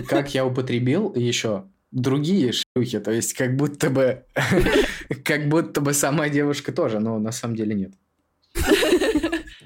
как 0.06 0.34
я 0.34 0.44
употребил 0.44 1.14
еще 1.14 1.64
другие 1.92 2.52
шлюхи, 2.52 2.98
то 2.98 3.10
есть 3.12 3.34
как 3.34 3.56
будто 3.56 3.90
бы, 3.90 4.24
как 5.24 5.48
будто 5.48 5.80
бы 5.80 5.92
сама 5.94 6.28
девушка 6.28 6.72
тоже, 6.72 6.98
но 6.98 7.18
на 7.18 7.32
самом 7.32 7.54
деле 7.56 7.74
нет. 7.74 7.92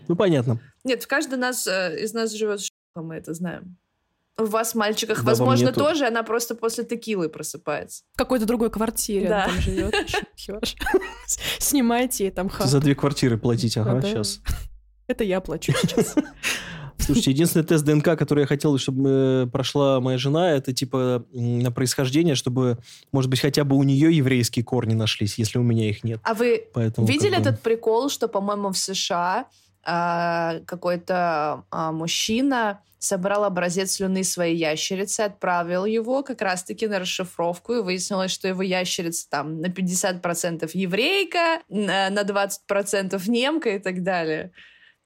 Ну, 0.08 0.14
понятно. 0.16 0.60
Нет, 0.84 1.02
в 1.02 1.08
каждой 1.08 1.38
нас, 1.38 1.66
э, 1.66 1.96
из 2.00 2.12
нас 2.14 2.32
живет 2.32 2.60
ш**ха, 2.60 3.02
мы 3.02 3.16
это 3.16 3.34
знаем. 3.34 3.76
В 4.36 4.50
вас, 4.50 4.74
мальчиках, 4.74 5.18
Да, 5.18 5.22
во 5.22 5.28
возможно, 5.30 5.72
тут. 5.72 5.82
тоже, 5.82 6.06
она 6.06 6.22
просто 6.22 6.54
после 6.54 6.84
текилы 6.84 7.28
просыпается. 7.28 8.04
В 8.14 8.18
какой-то 8.18 8.44
другой 8.46 8.70
квартире 8.70 9.28
Да. 9.28 9.44
она 9.44 9.52
там 9.52 9.60
живет. 9.62 9.94
Снимайте 11.58 12.24
ей 12.24 12.30
там 12.30 12.48
хат. 12.48 12.68
За 12.68 12.80
две 12.80 12.94
квартиры 12.94 13.38
платить, 13.38 13.76
ага, 13.78 14.00
сейчас. 14.02 14.40
Это 15.08 15.24
я 15.24 15.40
плачу 15.40 15.72
сейчас. 15.72 16.14
Слушайте, 17.06 17.30
единственный 17.30 17.64
тест 17.64 17.84
ДНК, 17.84 18.18
который 18.18 18.40
я 18.40 18.46
хотел, 18.46 18.76
чтобы 18.78 19.44
э, 19.46 19.46
прошла 19.50 20.00
моя 20.00 20.18
жена, 20.18 20.50
это 20.52 20.72
типа 20.72 21.24
на 21.32 21.70
происхождение, 21.70 22.34
чтобы, 22.34 22.78
может 23.12 23.30
быть, 23.30 23.40
хотя 23.40 23.62
бы 23.62 23.76
у 23.76 23.82
нее 23.84 24.14
еврейские 24.16 24.64
корни 24.64 24.94
нашлись, 24.94 25.38
если 25.38 25.58
у 25.58 25.62
меня 25.62 25.88
их 25.88 26.02
нет. 26.02 26.20
А 26.24 26.34
вы 26.34 26.64
Поэтому 26.74 27.06
видели 27.06 27.34
как 27.34 27.42
бы- 27.44 27.48
этот 27.48 27.62
прикол, 27.62 28.10
что, 28.10 28.26
по-моему, 28.26 28.70
в 28.70 28.78
США 28.78 29.46
а, 29.84 30.58
какой-то 30.66 31.64
а, 31.70 31.92
мужчина 31.92 32.80
собрал 32.98 33.44
образец 33.44 33.92
слюны 33.92 34.24
своей 34.24 34.56
ящерицы, 34.56 35.20
отправил 35.20 35.84
его 35.84 36.24
как 36.24 36.42
раз-таки 36.42 36.88
на 36.88 36.98
расшифровку, 36.98 37.74
и 37.74 37.82
выяснилось, 37.82 38.32
что 38.32 38.48
его 38.48 38.62
ящерица 38.62 39.30
там 39.30 39.60
на 39.60 39.66
50% 39.66 40.68
еврейка, 40.74 41.60
на 41.68 42.10
на 42.10 42.22
20% 42.22 43.22
немка 43.30 43.76
и 43.76 43.78
так 43.78 44.02
далее. 44.02 44.50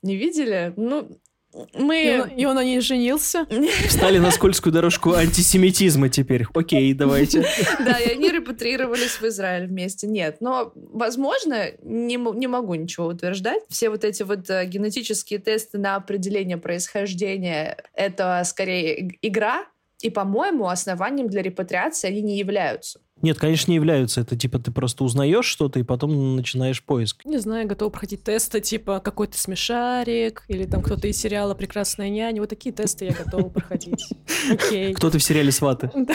Не 0.03 0.17
видели? 0.17 0.73
Ну, 0.79 1.11
И 1.53 1.83
мы... 1.83 2.21
он, 2.23 2.29
и 2.29 2.45
он 2.45 2.55
на 2.55 2.65
ней 2.65 2.81
женился. 2.81 3.47
Встали 3.89 4.19
на 4.19 4.31
скользкую 4.31 4.73
дорожку 4.73 5.15
антисемитизма 5.15 6.09
теперь. 6.09 6.47
Окей, 6.55 6.93
давайте. 6.95 7.45
Да, 7.81 7.99
и 7.99 8.13
они 8.13 8.31
репатрировались 8.31 9.21
в 9.21 9.25
Израиль 9.25 9.67
вместе. 9.67 10.07
Нет, 10.07 10.37
но, 10.41 10.73
возможно, 10.75 11.71
не, 11.83 12.17
не 12.17 12.47
могу 12.47 12.75
ничего 12.75 13.07
утверждать. 13.07 13.63
Все 13.69 13.91
вот 13.91 14.05
эти 14.05 14.23
вот 14.23 14.49
э, 14.49 14.65
генетические 14.67 15.41
тесты 15.41 15.79
на 15.79 15.97
определение 15.97 16.57
происхождения— 16.57 17.77
это 17.95 18.43
скорее 18.45 19.01
иг- 19.01 19.19
игра, 19.23 19.67
и, 20.01 20.11
по-моему, 20.11 20.69
основанием 20.69 21.29
для 21.29 21.43
репатриации 21.43 22.09
они 22.09 22.23
не 22.23 22.39
являются. 22.39 23.01
Нет, 23.23 23.39
конечно, 23.39 23.71
не 23.71 23.77
являются. 23.77 24.21
Это 24.23 24.37
типа 24.37 24.59
ты 24.59 24.71
просто 24.71 25.05
узнаешь 25.05 25.45
что-то 25.45 25.79
и 25.79 25.83
потом 25.83 26.37
начинаешь 26.37 26.83
поиск. 26.83 27.25
Не 27.25 27.39
знаю, 27.39 27.69
готова 27.69 27.91
проходить 27.91 28.23
тесты, 28.25 28.61
типа 28.61 29.01
какой-то 29.01 29.39
смешарик, 29.39 30.45
или 30.49 30.65
там 30.65 30.83
кто-то 30.83 31.07
из 31.07 31.17
сериала 31.19 31.55
«Прекрасная 31.55 32.09
няня». 32.09 32.41
Вот 32.41 32.49
такие 32.51 32.75
тесты 32.75 33.07
я 33.07 33.13
готова 33.13 33.49
проходить. 33.51 34.09
Окей. 34.51 34.95
Кто-то 34.95 35.19
в 35.19 35.23
сериале 35.23 35.53
«Сваты». 35.53 35.91
Да, 36.01 36.15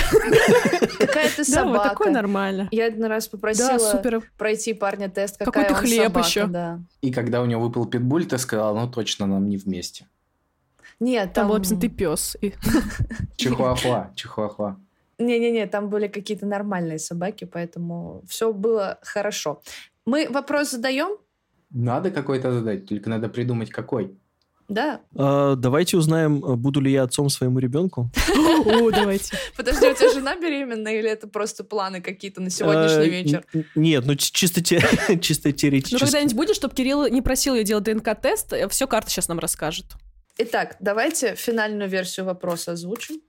Какая 1.00 1.30
ты 1.30 1.46
да, 1.52 1.64
такое 1.64 1.74
собака. 1.88 2.10
нормально. 2.10 2.68
Я 2.72 2.86
один 2.86 3.06
раз 3.06 3.28
попросила 3.28 4.02
пройти 4.38 4.74
парня 4.74 5.10
тест, 5.10 5.38
какая 5.38 5.66
Какой-то 5.66 5.74
он 5.74 5.80
хлеб 5.80 6.04
собака, 6.04 6.28
еще. 6.28 6.80
И 7.02 7.12
когда 7.12 7.42
у 7.42 7.46
него 7.46 7.62
выпал 7.62 7.86
питбуль, 7.86 8.26
ты 8.26 8.38
сказал, 8.38 8.76
ну 8.76 8.90
точно 8.90 9.28
нам 9.28 9.48
не 9.48 9.58
вместе. 9.58 10.08
Нет, 11.00 11.34
Там 11.34 11.48
там... 11.48 11.56
написано 11.56 11.82
«ты 11.82 11.90
пес». 11.90 12.38
Чихуахуа, 13.36 14.12
чихуахуа. 14.16 14.78
Не-не-не, 15.18 15.66
там 15.68 15.90
были 15.90 16.08
какие-то 16.08 16.46
нормальные 16.46 17.00
собаки, 17.00 17.46
поэтому 17.46 18.24
все 18.28 18.52
было 18.52 19.00
хорошо. 19.02 19.62
Мы 20.06 20.28
вопрос 20.30 20.72
задаем? 20.72 21.18
Надо 21.72 22.12
какой-то 22.12 22.52
задать, 22.52 22.86
только 22.88 23.10
надо 23.10 23.30
придумать 23.30 23.70
какой. 23.70 24.18
Да. 24.68 25.02
А, 25.16 25.56
давайте 25.56 25.96
узнаем, 25.96 26.40
буду 26.40 26.82
ли 26.82 26.92
я 26.92 27.04
отцом 27.04 27.30
своему 27.30 27.60
ребенку. 27.60 28.10
О, 28.66 28.90
давайте. 28.92 29.38
Подожди, 29.56 29.88
у 29.88 29.94
тебя 29.94 30.12
жена 30.12 30.36
беременная 30.36 30.98
или 30.98 31.10
это 31.10 31.28
просто 31.28 31.64
планы 31.64 32.02
какие-то 32.02 32.42
на 32.42 32.50
сегодняшний 32.50 33.04
А, 33.04 33.08
вечер? 33.08 33.46
Нет, 33.76 34.06
ну 34.08 34.16
чисто 34.16 34.64
те- 34.64 34.82
чисто 35.22 35.50
Ну, 35.50 35.56
теоретически. 35.56 36.04
когда-нибудь 36.04 36.36
будет, 36.36 36.56
чтобы 36.56 36.74
Кирилл 36.74 37.08
не 37.08 37.22
просил 37.22 37.54
ее 37.56 37.64
делать 37.64 37.84
ДНК-тест, 37.84 38.54
все 38.70 38.88
карта 38.88 39.10
сейчас 39.12 39.28
нам 39.28 39.38
расскажет. 39.40 39.86
Итак, 40.38 40.78
давайте 40.80 41.36
финальную 41.36 41.90
версию 41.90 42.26
вопроса 42.26 42.72
озвучим. 42.74 43.22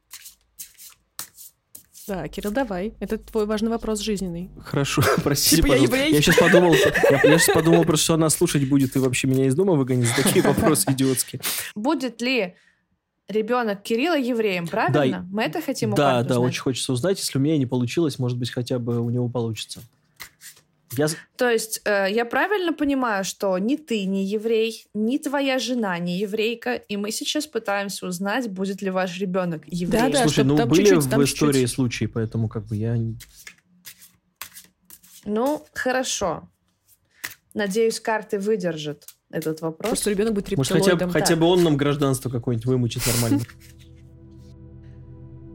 Да, 2.06 2.28
Кирилл, 2.28 2.52
давай. 2.52 2.94
Это 3.00 3.18
твой 3.18 3.46
важный 3.46 3.68
вопрос 3.70 4.00
жизненный. 4.00 4.50
Хорошо, 4.64 5.02
простите, 5.24 5.56
Типа 5.56 5.66
я 5.66 5.72
пожалуйста. 5.72 5.96
еврей? 5.96 6.14
Я 6.14 6.22
сейчас 6.22 6.36
подумал, 6.36 6.74
я, 6.74 7.38
сейчас 7.38 7.54
подумал 7.54 7.84
просто, 7.84 8.04
что 8.04 8.14
она 8.14 8.30
слушать 8.30 8.68
будет 8.68 8.94
и 8.96 8.98
вообще 8.98 9.26
меня 9.26 9.46
из 9.46 9.54
дома 9.54 9.74
выгонит 9.74 10.06
за 10.06 10.22
такие 10.22 10.42
вопросы 10.44 10.90
идиотские. 10.92 11.40
Будет 11.74 12.20
ли 12.22 12.54
ребенок 13.28 13.82
Кирилла 13.82 14.16
евреем, 14.18 14.68
правильно? 14.68 15.18
Да. 15.20 15.26
Мы 15.32 15.42
это 15.42 15.60
хотим 15.60 15.94
Да, 15.94 16.22
да, 16.22 16.36
узнать. 16.36 16.50
очень 16.50 16.60
хочется 16.62 16.92
узнать. 16.92 17.18
Если 17.18 17.38
у 17.38 17.40
меня 17.40 17.58
не 17.58 17.66
получилось, 17.66 18.18
может 18.18 18.38
быть, 18.38 18.50
хотя 18.50 18.78
бы 18.78 19.00
у 19.00 19.10
него 19.10 19.28
получится. 19.28 19.80
Я... 20.92 21.08
То 21.36 21.50
есть 21.50 21.80
э, 21.84 22.06
я 22.10 22.24
правильно 22.24 22.72
понимаю, 22.72 23.24
что 23.24 23.58
ни 23.58 23.76
ты 23.76 24.04
не 24.04 24.24
еврей, 24.24 24.86
ни 24.94 25.18
твоя 25.18 25.58
жена 25.58 25.98
не 25.98 26.18
еврейка, 26.18 26.74
и 26.74 26.96
мы 26.96 27.10
сейчас 27.10 27.46
пытаемся 27.46 28.06
узнать, 28.06 28.48
будет 28.48 28.82
ли 28.82 28.90
ваш 28.90 29.18
ребенок 29.18 29.62
еврей. 29.66 30.00
Да-да. 30.00 30.22
Слушай, 30.22 30.34
чтоб 30.34 30.46
ну 30.46 30.56
там 30.56 30.68
были 30.68 30.84
чуть-чуть, 30.84 31.04
в 31.04 31.10
там 31.10 31.24
истории 31.24 31.52
чуть-чуть. 31.52 31.70
случаи, 31.70 32.04
поэтому 32.06 32.48
как 32.48 32.66
бы 32.66 32.76
я... 32.76 32.96
Ну, 35.24 35.66
хорошо. 35.74 36.48
Надеюсь, 37.52 37.98
карты 37.98 38.38
выдержат 38.38 39.04
этот 39.30 39.60
вопрос. 39.60 39.90
Просто 39.90 40.10
ребенок 40.10 40.34
будет 40.34 40.56
Может, 40.56 40.72
хотя, 40.72 40.90
рептилоидом. 40.92 41.10
хотя 41.10 41.36
бы 41.36 41.46
он 41.46 41.64
нам 41.64 41.76
гражданство 41.76 42.30
какое-нибудь 42.30 42.66
вымучит 42.66 43.02
нормально. 43.06 43.40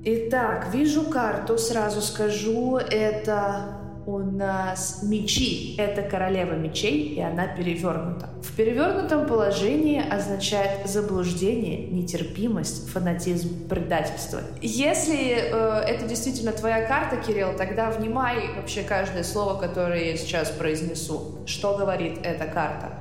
Итак, 0.04 0.74
вижу 0.74 1.04
карту, 1.04 1.58
сразу 1.58 2.02
скажу, 2.02 2.78
это 2.78 3.81
у 4.06 4.20
нас 4.20 5.02
мечи. 5.04 5.76
Это 5.78 6.02
королева 6.02 6.54
мечей, 6.54 7.14
и 7.16 7.22
она 7.22 7.48
перевернута. 7.48 8.30
В 8.42 8.56
перевернутом 8.56 9.28
положении 9.28 10.02
означает 10.08 10.88
заблуждение, 10.88 11.88
нетерпимость, 11.88 12.90
фанатизм, 12.90 13.68
предательство. 13.68 14.42
Если 14.62 15.34
э, 15.34 15.84
это 15.88 16.08
действительно 16.08 16.52
твоя 16.52 16.86
карта, 16.88 17.18
Кирилл, 17.18 17.56
тогда 17.56 17.92
внимай 17.92 18.56
вообще 18.56 18.84
каждое 18.84 19.24
слово, 19.24 19.60
которое 19.60 20.12
я 20.12 20.18
сейчас 20.18 20.50
произнесу. 20.50 21.40
Что 21.46 21.78
говорит 21.78 22.20
эта 22.24 22.46
карта? 22.46 23.00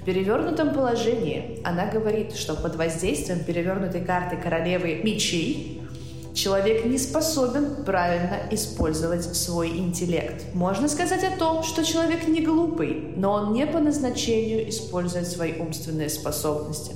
В 0.00 0.04
перевернутом 0.04 0.72
положении 0.72 1.60
она 1.64 1.86
говорит, 1.86 2.36
что 2.36 2.54
под 2.54 2.76
воздействием 2.76 3.42
перевернутой 3.42 4.02
карты 4.02 4.36
королевы 4.36 5.00
мечей 5.02 5.82
Человек 6.36 6.84
не 6.84 6.98
способен 6.98 7.82
правильно 7.86 8.42
использовать 8.50 9.24
свой 9.34 9.70
интеллект. 9.70 10.44
Можно 10.52 10.86
сказать 10.86 11.24
о 11.24 11.34
том, 11.34 11.62
что 11.62 11.82
человек 11.82 12.28
не 12.28 12.42
глупый, 12.42 13.14
но 13.16 13.32
он 13.32 13.54
не 13.54 13.66
по 13.66 13.78
назначению 13.78 14.68
использует 14.68 15.26
свои 15.26 15.54
умственные 15.54 16.10
способности. 16.10 16.92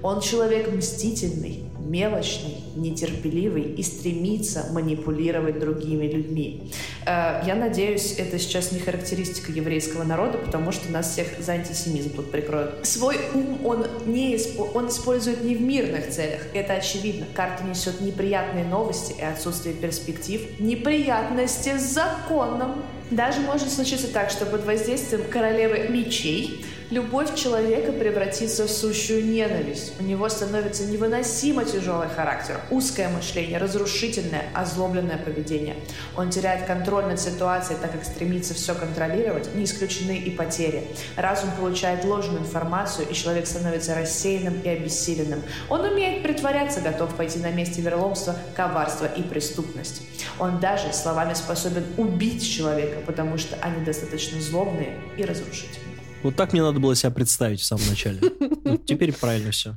Он 0.00 0.20
человек 0.20 0.72
мстительный, 0.72 1.64
мелочный, 1.84 2.56
нетерпеливый 2.76 3.62
и 3.62 3.82
стремится 3.82 4.66
манипулировать 4.72 5.58
другими 5.58 6.06
людьми. 6.06 6.70
Э, 7.06 7.42
Я 7.46 7.54
надеюсь, 7.54 8.14
это 8.18 8.38
сейчас 8.38 8.72
не 8.72 8.78
характеристика 8.80 9.52
еврейского 9.52 10.04
народа, 10.04 10.38
потому 10.38 10.72
что 10.72 10.90
нас 10.90 11.12
всех 11.12 11.28
за 11.40 11.52
антисемизм 11.52 12.10
тут 12.10 12.30
прикроют. 12.30 12.86
Свой 12.86 13.16
ум 13.34 13.64
он, 13.64 13.86
не 14.06 14.34
испо- 14.36 14.70
он 14.74 14.88
использует 14.88 15.44
не 15.44 15.54
в 15.54 15.60
мирных 15.60 16.08
целях, 16.10 16.40
это 16.54 16.74
очевидно. 16.74 17.26
Карта 17.34 17.64
несет 17.64 18.00
неприятные 18.00 18.64
новости 18.64 19.14
и 19.18 19.22
отсутствие 19.22 19.74
перспектив. 19.74 20.40
Неприятности 20.58 21.76
с 21.78 21.82
законом. 21.92 22.82
Даже 23.10 23.40
может 23.40 23.70
случиться 23.70 24.08
так, 24.08 24.30
что 24.30 24.46
под 24.46 24.64
воздействием 24.64 25.24
королевы 25.30 25.88
мечей 25.90 26.64
любовь 26.90 27.34
человека 27.34 27.92
превратится 27.92 28.66
в 28.66 28.70
сущую 28.70 29.24
ненависть. 29.24 29.94
У 29.98 30.02
него 30.02 30.28
становится 30.28 30.84
невыносимо 30.84 31.64
тяжелый 31.64 32.08
характер, 32.08 32.60
узкое 32.70 33.08
мышление, 33.08 33.58
разрушительное, 33.58 34.44
озлобленное 34.54 35.18
поведение. 35.18 35.76
Он 36.16 36.30
теряет 36.30 36.66
контроль 36.66 37.06
над 37.06 37.20
ситуацией, 37.20 37.78
так 37.80 37.92
как 37.92 38.04
стремится 38.04 38.54
все 38.54 38.74
контролировать, 38.74 39.54
не 39.54 39.64
исключены 39.64 40.18
и 40.18 40.30
потери. 40.30 40.84
Разум 41.16 41.50
получает 41.58 42.04
ложную 42.04 42.40
информацию, 42.40 43.08
и 43.08 43.14
человек 43.14 43.46
становится 43.46 43.94
рассеянным 43.94 44.60
и 44.60 44.68
обессиленным. 44.68 45.42
Он 45.68 45.80
умеет 45.80 46.22
притворяться, 46.22 46.80
готов 46.80 47.14
пойти 47.14 47.38
на 47.38 47.50
месте 47.50 47.80
вероломства, 47.80 48.36
коварства 48.54 49.06
и 49.06 49.22
преступность. 49.22 50.02
Он 50.38 50.60
даже 50.60 50.92
словами 50.92 51.34
способен 51.34 51.84
убить 51.96 52.48
человека, 52.48 53.00
потому 53.06 53.38
что 53.38 53.56
они 53.62 53.84
достаточно 53.84 54.40
злобные 54.40 54.98
и 55.16 55.24
разрушительные. 55.24 55.93
Вот 56.24 56.36
так 56.36 56.54
мне 56.54 56.62
надо 56.62 56.80
было 56.80 56.96
себя 56.96 57.10
представить 57.10 57.60
в 57.60 57.64
самом 57.64 57.86
начале. 57.88 58.20
Вот 58.64 58.86
теперь 58.86 59.12
правильно 59.12 59.50
все. 59.50 59.74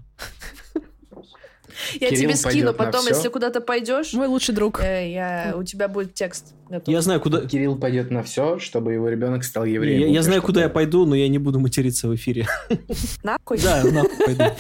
Я 2.00 2.10
Кирилл 2.10 2.22
тебе 2.22 2.36
скину 2.36 2.74
потом, 2.74 3.06
если 3.06 3.28
куда-то 3.28 3.60
пойдешь, 3.62 4.14
Мой 4.14 4.28
лучший 4.28 4.56
друг. 4.56 4.82
э, 4.82 5.12
я, 5.12 5.54
у 5.58 5.64
тебя 5.64 5.90
будет 5.90 6.14
текст 6.14 6.56
готов. 6.70 6.88
Я 6.88 7.02
знаю, 7.02 7.20
куда... 7.20 7.46
Кирилл 7.46 7.78
пойдет 7.78 8.10
на 8.10 8.24
все, 8.24 8.58
чтобы 8.60 8.94
его 8.94 9.10
ребенок 9.10 9.44
стал 9.44 9.66
Я, 9.66 9.74
евреем. 9.74 10.12
я 10.12 10.20
и 10.20 10.24
знаю, 10.24 10.42
куда 10.42 10.62
я 10.62 10.70
пойду, 10.70 11.06
но 11.06 11.16
я 11.16 11.28
не 11.28 11.38
буду 11.38 11.60
материться 11.60 12.08
в 12.08 12.16
эфире. 12.16 12.48
Нахуй? 13.24 13.60
Да, 13.60 13.84
нахуй 13.84 14.26
пойду. 14.26 14.46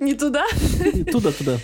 Не 0.00 0.14
туда? 0.14 0.44
Туда-туда. 1.10 1.58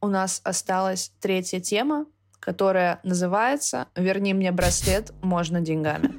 У 0.00 0.06
нас 0.06 0.40
осталась 0.44 1.12
третья 1.20 1.58
тема, 1.58 2.06
которая 2.38 3.00
называется 3.02 3.88
«Верни 3.96 4.32
мне 4.32 4.52
браслет, 4.52 5.12
можно 5.22 5.60
деньгами». 5.60 6.14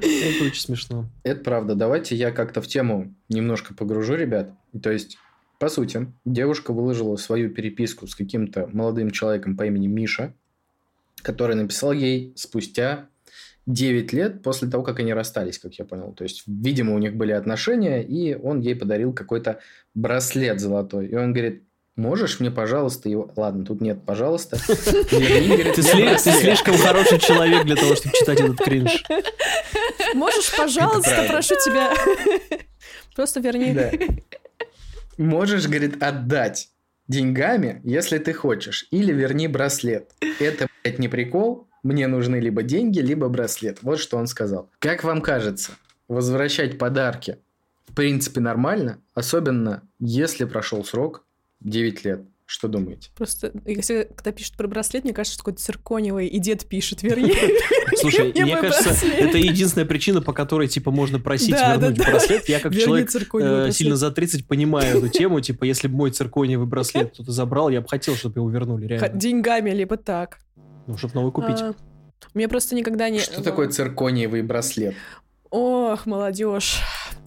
Это 0.00 0.44
очень 0.44 0.60
смешно. 0.60 1.06
Это 1.22 1.42
правда. 1.42 1.74
Давайте 1.74 2.16
я 2.16 2.30
как-то 2.30 2.62
в 2.62 2.66
тему 2.66 3.14
немножко 3.28 3.74
погружу, 3.74 4.14
ребят. 4.14 4.54
То 4.82 4.90
есть, 4.90 5.18
по 5.58 5.68
сути, 5.68 6.12
девушка 6.24 6.72
выложила 6.72 7.16
свою 7.16 7.50
переписку 7.50 8.06
с 8.06 8.14
каким-то 8.14 8.68
молодым 8.72 9.10
человеком 9.10 9.56
по 9.56 9.66
имени 9.66 9.86
Миша, 9.86 10.34
который 11.22 11.56
написал 11.56 11.92
ей 11.92 12.32
спустя 12.36 13.08
9 13.66 14.12
лет 14.14 14.42
после 14.42 14.68
того, 14.68 14.82
как 14.82 14.98
они 14.98 15.12
расстались, 15.12 15.58
как 15.58 15.74
я 15.74 15.84
понял. 15.84 16.12
То 16.12 16.24
есть, 16.24 16.44
видимо, 16.46 16.94
у 16.94 16.98
них 16.98 17.16
были 17.16 17.32
отношения, 17.32 18.02
и 18.02 18.34
он 18.34 18.60
ей 18.60 18.74
подарил 18.74 19.12
какой-то 19.12 19.60
браслет 19.94 20.58
золотой. 20.58 21.06
И 21.08 21.14
он 21.14 21.32
говорит, 21.32 21.64
можешь 21.96 22.40
мне, 22.40 22.50
пожалуйста, 22.50 23.08
его... 23.08 23.30
Ладно, 23.36 23.64
тут 23.64 23.80
нет, 23.80 24.04
пожалуйста. 24.04 24.58
Ты, 24.66 25.82
слишком 25.82 26.76
хороший 26.76 27.18
человек 27.18 27.64
для 27.64 27.76
того, 27.76 27.94
чтобы 27.94 28.14
читать 28.16 28.40
этот 28.40 28.58
кринж. 28.58 29.04
Можешь, 30.14 30.56
пожалуйста, 30.56 31.26
прошу 31.28 31.54
тебя. 31.64 31.92
Просто 33.14 33.40
верни. 33.40 34.22
Можешь, 35.16 35.66
говорит, 35.66 36.02
отдать 36.02 36.68
деньгами, 37.06 37.80
если 37.84 38.18
ты 38.18 38.32
хочешь, 38.32 38.86
или 38.90 39.12
верни 39.12 39.48
браслет. 39.48 40.10
Это, 40.40 40.66
блядь, 40.82 40.98
не 40.98 41.08
прикол. 41.08 41.68
Мне 41.82 42.06
нужны 42.06 42.36
либо 42.36 42.62
деньги, 42.62 43.00
либо 43.00 43.28
браслет. 43.28 43.78
Вот 43.82 44.00
что 44.00 44.16
он 44.16 44.26
сказал. 44.26 44.70
Как 44.78 45.04
вам 45.04 45.20
кажется, 45.20 45.72
возвращать 46.08 46.78
подарки 46.78 47.38
в 47.86 47.94
принципе 47.94 48.40
нормально, 48.40 49.00
особенно 49.14 49.82
если 50.00 50.46
прошел 50.46 50.84
срок 50.84 51.24
9 51.64 52.04
лет. 52.04 52.24
Что 52.46 52.68
думаете? 52.68 53.08
Просто, 53.16 53.52
если 53.64 54.06
когда 54.14 54.30
пишут 54.30 54.56
про 54.56 54.68
браслет, 54.68 55.04
мне 55.04 55.14
кажется, 55.14 55.34
что 55.34 55.44
какой-то 55.44 55.62
циркониевый, 55.62 56.26
и 56.26 56.38
дед 56.38 56.66
пишет, 56.66 57.02
верни. 57.02 57.32
Слушай, 57.96 58.34
мне 58.36 58.56
кажется, 58.58 58.90
это 59.06 59.38
единственная 59.38 59.86
причина, 59.86 60.20
по 60.20 60.34
которой, 60.34 60.68
типа, 60.68 60.90
можно 60.90 61.18
просить 61.18 61.52
вернуть 61.52 61.96
браслет. 61.96 62.46
Я 62.50 62.60
как 62.60 62.74
человек 62.74 63.10
э, 63.34 63.72
сильно 63.72 63.96
за 63.96 64.10
30 64.10 64.46
понимаю 64.46 64.98
эту 64.98 65.08
тему. 65.08 65.40
Типа, 65.40 65.64
если 65.64 65.88
бы 65.88 65.96
мой 65.96 66.10
циркониевый 66.10 66.66
браслет 66.66 67.14
кто-то 67.14 67.32
забрал, 67.32 67.70
я 67.70 67.80
бы 67.80 67.88
хотел, 67.88 68.14
чтобы 68.14 68.40
его 68.40 68.50
вернули, 68.50 68.86
реально. 68.86 69.08
Деньгами, 69.08 69.70
либо 69.70 69.96
так. 69.96 70.38
Ну, 70.86 70.98
чтобы 70.98 71.14
новый 71.14 71.32
купить. 71.32 71.60
А, 71.60 71.74
Мне 72.34 72.46
просто 72.46 72.74
никогда 72.74 73.08
не... 73.08 73.20
Что 73.20 73.42
такое 73.42 73.68
циркониевый 73.68 74.42
браслет? 74.42 74.94
Ох, 75.50 76.04
молодежь. 76.04 76.82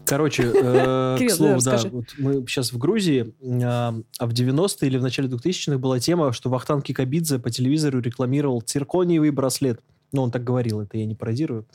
Короче, 0.07 0.43
э, 0.43 0.51
к 1.15 1.19
Кирилл, 1.19 1.35
слову, 1.35 1.61
да, 1.61 1.81
да, 1.83 1.89
вот 1.89 2.05
мы 2.17 2.45
сейчас 2.47 2.71
в 2.71 2.77
Грузии, 2.77 3.33
а 3.63 3.93
а 4.19 4.25
в 4.25 4.31
90-е 4.31 4.87
или 4.87 4.97
в 4.97 5.01
начале 5.03 5.27
2000-х 5.29 5.77
была 5.77 5.99
тема, 5.99 6.31
что 6.33 6.49
Вахтанг 6.49 6.85
Кикабидзе 6.85 7.39
по 7.39 7.49
телевизору 7.49 7.99
рекламировал 8.01 8.61
циркониевый 8.61 9.31
браслет. 9.31 9.81
Ну, 10.13 10.21
он 10.23 10.31
так 10.31 10.43
говорил, 10.43 10.81
это 10.81 10.97
я 10.97 11.05
не 11.05 11.15
пародирую. 11.15 11.65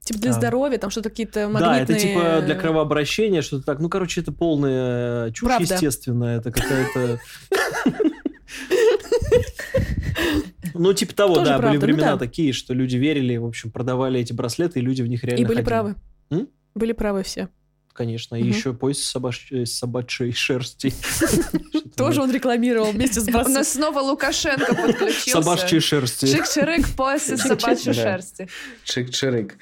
Типа 0.00 0.20
для 0.20 0.32
Да. 0.32 0.38
здоровья, 0.38 0.78
там 0.78 0.88
что-то 0.90 1.10
какие-то 1.10 1.40
Да, 1.40 1.48
магнитные... 1.48 1.82
это 1.82 1.94
типа 1.98 2.40
для 2.46 2.54
кровообращения, 2.54 3.42
что-то 3.42 3.66
так. 3.66 3.78
Ну, 3.80 3.90
короче, 3.90 4.22
это 4.22 4.32
полная 4.32 5.30
чушь, 5.32 5.46
Правда. 5.48 5.74
естественно. 5.74 6.24
Это 6.24 6.50
какая-то... 6.50 7.20
Ну, 10.74 10.92
типа 10.92 11.14
того, 11.14 11.34
Тоже 11.36 11.50
да, 11.50 11.58
были 11.58 11.74
ну 11.76 11.80
времена 11.80 12.12
да. 12.12 12.18
такие, 12.18 12.52
что 12.52 12.72
люди 12.72 12.96
верили, 12.96 13.36
в 13.36 13.44
общем, 13.46 13.70
продавали 13.70 14.20
эти 14.20 14.32
браслеты, 14.32 14.78
и 14.78 14.82
люди 14.82 15.02
в 15.02 15.06
них 15.08 15.24
реально 15.24 15.40
И 15.40 15.44
были 15.44 15.56
ходили. 15.56 15.64
правы. 15.68 15.94
М? 16.30 16.48
Были 16.74 16.92
правы 16.92 17.22
все. 17.22 17.48
Конечно, 17.98 18.36
и 18.36 18.46
еще 18.46 18.74
пояс 18.74 19.12
э, 19.50 19.66
с 19.66 19.72
собачьей 19.76 20.32
шерсти. 20.32 20.94
Тоже 21.96 22.22
он 22.22 22.30
рекламировал 22.30 22.92
вместе 22.92 23.20
с 23.20 23.26
У 23.26 23.32
нас 23.32 23.72
снова 23.72 23.98
Лукашенко 23.98 24.72
подключился. 24.72 25.42
Собачьей 25.42 25.80
шерсти. 25.80 26.26
Чик-чирык, 26.26 26.94
пояс 26.96 27.28
из 27.28 27.40
собачьей 27.42 27.92
шерсти. 27.92 28.48
Чик-чирык. 28.84 29.54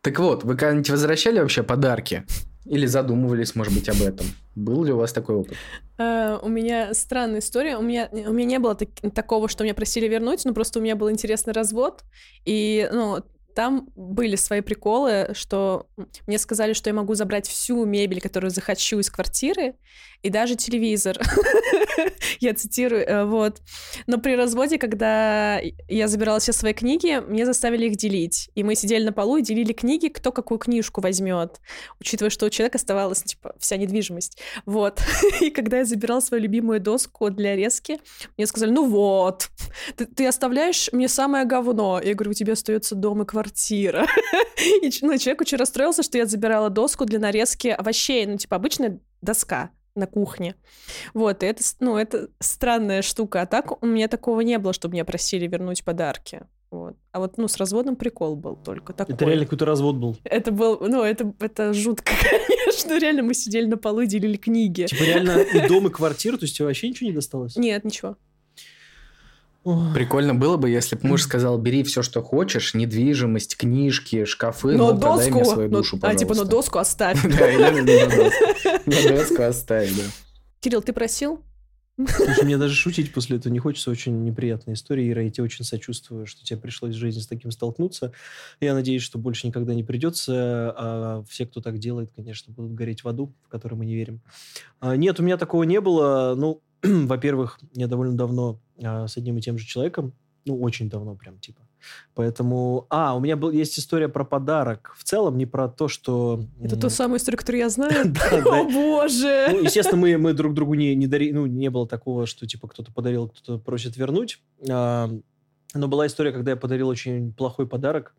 Так 0.00 0.20
вот, 0.20 0.44
вы 0.44 0.56
когда-нибудь 0.56 0.90
возвращали 0.90 1.40
вообще 1.40 1.64
подарки? 1.64 2.24
Или 2.66 2.86
задумывались, 2.86 3.56
может 3.56 3.74
быть, 3.74 3.88
об 3.88 4.00
этом? 4.00 4.26
Был 4.54 4.84
ли 4.84 4.92
у 4.92 4.98
вас 4.98 5.12
такой 5.12 5.34
опыт? 5.34 5.56
Э, 5.98 6.38
У 6.40 6.48
меня 6.48 6.94
странная 6.94 7.40
история. 7.40 7.78
У 7.78 7.82
меня, 7.82 8.08
у 8.12 8.32
меня 8.32 8.46
не 8.46 8.58
было 8.60 8.76
так- 8.76 9.12
такого, 9.12 9.48
что 9.48 9.64
меня 9.64 9.74
просили 9.74 10.06
вернуть, 10.06 10.44
но 10.44 10.54
просто 10.54 10.78
у 10.78 10.82
меня 10.82 10.94
был 10.94 11.10
интересный 11.10 11.52
развод. 11.52 12.04
И, 12.44 12.88
ну, 12.92 13.24
там 13.54 13.88
были 13.94 14.36
свои 14.36 14.60
приколы, 14.60 15.30
что 15.34 15.86
мне 16.26 16.38
сказали, 16.38 16.72
что 16.72 16.90
я 16.90 16.94
могу 16.94 17.14
забрать 17.14 17.48
всю 17.48 17.84
мебель, 17.84 18.20
которую 18.20 18.50
захочу 18.50 18.98
из 18.98 19.10
квартиры, 19.10 19.74
и 20.22 20.30
даже 20.30 20.54
телевизор. 20.54 21.18
Я 22.40 22.54
цитирую, 22.54 23.06
э, 23.06 23.24
вот. 23.24 23.60
Но 24.06 24.18
при 24.18 24.36
разводе, 24.36 24.78
когда 24.78 25.60
я 25.88 26.08
забирала 26.08 26.38
все 26.38 26.52
свои 26.52 26.72
книги, 26.72 27.20
мне 27.26 27.44
заставили 27.44 27.86
их 27.86 27.96
делить. 27.96 28.50
И 28.54 28.62
мы 28.64 28.74
сидели 28.74 29.04
на 29.04 29.12
полу 29.12 29.36
и 29.36 29.42
делили 29.42 29.72
книги, 29.72 30.08
кто 30.08 30.32
какую 30.32 30.58
книжку 30.58 31.00
возьмет, 31.00 31.60
учитывая, 32.00 32.30
что 32.30 32.46
у 32.46 32.50
человека 32.50 32.78
оставалась, 32.78 33.22
типа, 33.22 33.54
вся 33.58 33.76
недвижимость. 33.76 34.38
Вот. 34.66 35.00
И 35.40 35.50
когда 35.50 35.78
я 35.78 35.84
забирала 35.84 36.20
свою 36.20 36.42
любимую 36.42 36.80
доску 36.80 37.30
для 37.30 37.56
резки, 37.56 37.98
мне 38.36 38.46
сказали, 38.46 38.70
ну 38.70 38.86
вот, 38.88 39.50
ты, 39.96 40.06
ты 40.06 40.26
оставляешь 40.26 40.88
мне 40.92 41.08
самое 41.08 41.44
говно. 41.44 42.00
Я 42.02 42.14
говорю, 42.14 42.30
у 42.30 42.34
тебя 42.34 42.52
остается 42.54 42.94
дом 42.94 43.22
и 43.22 43.26
квартира. 43.26 44.06
И 44.82 44.90
ну, 45.02 45.18
человек 45.18 45.40
очень 45.40 45.58
расстроился, 45.58 46.02
что 46.02 46.18
я 46.18 46.26
забирала 46.26 46.70
доску 46.70 47.04
для 47.04 47.18
нарезки 47.18 47.68
овощей. 47.68 48.26
Ну, 48.26 48.36
типа, 48.36 48.56
обычная 48.56 49.00
доска 49.20 49.70
на 49.94 50.06
кухне. 50.06 50.54
Вот, 51.14 51.42
и 51.42 51.46
это, 51.46 51.62
ну, 51.80 51.96
это 51.96 52.28
странная 52.40 53.02
штука. 53.02 53.42
А 53.42 53.46
так 53.46 53.82
у 53.82 53.86
меня 53.86 54.08
такого 54.08 54.40
не 54.40 54.58
было, 54.58 54.72
чтобы 54.72 54.94
меня 54.94 55.04
просили 55.04 55.46
вернуть 55.46 55.84
подарки. 55.84 56.42
Вот. 56.70 56.96
А 57.12 57.18
вот, 57.18 57.36
ну, 57.36 57.48
с 57.48 57.58
разводом 57.58 57.96
прикол 57.96 58.34
был 58.34 58.56
только 58.56 58.94
такой. 58.94 59.14
Это 59.14 59.26
реально 59.26 59.44
какой-то 59.44 59.66
развод 59.66 59.96
был. 59.96 60.16
Это 60.24 60.50
был, 60.52 60.78
ну, 60.80 61.02
это, 61.02 61.30
это 61.38 61.74
жутко, 61.74 62.12
конечно. 62.22 62.98
Реально 62.98 63.22
мы 63.22 63.34
сидели 63.34 63.66
на 63.66 63.76
полу 63.76 64.04
делили 64.06 64.38
книги. 64.38 64.86
Типа 64.86 65.02
реально 65.02 65.42
и 65.42 65.68
дом, 65.68 65.88
и 65.88 65.90
квартиру, 65.90 66.38
то 66.38 66.44
есть 66.44 66.56
тебе 66.56 66.66
вообще 66.66 66.88
ничего 66.88 67.10
не 67.10 67.14
досталось? 67.14 67.56
Нет, 67.56 67.84
ничего. 67.84 68.16
Прикольно 69.94 70.34
было 70.34 70.56
бы, 70.56 70.68
если 70.70 70.96
бы 70.96 71.06
муж 71.06 71.22
сказал, 71.22 71.56
бери 71.56 71.84
все, 71.84 72.02
что 72.02 72.20
хочешь, 72.20 72.74
недвижимость, 72.74 73.56
книжки, 73.56 74.24
шкафы, 74.24 74.72
но 74.72 74.92
но 74.92 75.00
продай 75.00 75.30
мне 75.30 75.38
доску, 75.38 75.54
свою 75.54 75.70
ну, 75.70 75.76
душу, 75.76 75.98
а 76.02 76.14
типа, 76.16 76.34
ну 76.34 76.44
пожалуйста». 76.44 76.50
доску 76.50 76.78
оставь. 76.78 77.22
Да, 77.38 77.46
на 78.86 79.08
доску. 79.08 79.42
Оставь, 79.42 79.96
да. 79.96 80.02
Кирилл, 80.60 80.82
ты 80.82 80.92
просил? 80.92 81.42
Слушай, 81.96 82.44
мне 82.44 82.56
даже 82.56 82.74
шутить 82.74 83.12
после 83.12 83.36
этого 83.36 83.52
не 83.52 83.58
хочется. 83.58 83.90
Очень 83.90 84.24
неприятная 84.24 84.74
история, 84.74 85.08
Ира. 85.10 85.22
Я 85.22 85.30
тебе 85.30 85.44
очень 85.44 85.64
сочувствую, 85.64 86.26
что 86.26 86.42
тебе 86.44 86.58
пришлось 86.58 86.94
в 86.94 86.98
жизни 86.98 87.20
с 87.20 87.26
таким 87.26 87.50
столкнуться. 87.50 88.12
Я 88.60 88.74
надеюсь, 88.74 89.02
что 89.02 89.18
больше 89.18 89.46
никогда 89.46 89.74
не 89.74 89.84
придется. 89.84 90.74
А 90.76 91.24
все, 91.28 91.46
кто 91.46 91.60
так 91.60 91.78
делает, 91.78 92.10
конечно, 92.14 92.52
будут 92.52 92.72
гореть 92.74 93.04
в 93.04 93.08
аду, 93.08 93.34
в 93.44 93.48
который 93.48 93.74
мы 93.74 93.84
не 93.84 93.94
верим. 93.94 94.22
А, 94.80 94.96
Нет, 94.96 95.20
у 95.20 95.22
меня 95.22 95.36
такого 95.36 95.64
не 95.64 95.80
было. 95.80 96.34
Ну, 96.36 96.62
во-первых, 96.82 97.60
я 97.74 97.88
довольно 97.88 98.16
давно 98.16 98.60
а, 98.82 99.06
с 99.06 99.16
одним 99.16 99.38
и 99.38 99.42
тем 99.42 99.58
же 99.58 99.66
человеком, 99.66 100.14
ну, 100.44 100.60
очень 100.60 100.88
давно 100.88 101.14
прям, 101.14 101.38
типа. 101.38 101.60
Поэтому... 102.14 102.86
А, 102.90 103.16
у 103.16 103.20
меня 103.20 103.36
был, 103.36 103.50
есть 103.50 103.78
история 103.78 104.08
про 104.08 104.24
подарок. 104.24 104.94
В 104.98 105.04
целом, 105.04 105.38
не 105.38 105.46
про 105.46 105.68
то, 105.68 105.88
что... 105.88 106.44
Это 106.60 106.74
м, 106.74 106.80
ту 106.80 106.90
самую 106.90 107.18
историю, 107.18 107.38
которую 107.38 107.60
я 107.60 107.68
знаю? 107.70 108.14
О, 108.44 108.64
боже! 108.64 109.48
Ну, 109.50 109.62
естественно, 109.62 110.00
мы, 110.00 110.16
мы 110.18 110.32
друг 110.32 110.54
другу 110.54 110.74
не, 110.74 110.94
не 110.94 111.06
дарили, 111.06 111.32
ну, 111.32 111.46
не 111.46 111.70
было 111.70 111.86
такого, 111.86 112.26
что, 112.26 112.46
типа, 112.46 112.68
кто-то 112.68 112.92
подарил, 112.92 113.28
кто-то 113.28 113.58
просит 113.58 113.96
вернуть. 113.96 114.40
А, 114.68 115.10
но 115.74 115.88
была 115.88 116.06
история, 116.06 116.32
когда 116.32 116.52
я 116.52 116.56
подарил 116.56 116.88
очень 116.88 117.32
плохой 117.32 117.66
подарок, 117.66 118.14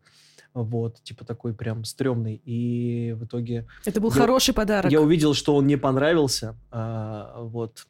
вот, 0.54 1.02
типа, 1.02 1.24
такой 1.24 1.52
прям 1.52 1.84
стрёмный, 1.84 2.40
и 2.44 3.12
в 3.18 3.24
итоге 3.24 3.66
Это 3.84 4.00
был 4.00 4.10
Я- 4.10 4.14
хороший 4.20 4.54
подарок. 4.54 4.90
я 4.90 5.00
увидел, 5.00 5.34
что 5.34 5.56
он 5.56 5.66
не 5.66 5.76
понравился, 5.76 6.54
а, 6.70 7.40
вот, 7.42 7.86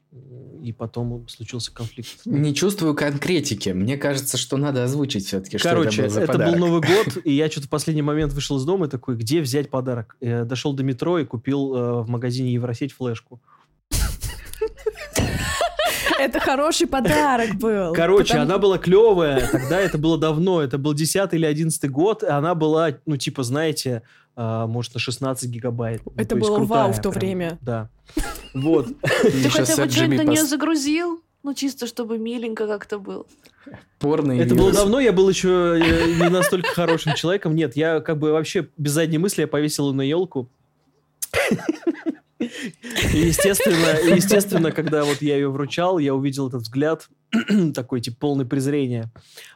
и 0.62 0.72
потом 0.72 1.28
случился 1.28 1.72
конфликт. 1.74 2.08
Не 2.24 2.54
чувствую 2.54 2.94
конкретики. 2.94 3.68
Мне 3.70 3.96
кажется, 3.98 4.36
что 4.38 4.56
надо 4.56 4.84
озвучить 4.84 5.26
все-таки, 5.26 5.58
что 5.58 5.68
Короче, 5.68 6.02
это 6.02 6.08
был 6.08 6.14
за 6.14 6.20
это 6.22 6.32
подарок. 6.32 6.52
был 6.54 6.66
Новый 6.66 6.80
год, 6.88 7.18
и 7.24 7.32
я 7.32 7.50
что-то 7.50 7.66
в 7.66 7.70
последний 7.70 8.02
момент 8.02 8.32
вышел 8.32 8.56
из 8.56 8.64
дома 8.64 8.86
и 8.86 8.88
такой, 8.88 9.16
где 9.16 9.40
взять 9.40 9.68
подарок? 9.70 10.16
Я 10.20 10.44
дошел 10.44 10.72
до 10.72 10.82
метро 10.82 11.18
и 11.18 11.24
купил 11.24 11.74
э, 11.74 12.02
в 12.02 12.08
магазине 12.08 12.52
Евросеть 12.54 12.92
флешку. 12.92 13.40
Это 16.24 16.40
хороший 16.40 16.86
подарок 16.86 17.56
был. 17.56 17.92
Короче, 17.92 18.38
она 18.38 18.58
была 18.58 18.78
клевая. 18.78 19.46
Тогда 19.50 19.78
это 19.80 19.98
было 19.98 20.18
давно. 20.18 20.62
Это 20.62 20.78
был 20.78 20.94
10 20.94 21.34
или 21.34 21.44
11 21.44 21.90
год. 21.90 22.22
и 22.22 22.26
Она 22.26 22.54
была, 22.54 22.94
ну, 23.04 23.16
типа, 23.16 23.42
знаете, 23.42 24.02
а, 24.36 24.66
может, 24.66 24.94
на 24.94 25.00
16 25.00 25.50
гигабайт. 25.50 26.02
Ну, 26.04 26.12
Это 26.16 26.36
было 26.36 26.58
вау 26.60 26.92
в 26.92 27.00
то 27.00 27.10
время. 27.10 27.58
Да. 27.60 27.90
Вот. 28.54 28.86
Ты 29.22 29.50
хотя 29.50 29.84
бы 29.84 29.90
что-нибудь 29.90 30.24
на 30.24 30.30
нее 30.30 30.44
загрузил? 30.44 31.20
Ну, 31.42 31.52
чисто, 31.52 31.86
чтобы 31.86 32.18
миленько 32.18 32.66
как-то 32.66 32.98
было. 32.98 33.26
порно 33.98 34.32
Это 34.32 34.54
было 34.54 34.72
давно, 34.72 34.98
я 34.98 35.12
был 35.12 35.28
еще 35.28 35.78
э, 35.78 36.14
не 36.14 36.30
настолько 36.30 36.70
хорошим 36.70 37.14
человеком. 37.14 37.54
Нет, 37.54 37.76
я 37.76 38.00
как 38.00 38.18
бы 38.18 38.32
вообще 38.32 38.66
без 38.78 38.92
задней 38.92 39.18
мысли 39.18 39.42
я 39.42 39.46
повесил 39.46 39.90
ее 39.90 39.94
на 39.94 40.02
елку. 40.02 40.48
Естественно, 43.12 44.14
естественно, 44.14 44.72
когда 44.72 45.04
вот 45.04 45.22
я 45.22 45.34
ее 45.34 45.50
вручал, 45.50 45.98
я 45.98 46.14
увидел 46.14 46.48
этот 46.48 46.62
взгляд 46.62 47.08
такой, 47.74 48.00
типа, 48.00 48.16
полный 48.18 48.46
презрения. 48.46 49.12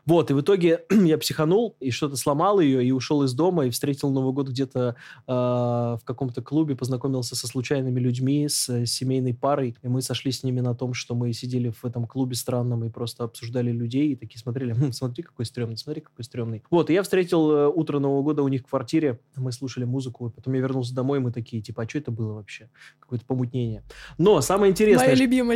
Вот, 0.06 0.30
и 0.30 0.34
в 0.34 0.40
итоге 0.40 0.84
я 0.90 1.18
психанул 1.18 1.76
и 1.80 1.90
что-то 1.90 2.16
сломал 2.16 2.60
ее, 2.60 2.84
и 2.84 2.90
ушел 2.90 3.22
из 3.22 3.32
дома, 3.34 3.66
и 3.66 3.70
встретил 3.70 4.10
Новый 4.10 4.32
год 4.32 4.48
где-то 4.48 4.96
э, 5.26 5.32
в 5.32 6.00
каком-то 6.04 6.42
клубе, 6.42 6.76
познакомился 6.76 7.36
со 7.36 7.46
случайными 7.46 8.00
людьми, 8.00 8.48
с 8.48 8.68
э, 8.68 8.86
семейной 8.86 9.34
парой, 9.34 9.76
и 9.82 9.88
мы 9.88 10.02
сошли 10.02 10.32
с 10.32 10.42
ними 10.42 10.60
на 10.60 10.74
том, 10.74 10.94
что 10.94 11.14
мы 11.14 11.32
сидели 11.32 11.70
в 11.70 11.84
этом 11.84 12.06
клубе 12.06 12.34
странном 12.34 12.84
и 12.84 12.90
просто 12.90 13.24
обсуждали 13.24 13.70
людей, 13.70 14.12
и 14.12 14.16
такие 14.16 14.38
смотрели, 14.38 14.72
«Хм, 14.72 14.92
смотри, 14.92 15.22
какой 15.22 15.46
стрёмный, 15.46 15.76
смотри, 15.76 16.02
какой 16.02 16.24
стрёмный. 16.24 16.62
Вот, 16.70 16.90
и 16.90 16.94
я 16.94 17.02
встретил 17.02 17.50
э, 17.50 17.68
утро 17.68 17.98
Нового 17.98 18.22
года 18.22 18.42
у 18.42 18.48
них 18.48 18.62
в 18.62 18.66
квартире, 18.66 19.20
мы 19.36 19.52
слушали 19.52 19.84
музыку, 19.84 20.30
потом 20.34 20.54
я 20.54 20.60
вернулся 20.60 20.94
домой, 20.94 21.18
и 21.18 21.20
мы 21.20 21.32
такие, 21.32 21.62
типа, 21.62 21.82
а 21.82 21.88
что 21.88 21.98
это 21.98 22.10
было 22.10 22.34
вообще? 22.34 22.70
Какое-то 22.98 23.24
помутнение. 23.24 23.82
Но 24.18 24.40
самое 24.40 24.72
интересное, 24.72 25.06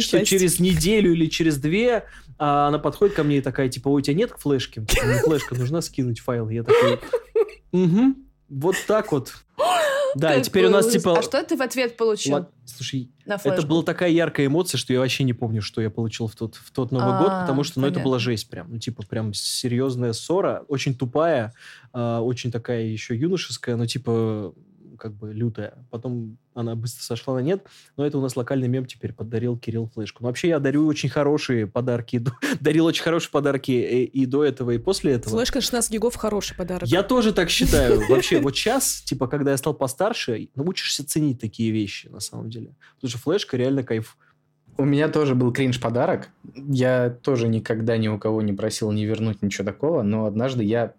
что 0.00 0.18
часть. 0.18 0.30
через 0.30 0.60
неделю 0.60 1.12
или 1.12 1.26
через 1.26 1.58
две 1.58 2.04
а, 2.38 2.68
она 2.68 2.78
подходит 2.78 3.14
ко 3.14 3.22
мне 3.22 3.38
и 3.38 3.40
такая, 3.40 3.68
типа, 3.68 3.88
«Ой, 3.88 4.00
у 4.00 4.04
тебя 4.04 4.16
нет 4.16 4.32
флешки? 4.36 4.80
Мне 4.80 5.18
флешка 5.18 5.54
нужна 5.54 5.80
скинуть 5.80 6.20
файл. 6.20 6.48
Я 6.48 6.64
такой, 6.64 6.98
угу, 7.72 8.16
вот 8.48 8.76
так 8.86 9.12
вот. 9.12 9.32
Да, 10.14 10.34
и 10.34 10.42
теперь 10.42 10.66
у 10.66 10.70
нас, 10.70 10.88
типа... 10.88 11.18
А 11.18 11.22
что 11.22 11.42
ты 11.42 11.56
в 11.56 11.62
ответ 11.62 11.96
получил 11.96 12.46
Слушай, 12.64 13.10
это 13.24 13.66
была 13.66 13.82
такая 13.82 14.10
яркая 14.10 14.46
эмоция, 14.46 14.78
что 14.78 14.92
я 14.92 15.00
вообще 15.00 15.24
не 15.24 15.32
помню, 15.32 15.62
что 15.62 15.80
я 15.80 15.90
получил 15.90 16.26
в 16.26 16.34
тот, 16.34 16.56
в 16.56 16.70
тот 16.70 16.92
Новый 16.92 17.18
год, 17.18 17.28
А, 17.30 17.40
потому 17.42 17.64
что, 17.64 17.80
ну, 17.80 17.86
это 17.86 18.00
была 18.00 18.18
жесть 18.18 18.48
прям. 18.50 18.72
Ну, 18.72 18.78
типа, 18.78 19.04
прям 19.06 19.32
серьезная 19.32 20.12
ссора, 20.12 20.64
очень 20.68 20.94
тупая, 20.94 21.54
а, 21.92 22.20
очень 22.20 22.50
такая 22.50 22.82
еще 22.84 23.16
юношеская, 23.16 23.76
но, 23.76 23.86
типа, 23.86 24.54
как 24.98 25.14
бы 25.14 25.32
лютая. 25.32 25.86
Потом 25.90 26.38
она 26.55 26.74
быстро 26.74 27.03
сошла 27.03 27.34
на 27.34 27.38
нет, 27.40 27.66
но 27.96 28.07
это 28.07 28.18
у 28.18 28.20
нас 28.20 28.36
локальный 28.36 28.68
мем 28.68 28.86
теперь 28.86 29.12
подарил 29.12 29.57
Кирилл 29.57 29.90
флешку. 29.94 30.22
Но 30.22 30.28
вообще 30.28 30.48
я 30.48 30.59
дарю 30.59 30.86
очень 30.86 31.09
хорошие 31.09 31.66
подарки, 31.66 32.22
дарил 32.61 32.86
очень 32.86 33.03
хорошие 33.03 33.30
подарки 33.30 33.70
и, 33.70 34.05
и 34.05 34.26
до 34.26 34.44
этого, 34.44 34.72
и 34.72 34.78
после 34.78 35.12
этого. 35.12 35.36
Флешка 35.36 35.61
16 35.61 35.90
гигов 35.92 36.16
хороший 36.16 36.57
подарок. 36.57 36.88
Я 36.88 37.03
тоже 37.03 37.32
так 37.32 37.50
считаю. 37.50 38.07
Вообще, 38.09 38.40
вот 38.40 38.57
сейчас, 38.57 39.03
типа, 39.03 39.26
когда 39.26 39.53
я 39.53 39.57
стал 39.57 39.74
постарше, 39.74 40.48
научишься 40.55 41.07
ценить 41.07 41.40
такие 41.40 41.70
вещи, 41.70 42.09
на 42.09 42.20
самом 42.20 42.50
деле. 42.50 42.74
Потому 42.96 43.11
что 43.11 43.18
флешка 43.18 43.57
реально 43.57 43.82
кайф. 43.82 44.16
У 44.78 44.84
меня 44.84 45.09
тоже 45.09 45.34
был 45.34 45.53
кринж-подарок. 45.53 46.30
Я 46.55 47.11
тоже 47.11 47.48
никогда 47.48 47.96
ни 47.96 48.09
у 48.09 48.18
кого 48.18 48.42
не 48.42 48.53
просил 48.53 48.90
не 48.90 49.05
вернуть 49.05 49.42
ничего 49.42 49.64
такого, 49.64 50.03
но 50.03 50.24
однажды 50.24 50.64
я, 50.64 50.94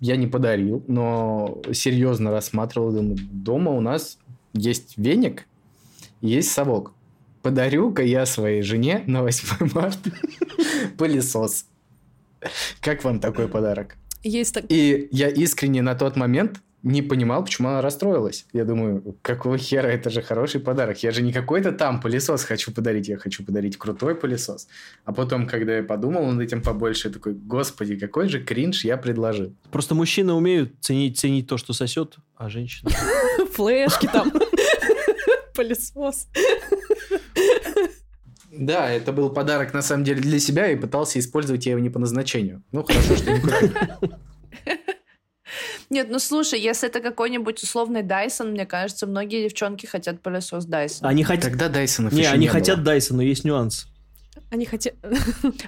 я 0.00 0.16
не 0.16 0.26
подарил, 0.26 0.84
но 0.86 1.62
серьезно 1.72 2.30
рассматривал, 2.30 2.92
думаю, 2.92 3.16
дома 3.18 3.70
у 3.72 3.80
нас 3.80 4.18
есть 4.56 4.94
веник, 4.96 5.46
есть 6.20 6.50
совок. 6.50 6.92
Подарю-ка 7.42 8.02
я 8.02 8.26
своей 8.26 8.62
жене 8.62 9.04
на 9.06 9.22
8 9.22 9.72
марта 9.74 10.10
пылесос. 10.98 11.66
Как 12.80 13.04
вам 13.04 13.20
такой 13.20 13.48
подарок? 13.48 13.96
Есть 14.22 14.54
так... 14.54 14.64
И 14.68 15.08
я 15.12 15.28
искренне 15.28 15.82
на 15.82 15.94
тот 15.94 16.16
момент 16.16 16.60
не 16.82 17.02
понимал, 17.02 17.44
почему 17.44 17.68
она 17.68 17.82
расстроилась. 17.82 18.46
Я 18.52 18.64
думаю, 18.64 19.16
какого 19.22 19.58
хера, 19.58 19.88
это 19.88 20.10
же 20.10 20.22
хороший 20.22 20.60
подарок. 20.60 21.02
Я 21.02 21.10
же 21.10 21.22
не 21.22 21.32
какой-то 21.32 21.72
там 21.72 22.00
пылесос 22.00 22.44
хочу 22.44 22.72
подарить, 22.72 23.08
я 23.08 23.16
хочу 23.16 23.44
подарить 23.44 23.76
крутой 23.76 24.14
пылесос. 24.14 24.68
А 25.04 25.12
потом, 25.12 25.46
когда 25.46 25.76
я 25.76 25.82
подумал 25.82 26.26
над 26.26 26.40
этим 26.42 26.62
побольше, 26.62 27.08
я 27.08 27.14
такой, 27.14 27.34
господи, 27.34 27.96
какой 27.96 28.28
же 28.28 28.42
кринж 28.42 28.84
я 28.84 28.96
предложил. 28.96 29.54
Просто 29.72 29.94
мужчины 29.94 30.32
умеют 30.32 30.74
ценить, 30.80 31.18
ценить 31.18 31.48
то, 31.48 31.56
что 31.56 31.72
сосет, 31.72 32.16
а 32.36 32.48
женщины... 32.48 32.90
Флешки 33.52 34.06
там. 34.06 34.32
Пылесос. 35.54 36.28
Да, 38.52 38.90
это 38.90 39.12
был 39.12 39.30
подарок 39.30 39.74
на 39.74 39.82
самом 39.82 40.04
деле 40.04 40.20
для 40.20 40.38
себя, 40.38 40.70
и 40.70 40.76
пытался 40.76 41.18
использовать 41.18 41.66
я 41.66 41.72
его 41.72 41.80
не 41.80 41.90
по 41.90 41.98
назначению. 41.98 42.62
Ну, 42.72 42.84
хорошо, 42.84 43.16
что 43.16 43.32
не. 43.32 44.82
Нет, 45.90 46.08
ну 46.10 46.18
слушай, 46.18 46.60
если 46.60 46.88
это 46.88 47.00
какой-нибудь 47.00 47.62
условный 47.62 48.02
Дайсон, 48.02 48.50
мне 48.52 48.66
кажется, 48.66 49.06
многие 49.06 49.44
девчонки 49.44 49.86
хотят 49.86 50.20
пылесос 50.20 50.64
Дайсон. 50.64 51.06
Они 51.06 51.24
хотят... 51.24 51.44
Тогда 51.44 51.68
Дайсонов 51.68 52.12
Не, 52.12 52.20
еще 52.20 52.30
они 52.30 52.40
не 52.40 52.48
хотят 52.48 52.76
было. 52.76 52.86
Дайсон, 52.86 53.16
но 53.16 53.22
есть 53.22 53.44
нюанс. 53.44 53.86
Они 54.50 54.64
хотят... 54.64 54.94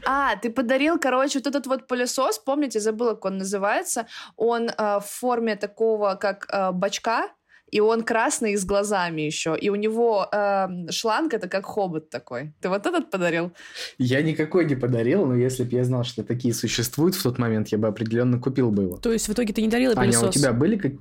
А, 0.07 0.37
ты 0.37 0.51
подарил, 0.51 0.99
короче, 0.99 1.39
вот 1.39 1.47
этот 1.47 1.67
вот 1.67 1.87
пылесос, 1.87 2.39
помните, 2.39 2.81
забыла, 2.81 3.15
как 3.15 3.27
он 3.27 3.39
называется. 3.39 4.07
Он 4.37 4.69
э, 4.69 5.01
в 5.01 5.07
форме 5.07 5.57
такого, 5.57 6.15
как 6.15 6.47
э, 6.53 6.73
бачка, 6.73 7.29
и 7.71 7.81
он 7.81 8.03
красный 8.03 8.53
и 8.53 8.57
с 8.57 8.65
глазами 8.65 9.23
еще. 9.23 9.57
И 9.61 9.71
у 9.71 9.75
него 9.75 10.29
э, 10.33 10.91
шланг 10.91 11.35
это 11.35 11.49
как 11.49 11.67
хобот 11.67 12.11
такой. 12.11 12.53
Ты 12.61 12.69
вот 12.69 12.87
этот 12.87 13.11
подарил? 13.11 13.53
Я 13.99 14.23
никакой 14.23 14.65
не 14.65 14.75
подарил, 14.75 15.27
но 15.27 15.35
если 15.35 15.65
бы 15.65 15.75
я 15.75 15.85
знал, 15.85 16.05
что 16.05 16.23
такие 16.23 16.55
существуют 16.55 17.15
в 17.15 17.23
тот 17.23 17.39
момент, 17.39 17.69
я 17.69 17.79
бы 17.79 17.89
определенно 17.89 18.39
купил 18.39 18.71
бы 18.71 18.85
его. 18.85 18.97
То 18.97 19.13
есть 19.13 19.29
в 19.29 19.33
итоге 19.33 19.53
ты 19.53 19.63
не 19.63 19.69
дарила 19.69 19.95
Аня, 19.95 20.13
пылесос? 20.13 20.37
у 20.37 20.39
тебя 20.39 20.53
были 20.53 20.77
какие 20.77 20.99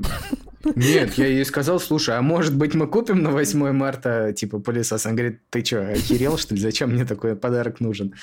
Нет, 0.75 1.13
я 1.13 1.27
ей 1.27 1.45
сказал, 1.45 1.79
слушай, 1.79 2.17
а 2.17 2.21
может 2.21 2.55
быть 2.55 2.73
мы 2.73 2.87
купим 2.87 3.21
на 3.21 3.31
8 3.31 3.71
марта, 3.71 4.33
типа, 4.33 4.59
пылесос? 4.59 5.05
Она 5.05 5.15
говорит, 5.15 5.39
ты 5.49 5.63
что, 5.63 5.87
охерел, 5.87 6.37
что 6.37 6.55
ли? 6.55 6.61
Зачем 6.61 6.91
мне 6.91 7.05
такой 7.05 7.35
подарок 7.35 7.79
нужен? 7.79 8.13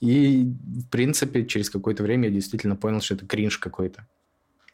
И, 0.00 0.44
в 0.44 0.88
принципе, 0.90 1.44
через 1.46 1.70
какое-то 1.70 2.02
время 2.02 2.28
я 2.28 2.34
действительно 2.34 2.76
понял, 2.76 3.00
что 3.00 3.14
это 3.14 3.26
кринж 3.26 3.58
какой-то. 3.58 4.06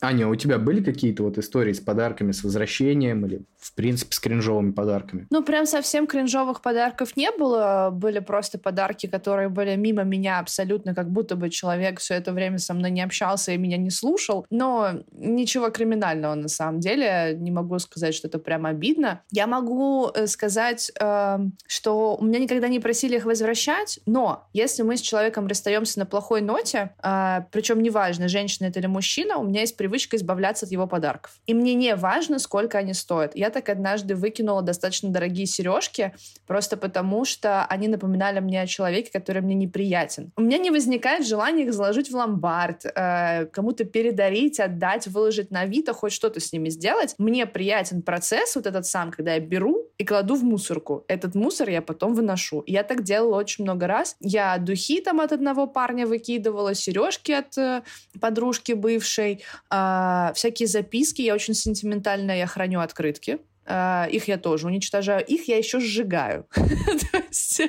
Аня, 0.03 0.29
у 0.29 0.35
тебя 0.35 0.59
были 0.59 0.83
какие-то 0.83 1.25
вот 1.25 1.37
истории 1.37 1.73
с 1.73 1.81
подарками, 1.81 2.33
с 2.33 2.43
возвращением 2.43 3.27
или, 3.27 3.43
в 3.59 3.75
принципе, 3.75 4.15
с 4.15 4.19
кринжовыми 4.19 4.73
подарками? 4.73 5.27
Ну, 5.31 5.43
прям 5.43 5.67
совсем 5.67 6.07
кринжовых 6.07 6.63
подарков 6.63 7.17
не 7.17 7.31
было. 7.31 7.91
Были 7.93 8.21
просто 8.21 8.59
подарки, 8.59 9.07
которые 9.07 9.51
были 9.51 9.77
мимо 9.77 10.03
меня 10.03 10.39
абсолютно, 10.39 10.95
как 10.95 11.11
будто 11.11 11.37
бы 11.37 11.51
человек 11.51 12.01
все 12.01 12.15
это 12.15 12.33
время 12.33 12.59
со 12.59 12.73
мной 12.73 12.91
не 12.91 13.03
общался 13.03 13.53
и 13.53 13.59
меня 13.59 13.77
не 13.77 13.91
слушал. 13.91 14.47
Но 14.51 15.03
ничего 15.13 15.69
криминального 15.69 16.35
на 16.35 16.49
самом 16.49 16.81
деле. 16.81 17.37
Не 17.37 17.51
могу 17.51 17.79
сказать, 17.79 18.15
что 18.15 18.29
это 18.29 18.39
прям 18.39 18.65
обидно. 18.65 19.21
Я 19.31 19.47
могу 19.47 20.11
э, 20.15 20.27
сказать, 20.27 20.91
э, 20.99 21.39
что 21.67 22.17
у 22.17 22.25
меня 22.25 22.39
никогда 22.39 22.69
не 22.69 22.81
просили 22.81 23.17
их 23.17 23.27
возвращать, 23.27 24.01
но 24.07 24.49
если 24.55 24.83
мы 24.83 24.97
с 24.97 25.03
человеком 25.03 25.47
расстаемся 25.47 25.99
на 25.99 26.07
плохой 26.07 26.41
ноте, 26.41 26.95
э, 27.03 27.41
причем 27.53 27.83
неважно, 27.83 28.29
женщина 28.29 28.69
это 28.69 28.79
или 28.79 28.87
мужчина, 28.87 29.37
у 29.37 29.45
меня 29.45 29.61
есть 29.61 29.77
привычка 29.77 29.90
избавляться 29.99 30.67
от 30.67 30.73
его 30.73 30.87
подарков. 30.87 31.33
И 31.47 31.55
мне 31.55 31.75
не 31.75 31.95
важно, 31.95 32.39
сколько 32.39 32.79
они 32.79 32.95
стоят. 32.95 33.37
Я 33.37 33.51
так 33.51 33.69
однажды 33.69 34.15
выкинула 34.15 34.63
достаточно 34.63 35.11
дорогие 35.11 35.47
сережки, 35.47 36.15
просто 36.47 36.77
потому 36.77 37.25
что 37.25 37.65
они 37.67 37.89
напоминали 37.89 38.41
мне 38.41 38.63
о 38.63 38.67
человеке, 38.67 39.11
который 39.13 39.43
мне 39.43 39.55
неприятен. 39.55 40.33
У 40.37 40.43
меня 40.43 40.59
не 40.59 40.71
возникает 40.71 41.27
желания 41.27 41.65
их 41.65 41.73
заложить 41.73 42.11
в 42.11 42.15
ломбард, 42.15 42.85
э, 42.85 43.47
кому-то 43.47 43.85
передарить, 43.85 44.61
отдать, 44.61 45.07
выложить 45.07 45.51
на 45.51 45.61
Авито, 45.61 45.93
хоть 45.93 46.13
что-то 46.13 46.41
с 46.41 46.53
ними 46.53 46.69
сделать. 46.69 47.15
Мне 47.19 47.47
приятен 47.47 48.03
процесс 48.03 48.57
вот 48.57 48.67
этот 48.67 48.87
сам, 48.87 49.11
когда 49.11 49.35
я 49.35 49.41
беру 49.41 49.87
и 49.99 50.05
кладу 50.05 50.35
в 50.35 50.43
мусорку. 50.43 51.05
Этот 51.09 51.35
мусор 51.35 51.69
я 51.69 51.83
потом 51.83 52.15
выношу. 52.15 52.63
Я 52.67 52.83
так 52.83 53.03
делала 53.03 53.37
очень 53.37 53.65
много 53.65 53.87
раз. 53.87 54.17
Я 54.21 54.59
духи 54.59 55.01
там 55.01 55.21
от 55.21 55.33
одного 55.33 55.67
парня 55.67 56.07
выкидывала, 56.07 56.75
сережки 56.75 57.33
от 57.33 57.57
э, 57.59 57.83
подружки 58.21 58.73
бывшей, 58.73 59.43
а, 59.81 60.33
всякие 60.35 60.69
записки. 60.69 61.23
Я 61.23 61.35
очень 61.35 61.55
сентиментальная, 61.55 62.37
я 62.37 62.47
храню 62.47 62.81
открытки. 62.81 63.39
А, 63.67 64.07
их 64.11 64.29
я 64.29 64.37
тоже 64.37 64.67
уничтожаю. 64.67 65.25
Их 65.25 65.49
я 65.49 65.57
еще 65.57 65.81
сжигаю. 65.81 66.47
То 66.55 67.23
есть, 67.29 67.63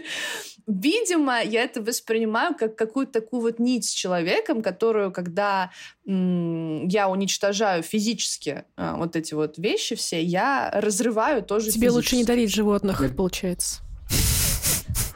Видимо, 0.67 1.41
я 1.41 1.63
это 1.63 1.81
воспринимаю 1.81 2.55
как 2.55 2.75
какую-то 2.75 3.13
такую 3.19 3.41
вот 3.41 3.59
нить 3.59 3.85
с 3.85 3.89
человеком, 3.89 4.61
которую, 4.61 5.11
когда 5.11 5.71
я 6.05 7.09
уничтожаю 7.09 7.81
физически 7.83 8.63
а, 8.77 8.95
вот 8.95 9.15
эти 9.15 9.33
вот 9.33 9.57
вещи 9.57 9.95
все, 9.95 10.21
я 10.21 10.69
разрываю 10.73 11.41
тоже 11.41 11.71
Тебе 11.71 11.89
лучше 11.89 12.15
не 12.15 12.23
дарить 12.23 12.53
животных, 12.53 13.01
Нет. 13.01 13.15
получается. 13.15 13.81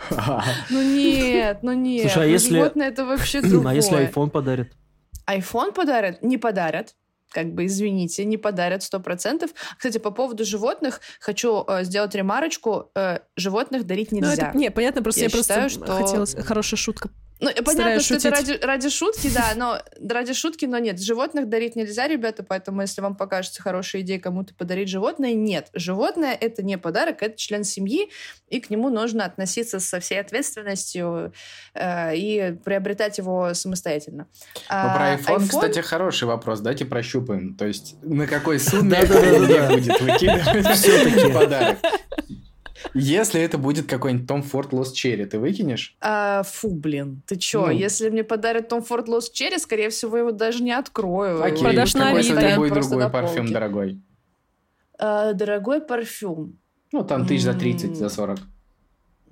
Ну 0.69 0.81
нет, 0.83 1.59
ну 1.63 1.73
нет. 1.73 2.03
Слушай, 2.03 2.23
а 2.23 2.27
ну 2.27 2.31
если- 2.31 2.55
животное 2.55 2.87
это 2.89 3.05
вообще 3.05 3.41
другое. 3.41 3.71
А 3.71 3.75
если 3.75 3.97
iPhone 3.97 4.29
подарит? 4.29 4.71
iPhone 5.27 5.73
подарят? 5.73 6.21
Не 6.23 6.37
подарят. 6.37 6.95
как 7.31 7.53
бы, 7.53 7.65
извините, 7.65 8.23
не 8.23 8.37
подарят 8.37 8.81
100%. 8.81 9.49
Кстати, 9.77 9.97
по 9.97 10.11
поводу 10.11 10.45
животных 10.45 11.01
хочу 11.19 11.65
э, 11.67 11.83
сделать 11.83 12.15
ремарочку. 12.15 12.91
Э, 12.95 13.19
животных 13.35 13.85
дарить 13.85 14.11
Ну, 14.13 14.19
нельзя. 14.19 14.47
это, 14.49 14.57
не, 14.57 14.71
понятно, 14.71 15.01
просто 15.03 15.21
я, 15.21 15.25
Я 15.25 15.31
просто 15.31 15.53
считаю, 15.53 15.69
что- 15.69 15.85
хотела... 15.85 16.25
Хорошая 16.45 16.77
шутка. 16.77 17.09
Ну, 17.45 17.63
понятно, 17.63 17.73
Стараюсь 17.73 18.05
что 18.05 18.15
это 18.15 18.35
шутить. 18.35 18.49
ради, 18.49 18.65
ради 18.65 18.89
шутки, 18.89 19.29
да, 19.33 19.53
но 19.55 19.79
ради 20.09 20.33
шутки, 20.33 20.65
но 20.65 20.77
нет, 20.79 20.99
животных 21.01 21.47
дарить 21.47 21.75
нельзя, 21.75 22.07
ребята, 22.07 22.43
поэтому 22.43 22.81
если 22.81 23.01
вам 23.01 23.15
покажется 23.15 23.61
хорошая 23.61 24.01
идея 24.01 24.19
кому-то 24.19 24.53
подарить 24.55 24.89
животное, 24.89 25.33
нет. 25.33 25.69
Животное— 25.73 26.33
это 26.41 26.63
не 26.63 26.77
подарок, 26.77 27.21
это 27.21 27.37
член 27.37 27.63
семьи, 27.63 28.09
и 28.49 28.59
к 28.59 28.69
нему 28.69 28.89
нужно 28.89 29.25
относиться 29.25 29.79
со 29.79 29.99
всей 29.99 30.19
ответственностью 30.19 31.33
э, 31.73 32.15
и 32.15 32.53
приобретать 32.63 33.17
его 33.17 33.53
самостоятельно. 33.53 34.27
Ну, 34.55 34.61
А, 34.69 34.95
про 34.95 35.13
iPhone, 35.13 35.37
iPhone- 35.41 35.49
кстати, 35.49 35.79
хороший 35.81 36.27
вопрос. 36.27 36.61
Давайте 36.61 36.85
прощупаем. 36.85 37.55
То 37.55 37.65
есть, 37.67 37.95
на 38.01 38.25
какой 38.27 38.59
сумме 38.59 38.99
мне 39.01 39.67
будет 39.67 40.01
выкидывать 40.01 40.77
Всё-таки. 40.77 41.31
подарок? 41.31 41.77
Если 42.93 43.41
это 43.41 43.57
будет 43.57 43.87
какой-нибудь 43.87 44.27
Том 44.27 44.41
Форд 44.43 44.71
Lost 44.71 44.93
Cherry, 44.93 45.25
ты 45.25 45.39
выкинешь? 45.39 45.95
А, 46.01 46.43
фу, 46.43 46.69
блин, 46.71 47.21
ты 47.25 47.35
чё? 47.35 47.65
Ну. 47.65 47.71
Если 47.71 48.09
мне 48.09 48.23
подарят 48.23 48.69
Том 48.69 48.81
Форд 48.83 49.07
Lost 49.07 49.33
Cherry, 49.33 49.59
скорее 49.59 49.89
всего, 49.89 50.17
его 50.17 50.31
даже 50.31 50.63
не 50.63 50.71
открою. 50.71 51.43
Окей, 51.43 51.63
Продашь 51.63 51.93
на 51.95 52.05
какой-то 52.11 52.37
Авито. 52.37 52.73
Просто 52.73 52.91
другой 52.91 53.09
парфюм 53.09 53.51
дорогой. 53.51 53.99
А, 54.97 55.33
дорогой 55.33 55.81
парфюм. 55.81 56.57
Ну, 56.91 57.03
там 57.03 57.27
тысяч 57.27 57.43
за 57.43 57.53
30, 57.53 57.89
М. 57.89 57.95
за 57.95 58.09
40. 58.09 58.39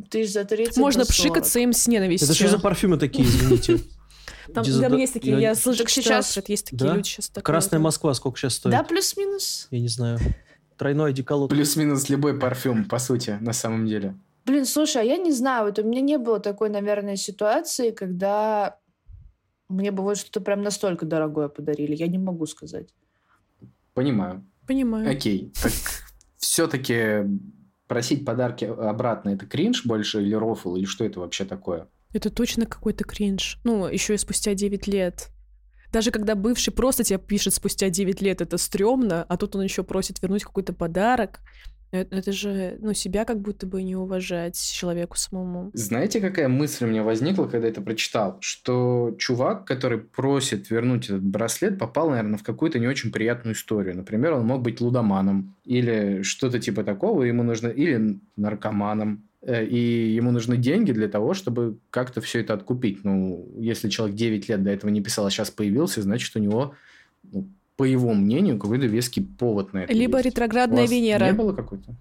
Тысяч 0.10 0.34
за 0.34 0.44
30 0.44 0.78
Можно 0.78 1.00
на 1.00 1.06
40. 1.06 1.10
пшикаться 1.16 1.60
им 1.60 1.72
с 1.72 1.88
ненавистью. 1.88 2.28
Это 2.28 2.36
что 2.36 2.48
за 2.50 2.60
парфюмы 2.60 2.98
такие, 2.98 3.26
извините? 3.28 3.80
Там, 4.54 4.66
Дезодор- 4.66 4.90
да, 4.90 4.98
есть 4.98 5.14
такие, 5.14 5.34
я- 5.40 5.50
я 5.52 5.56
Так 5.56 5.90
сейчас 5.90 6.30
сейчас- 6.30 6.50
есть 6.50 6.66
такие 6.66 6.78
Да? 6.90 6.96
люди 6.96 7.08
сейчас. 7.08 7.30
такое, 7.30 7.44
Красная. 7.44 7.80
Москва 7.80 8.14
сколько 8.14 8.38
сейчас 8.38 8.56
стоит? 8.56 8.76
Да, 8.76 8.84
плюс-минус. 8.84 9.68
Я 9.72 9.80
не 9.80 9.88
знаю. 9.88 10.20
Тройной 10.84 11.12
одеколон. 11.12 11.48
Плюс-минус 11.48 12.10
любой 12.10 12.38
парфюм, 12.38 12.84
по 12.84 13.00
сути, 13.00 13.38
на 13.40 13.54
самом 13.54 13.88
деле. 13.88 14.16
Блин, 14.46 14.66
слушай, 14.66 15.02
а 15.02 15.06
я 15.06 15.16
не 15.16 15.32
знаю, 15.32 15.68
вот 15.68 15.80
у 15.80 15.84
меня 15.84 16.02
не 16.02 16.18
было 16.18 16.42
такой, 16.42 16.70
наверное, 16.70 17.16
ситуации, 17.16 17.92
когда 17.92 18.78
мне 19.70 19.92
бы 19.92 20.04
вот 20.04 20.18
что-то 20.18 20.42
прям 20.42 20.62
настолько 20.62 21.06
дорогое 21.06 21.48
подарили. 21.48 21.96
Я 21.96 22.08
не 22.08 22.18
могу 22.18 22.46
сказать. 22.48 22.94
Понимаю. 23.94 24.46
Понимаю. 24.68 25.10
Окей. 25.10 25.54
Так 25.64 25.72
все-таки 26.36 27.30
просить 27.88 28.26
подарки 28.26 28.66
обратно 28.66 29.30
это 29.30 29.46
кринж 29.46 29.86
больше 29.86 30.22
или 30.22 30.34
рофл, 30.36 30.76
или 30.76 30.84
что 30.84 31.06
это 31.06 31.22
вообще 31.22 31.46
такое? 31.46 31.88
Это 32.12 32.30
точно 32.30 32.66
какой-то 32.66 33.06
кринж. 33.06 33.58
Ну, 33.64 33.88
еще 33.88 34.16
и 34.16 34.18
спустя 34.18 34.54
9 34.54 34.88
лет. 34.88 35.30
Даже 35.94 36.10
когда 36.10 36.34
бывший 36.34 36.74
просто 36.74 37.04
тебе 37.04 37.20
пишет 37.20 37.54
спустя 37.54 37.90
9 37.90 38.22
лет, 38.22 38.42
это 38.42 38.58
стрёмно, 38.58 39.26
а 39.30 39.38
тут 39.38 39.56
он 39.56 39.62
еще 39.62 39.84
просит 39.84 40.22
вернуть 40.22 40.44
какой-то 40.44 40.74
подарок. 40.74 41.40
Э- 41.92 42.08
Это 42.10 42.32
же, 42.32 42.78
ну, 42.82 42.94
себя 42.96 43.24
как 43.26 43.40
будто 43.40 43.68
бы 43.68 43.84
не 43.84 43.96
уважать 43.96 44.60
человеку 44.60 45.16
самому. 45.18 45.70
Знаете, 45.76 46.20
какая 46.20 46.48
мысль 46.48 46.86
у 46.86 46.88
меня 46.88 47.04
возникла, 47.04 47.46
когда 47.46 47.68
это 47.68 47.82
прочитал? 47.82 48.38
Что 48.42 49.16
чувак, 49.20 49.66
который 49.66 50.00
просит 50.00 50.72
вернуть 50.72 51.06
этот 51.06 51.24
браслет, 51.24 51.78
попал, 51.78 52.10
наверное, 52.10 52.40
в 52.40 52.44
какую-то 52.44 52.80
не 52.80 52.88
очень 52.88 53.12
приятную 53.12 53.54
историю. 53.54 53.96
Например, 53.96 54.34
он 54.34 54.48
мог 54.48 54.64
быть 54.64 54.82
лудоманом 54.82 55.56
или 55.64 56.24
что-то 56.24 56.60
типа 56.60 56.84
такого, 56.84 57.22
ему 57.22 57.44
нужно... 57.44 57.68
Или 57.68 58.20
наркоманом. 58.36 59.30
Э, 59.46 59.66
И 59.66 60.14
ему 60.16 60.32
нужны 60.32 60.58
деньги 60.58 60.92
для 60.92 61.08
того, 61.08 61.34
чтобы 61.34 61.78
как-то 61.90 62.22
все 62.22 62.40
это 62.40 62.54
откупить. 62.54 63.04
Ну, 63.04 63.50
если 63.60 63.90
человек 63.90 64.16
9 64.16 64.50
лет 64.50 64.64
до 64.64 64.72
этого 64.72 64.90
не 64.90 65.02
писал, 65.02 65.26
а 65.26 65.30
сейчас 65.30 65.52
появился, 65.52 66.02
значит, 66.02 66.36
у 66.36 66.40
него, 66.40 66.76
ну, 67.32 67.48
по 67.76 67.84
его 67.84 68.14
мнению, 68.14 68.58
какой-то 68.58 68.86
веский 68.86 69.22
повод 69.22 69.74
на 69.74 69.80
это 69.80 69.94
Либо 69.94 70.18
есть. 70.18 70.28
Ретроградная 70.28 70.88
Венера. 70.88 71.26
Не 71.26 71.34
было 71.34 71.54
какой-то? 71.54 71.94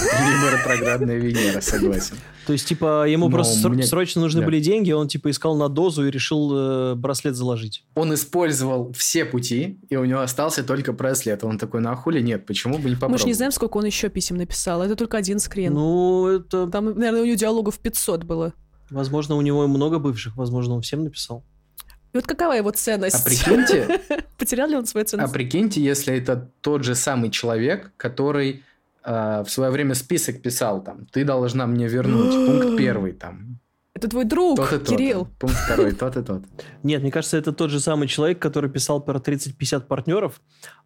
Либо 0.00 0.56
ретроградная 0.56 1.16
Венера, 1.16 1.60
согласен. 1.60 2.16
То 2.46 2.52
есть, 2.52 2.66
типа, 2.66 3.06
ему 3.06 3.26
Но 3.28 3.32
просто 3.32 3.82
срочно 3.84 4.22
нужны 4.22 4.40
да. 4.40 4.46
были 4.46 4.60
деньги, 4.60 4.90
он, 4.90 5.06
типа, 5.08 5.30
искал 5.30 5.56
на 5.56 5.68
дозу 5.68 6.06
и 6.06 6.10
решил 6.10 6.50
э, 6.54 6.94
браслет 6.94 7.34
заложить. 7.36 7.84
Он 7.94 8.14
использовал 8.14 8.92
все 8.94 9.26
пути, 9.26 9.78
и 9.90 9.96
у 9.96 10.04
него 10.04 10.20
остался 10.20 10.64
только 10.64 10.92
браслет. 10.94 11.44
Он 11.44 11.58
такой, 11.58 11.80
на 11.82 11.94
хули 11.94 12.20
нет, 12.20 12.46
почему 12.46 12.78
бы 12.78 12.88
не 12.88 12.94
попробовать? 12.94 13.20
Мы 13.20 13.24
же 13.24 13.26
не 13.26 13.34
знаем, 13.34 13.52
сколько 13.52 13.76
он 13.76 13.84
еще 13.84 14.08
писем 14.08 14.36
написал. 14.36 14.82
Это 14.82 14.96
только 14.96 15.18
один 15.18 15.38
скрин. 15.40 15.74
Ну, 15.74 16.26
это, 16.26 16.66
Там, 16.68 16.86
наверное, 16.86 17.22
у 17.22 17.24
него 17.26 17.36
диалогов 17.36 17.78
500 17.78 18.24
было. 18.24 18.54
возможно, 18.88 19.34
у 19.36 19.42
него 19.42 19.66
много 19.66 19.98
бывших, 19.98 20.36
возможно, 20.36 20.74
он 20.74 20.80
всем 20.80 21.04
написал. 21.04 21.44
И 22.14 22.16
вот 22.16 22.26
какова 22.26 22.52
его 22.52 22.70
ценность? 22.70 23.16
А 23.16 23.22
прикиньте, 23.22 24.00
Потерял 24.38 24.66
ли 24.68 24.76
он 24.76 24.86
свою 24.86 25.04
а 25.04 25.08
ценность? 25.08 25.32
прикиньте, 25.34 25.82
если 25.82 26.14
это 26.16 26.50
тот 26.62 26.82
же 26.82 26.94
самый 26.94 27.30
человек, 27.30 27.92
который 27.98 28.62
э, 29.08 29.42
в 29.44 29.50
свое 29.50 29.70
время 29.70 29.94
список 29.94 30.42
писал 30.42 30.82
там, 30.84 31.06
ты 31.12 31.24
должна 31.24 31.66
мне 31.66 31.88
вернуть 31.88 32.34
пункт 32.46 32.76
первый 32.84 33.12
там, 33.12 33.58
Это 33.94 34.08
твой 34.08 34.24
друг, 34.24 34.56
тот 34.56 34.72
и 34.72 34.78
тот, 34.78 34.88
Кирилл. 34.88 35.28
пункт 35.38 35.56
второй, 35.56 35.92
тот 35.92 36.16
и 36.16 36.22
тот. 36.22 36.42
Нет, 36.82 37.02
мне 37.02 37.10
кажется, 37.10 37.36
это 37.36 37.52
тот 37.52 37.70
же 37.70 37.80
самый 37.80 38.06
человек, 38.08 38.38
который 38.38 38.70
писал 38.70 39.00
про 39.00 39.18
30-50 39.18 39.80
партнеров, 39.86 40.40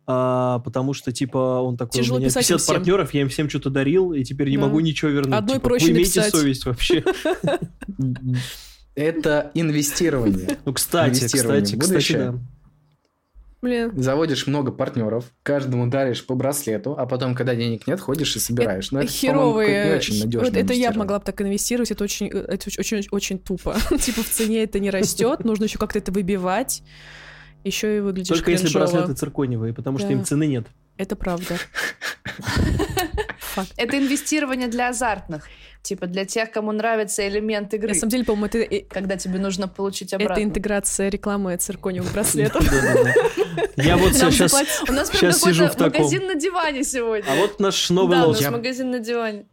а, 0.07 0.59
потому 0.61 0.95
что, 0.95 1.13
типа, 1.13 1.39
он 1.63 1.77
такой, 1.77 2.01
Тяжело 2.01 2.17
у 2.17 2.21
меня 2.21 2.29
писать 2.29 2.47
50 2.49 2.55
им 2.55 2.59
всем. 2.59 2.75
партнеров, 2.77 3.15
я 3.15 3.21
им 3.23 3.29
всем 3.29 3.49
что-то 3.49 3.71
дарил, 3.71 4.13
и 4.13 4.25
теперь 4.25 4.49
не 4.51 4.57
Да. 4.57 4.63
могу 4.63 4.81
ничего 4.81 5.11
вернуть. 5.11 5.35
Одной 5.39 5.57
Типа, 5.57 5.69
проще 5.69 5.87
вы 5.87 5.93
имейте 5.93 6.21
написать. 6.21 6.41
совесть 6.41 6.65
вообще. 6.67 7.05
Это 8.95 9.51
инвестирование. 9.55 10.59
Ну, 10.65 10.73
кстати, 10.75 11.19
Инвестирование 11.21 11.63
кстати, 11.63 11.79
кстати, 11.79 12.13
да. 12.13 12.35
Блин. 13.63 13.93
Заводишь 13.97 14.49
много 14.49 14.73
партнеров, 14.73 15.27
каждому 15.45 15.87
даришь 15.87 16.27
по 16.27 16.35
браслету, 16.35 16.97
а 16.99 17.07
потом, 17.07 17.37
когда 17.37 17.55
денег 17.55 17.87
нет, 17.87 18.01
ходишь 18.01 18.35
и 18.35 18.41
собираешь. 18.41 18.91
Но 18.91 19.01
это, 19.03 19.13
по-моему, 19.13 19.39
Херовые. 19.39 19.83
какое-то 19.85 20.13
не 20.13 20.19
очень 20.27 20.39
Вот 20.41 20.57
это 20.57 20.73
я 20.73 20.93
могла 20.93 21.21
бы 21.21 21.25
так 21.25 21.41
инвестировать, 21.41 21.93
это 21.93 22.03
очень, 22.03 22.27
это 22.29 22.67
очень, 22.67 22.97
очень, 22.99 23.09
очень 23.13 23.39
тупо. 23.39 23.77
Типа 24.01 24.25
в 24.25 24.29
цене 24.29 24.65
это 24.65 24.81
не 24.81 24.91
растет, 24.91 25.45
нужно 25.45 25.65
еще 25.65 25.79
как-то 25.79 26.01
это 26.01 26.11
выбивать. 26.11 26.83
Еще 27.63 27.99
и 27.99 28.01
выглядишь 28.01 28.37
Только 28.37 28.51
если 28.51 28.65
кринжово. 28.67 28.87
браслеты 28.87 29.15
цирконевые, 29.15 29.73
потому 29.73 29.99
что 29.99 30.09
Да. 30.09 30.15
им 30.15 30.25
цены 30.25 30.49
нет. 30.49 30.67
Это 30.97 31.15
правда. 31.15 31.57
Это 33.77 33.99
инвестирование 33.99 34.69
для 34.69 34.89
азартных. 34.89 35.47
Типа 35.83 36.07
для 36.07 36.25
тех, 36.25 36.53
кому 36.53 36.71
нравится 36.71 37.27
элемент 37.27 37.75
игры. 37.75 37.89
На 37.89 37.95
самом 37.95 38.11
деле, 38.11 38.25
по-моему, 38.25 38.47
это, 38.47 38.87
Когда 38.89 39.17
тебе 39.17 39.41
нужно 39.41 39.67
получить 39.67 40.15
обратно. 40.15 40.35
это 40.35 40.43
интеграция 40.45 41.09
рекламы 41.09 41.57
циркониевых 41.57 42.13
браслетов. 42.15 42.65
Я 43.77 43.97
вот 43.97 44.13
сейчас... 44.15 44.53
заплатили- 44.53 44.91
У 44.91 44.93
нас 44.93 45.11
прям 45.11 45.21
щас 45.33 45.41
сижу 45.41 45.65
какой-то 45.65 45.73
в 45.73 45.77
таком. 45.77 46.03
магазин 46.03 46.27
на 46.29 46.35
диване 46.37 46.85
сегодня. 46.85 47.27
А 47.29 47.35
вот 47.35 47.59
наш 47.59 47.91
новый 47.91 48.17
да, 48.17 48.25
лот. 48.27 48.35
нас 48.37 48.43
Я- 48.43 48.51
магазин 48.53 48.91
на 48.93 49.01
диване. 49.01 49.47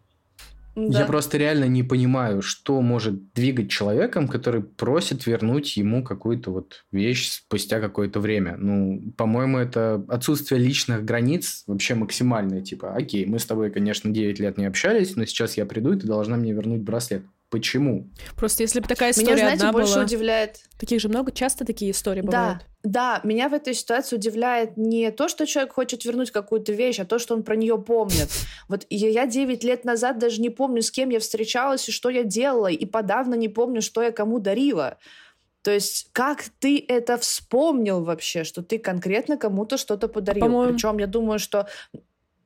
Я 0.76 1.00
Да. 1.00 1.06
просто 1.06 1.38
реально 1.38 1.66
не 1.66 1.84
понимаю, 1.84 2.42
что 2.42 2.82
может 2.82 3.34
двигать 3.34 3.70
человеком, 3.70 4.28
который 4.28 4.62
просит 4.64 5.26
вернуть 5.26 5.76
ему 5.78 6.04
какую-то 6.04 6.52
вот 6.52 6.86
вещь 6.92 7.30
спустя 7.32 7.82
какое-то 7.82 8.20
время. 8.20 8.56
Ну, 8.58 9.12
по-моему, 9.18 9.58
это 9.58 10.04
отсутствие 10.08 10.62
личных 10.62 11.04
границ 11.04 11.64
вообще 11.68 11.96
максимальное. 11.96 12.62
Типа, 12.62 12.94
окей, 12.96 13.26
мы 13.26 13.40
с 13.40 13.46
тобой, 13.46 13.72
конечно, 13.72 14.12
9 14.12 14.40
лет 14.40 14.58
не 14.58 14.66
общались, 14.66 15.16
но 15.16 15.26
сейчас 15.26 15.58
я 15.58 15.66
приду, 15.66 15.94
и 15.94 16.00
ты 16.00 16.08
должна 16.08 16.38
мне 16.38 16.54
вернуть 16.54 16.82
браслет. 16.82 17.24
Почему? 17.50 18.08
Просто 18.36 18.62
если 18.62 18.80
бы 18.80 18.88
такая 18.88 19.12
Меня, 19.12 19.24
история 19.24 19.40
знаете, 19.40 19.64
одна 19.64 19.72
больше 19.74 19.94
была... 19.96 20.04
удивляет... 20.04 20.62
Таких 20.78 21.02
же 21.02 21.10
много, 21.10 21.32
часто 21.32 21.66
такие 21.66 21.92
истории 21.92 22.22
бывают. 22.22 22.60
Да, 22.84 23.20
да, 23.22 23.28
меня 23.28 23.50
в 23.50 23.54
этой 23.54 23.74
ситуации 23.74 24.16
удивляет 24.18 24.78
не 24.78 25.10
то, 25.12 25.28
что 25.28 25.48
человек 25.48 25.74
хочет 25.74 26.06
вернуть 26.06 26.30
какую-то 26.32 26.72
вещь, 26.74 27.00
а 27.00 27.06
то, 27.06 27.18
что 27.18 27.34
он 27.34 27.44
про 27.44 27.56
нее 27.56 27.78
помнит. 27.80 28.30
Вот 28.68 28.86
я 28.90 29.10
я 29.10 29.26
9 29.26 29.64
лет 29.64 29.84
назад 29.84 30.20
даже 30.20 30.42
не 30.42 30.50
помню, 30.52 30.84
с 30.84 30.92
кем 30.92 31.10
я 31.10 31.20
встречалась 31.20 31.90
и 31.90 31.92
что 31.92 32.10
я 32.10 32.24
делала, 32.24 32.68
и 32.68 32.86
подавно 32.86 33.34
не 33.34 33.50
помню, 33.50 33.82
что 33.82 34.04
я 34.04 34.12
кому 34.12 34.40
дарила. 34.40 34.98
То 35.62 35.72
есть, 35.72 36.10
как 36.14 36.44
ты 36.60 36.84
это 36.88 37.18
вспомнил 37.18 38.04
вообще, 38.04 38.44
что 38.44 38.64
ты 38.64 38.78
конкретно 38.78 39.38
кому-то 39.38 39.78
что-то 39.78 40.08
подарил? 40.08 40.46
По-моему- 40.46 40.74
Причем 40.74 41.00
я 41.00 41.08
думаю, 41.08 41.40
что 41.40 41.68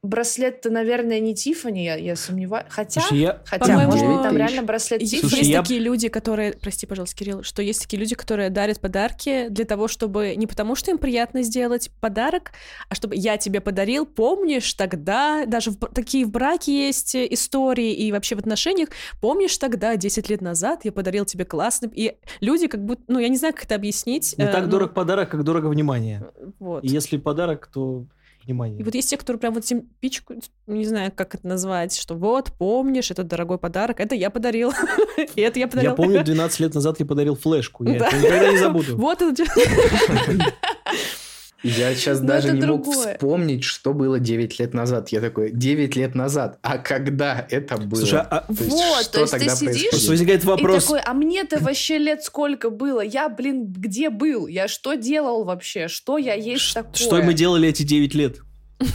браслет-то, 0.04 0.70
наверное, 0.70 1.22
не 1.22 1.34
Тиффани, 1.34 1.86
я, 1.86 1.96
я 1.96 2.18
сомневаюсь. 2.18 2.66
Хотя, 2.70 3.00
Слушай, 3.00 3.20
я... 3.20 3.42
хотя, 3.46 3.66
по-моему, 3.66 3.92
может 3.92 4.08
быть, 4.08 4.22
там 4.22 4.36
реально 4.36 4.64
браслет 4.64 5.02
Есть 5.02 5.14
Тиффани. 5.14 5.30
Слушай, 5.30 5.48
я- 5.48 5.62
такие 5.62 5.80
люди, 5.80 6.10
которые, 6.10 6.54
прости, 6.54 6.86
пожалуйста, 6.86 7.16
Кирилл, 7.16 7.42
что 7.44 7.62
есть 7.62 7.82
такие 7.82 8.00
люди, 8.00 8.14
которые 8.14 8.50
дарят 8.50 8.82
подарки 8.82 9.48
для 9.48 9.64
того, 9.64 9.88
чтобы 9.88 10.36
не 10.36 10.46
потому, 10.46 10.76
что 10.76 10.92
им 10.92 10.98
приятно 10.98 11.42
сделать 11.42 11.90
подарок, 12.02 12.52
а 12.90 12.96
чтобы 12.96 13.16
я 13.16 13.38
тебе 13.38 13.62
подарил, 13.62 14.06
помнишь 14.06 14.74
тогда, 14.74 15.46
даже 15.46 15.72
в 15.72 15.78
такие 15.78 16.26
в 16.26 16.32
браке 16.32 16.88
есть 16.88 17.16
истории 17.16 17.94
и 17.94 18.12
вообще 18.12 18.36
в 18.36 18.40
отношениях, 18.40 18.90
помнишь 19.22 19.58
тогда, 19.58 19.96
10 19.96 20.30
лет 20.30 20.42
назад, 20.42 20.82
я 20.84 20.92
подарил 20.92 21.24
тебе 21.24 21.46
классный, 21.46 21.90
и 21.94 22.18
люди 22.42 22.68
как 22.68 22.84
будто, 22.84 23.04
ну, 23.08 23.20
я 23.20 23.30
не 23.30 23.38
знаю, 23.38 23.54
как 23.54 23.64
это 23.64 23.76
объяснить. 23.76 24.36
Не 24.38 24.44
э, 24.44 24.52
так 24.52 24.66
ну, 24.66 24.72
дорог 24.72 24.94
подарок, 24.94 25.30
как 25.30 25.46
дорого 25.46 25.68
внимание. 25.68 26.26
Вот. 26.60 26.84
И 26.84 26.88
если 26.88 27.16
подарок, 27.16 27.70
то 27.74 28.06
внимание. 28.46 28.80
И 28.80 28.84
вот 28.84 28.96
есть 28.96 29.10
те, 29.10 29.18
которые 29.18 29.40
прям 29.40 29.54
вот 29.54 29.64
этим 29.64 29.82
пичкают, 30.00 30.46
не 30.68 30.86
знаю, 30.86 31.12
как 31.14 31.36
это 31.36 31.48
назвать, 31.48 31.98
что 31.98 32.16
вот, 32.16 32.52
помнишь, 32.58 33.12
это 33.12 33.24
дорогой 33.24 33.58
подарок, 33.58 34.00
это 34.00 34.16
я 34.16 34.30
подарил, 34.30 34.72
и 35.36 35.42
это 35.42 35.60
я 35.60 35.68
подарил. 35.68 35.92
Я 35.92 35.96
помню, 35.96 36.24
12 36.24 36.60
лет 36.60 36.74
назад 36.76 37.00
я 37.00 37.06
подарил 37.06 37.36
флешку. 37.36 37.84
Я 37.84 37.96
это 37.96 38.18
никогда 38.18 38.52
не 38.52 38.58
забуду. 38.58 38.98
Вот 39.04 39.22
это... 39.22 39.44
Я 41.64 41.96
сейчас 41.96 42.20
Но 42.20 42.28
даже 42.28 42.48
не 42.52 42.66
мог 42.66 42.84
другое. 42.84 43.14
вспомнить, 43.16 43.64
что 43.64 43.94
было 43.94 44.20
9 44.20 44.60
лет 44.60 44.74
назад. 44.74 45.10
Я 45.10 45.22
такой, 45.22 45.52
9 45.52 45.96
лет 45.96 46.14
назад? 46.16 46.60
А 46.62 46.78
когда 46.78 47.48
это 47.50 47.78
было? 47.78 48.00
Слушай, 48.00 48.20
а- 48.22 48.42
То 48.48 48.54
есть, 48.64 48.70
Вот, 48.70 49.04
что 49.04 49.12
то 49.14 49.20
есть 49.22 49.34
ты 49.34 49.40
тогда 49.40 49.56
сидишь 49.56 49.66
происходило? 49.72 49.90
Просто 49.90 50.10
возникает 50.12 50.44
вопрос, 50.44 50.84
И 50.84 50.88
такой, 50.88 51.00
а 51.02 51.14
мне-то 51.14 51.60
вообще 51.60 51.98
лет 51.98 52.24
сколько 52.24 52.70
было? 52.70 53.02
Я, 53.02 53.30
блин, 53.30 53.66
где 53.68 54.10
был? 54.10 54.48
Я 54.48 54.68
что 54.68 54.96
делал 54.96 55.44
вообще? 55.46 55.88
Что 55.88 56.18
я 56.18 56.34
есть 56.34 56.64
ш- 56.64 56.74
такое? 56.84 56.94
что 56.96 57.22
мы 57.22 57.34
делали 57.34 57.70
эти 57.70 57.84
9 57.84 58.14
лет? 58.16 58.38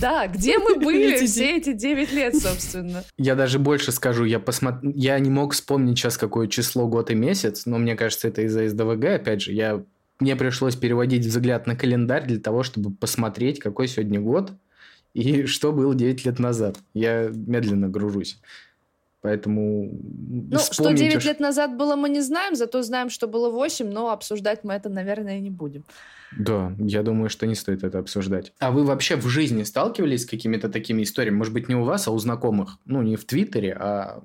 Да, 0.00 0.28
где 0.28 0.58
мы 0.58 0.76
были 0.84 1.14
Эти 1.16 1.26
все 1.26 1.56
эти 1.56 1.72
9 1.72 2.12
лет, 2.12 2.36
собственно? 2.36 3.02
Я 3.16 3.34
даже 3.34 3.58
больше 3.58 3.90
скажу, 3.90 4.24
я 4.24 4.38
посмотр... 4.38 4.78
я 4.94 5.18
не 5.18 5.30
мог 5.30 5.52
вспомнить 5.52 5.98
сейчас 5.98 6.16
какое 6.16 6.46
число, 6.46 6.86
год 6.86 7.10
и 7.10 7.14
месяц, 7.16 7.66
но 7.66 7.78
мне 7.78 7.96
кажется, 7.96 8.28
это 8.28 8.42
из-за 8.42 8.68
СДВГ, 8.68 9.04
опять 9.16 9.42
же, 9.42 9.52
я... 9.52 9.82
мне 10.20 10.36
пришлось 10.36 10.76
переводить 10.76 11.24
взгляд 11.26 11.66
на 11.66 11.76
календарь 11.76 12.26
для 12.26 12.40
того, 12.40 12.62
чтобы 12.62 12.90
посмотреть, 12.90 13.58
какой 13.60 13.88
сегодня 13.88 14.20
год 14.20 14.52
и 15.14 15.44
что 15.46 15.72
было 15.72 15.94
9 15.94 16.26
лет 16.26 16.38
назад. 16.38 16.78
Я 16.94 17.28
медленно 17.32 17.88
гружусь. 17.88 18.40
Поэтому 19.20 19.90
Ну, 20.30 20.58
что 20.58 20.70
вспомнить 20.72 21.00
9 21.00 21.16
уж- 21.16 21.24
лет 21.24 21.40
назад 21.40 21.76
было, 21.76 21.96
мы 21.96 22.08
не 22.08 22.20
знаем, 22.20 22.54
зато 22.54 22.82
знаем, 22.82 23.10
что 23.10 23.26
было 23.26 23.50
8, 23.50 23.90
но 23.90 24.10
обсуждать 24.10 24.62
мы 24.62 24.74
это, 24.74 24.88
наверное, 24.88 25.40
не 25.40 25.50
будем. 25.50 25.84
Да, 26.38 26.72
я 26.78 27.02
думаю, 27.02 27.28
что 27.28 27.46
не 27.46 27.56
стоит 27.56 27.82
это 27.82 27.98
обсуждать. 27.98 28.52
А 28.60 28.70
вы 28.70 28.84
вообще 28.84 29.16
в 29.16 29.26
жизни 29.26 29.64
сталкивались 29.64 30.22
с 30.22 30.26
какими-то 30.26 30.68
такими 30.68 31.02
историями? 31.02 31.36
Может 31.36 31.52
быть, 31.52 31.68
не 31.68 31.74
у 31.74 31.82
вас, 31.82 32.06
а 32.06 32.12
у 32.12 32.18
знакомых? 32.18 32.78
Ну, 32.84 33.02
не 33.02 33.16
в 33.16 33.24
Твиттере, 33.24 33.72
а 33.72 34.22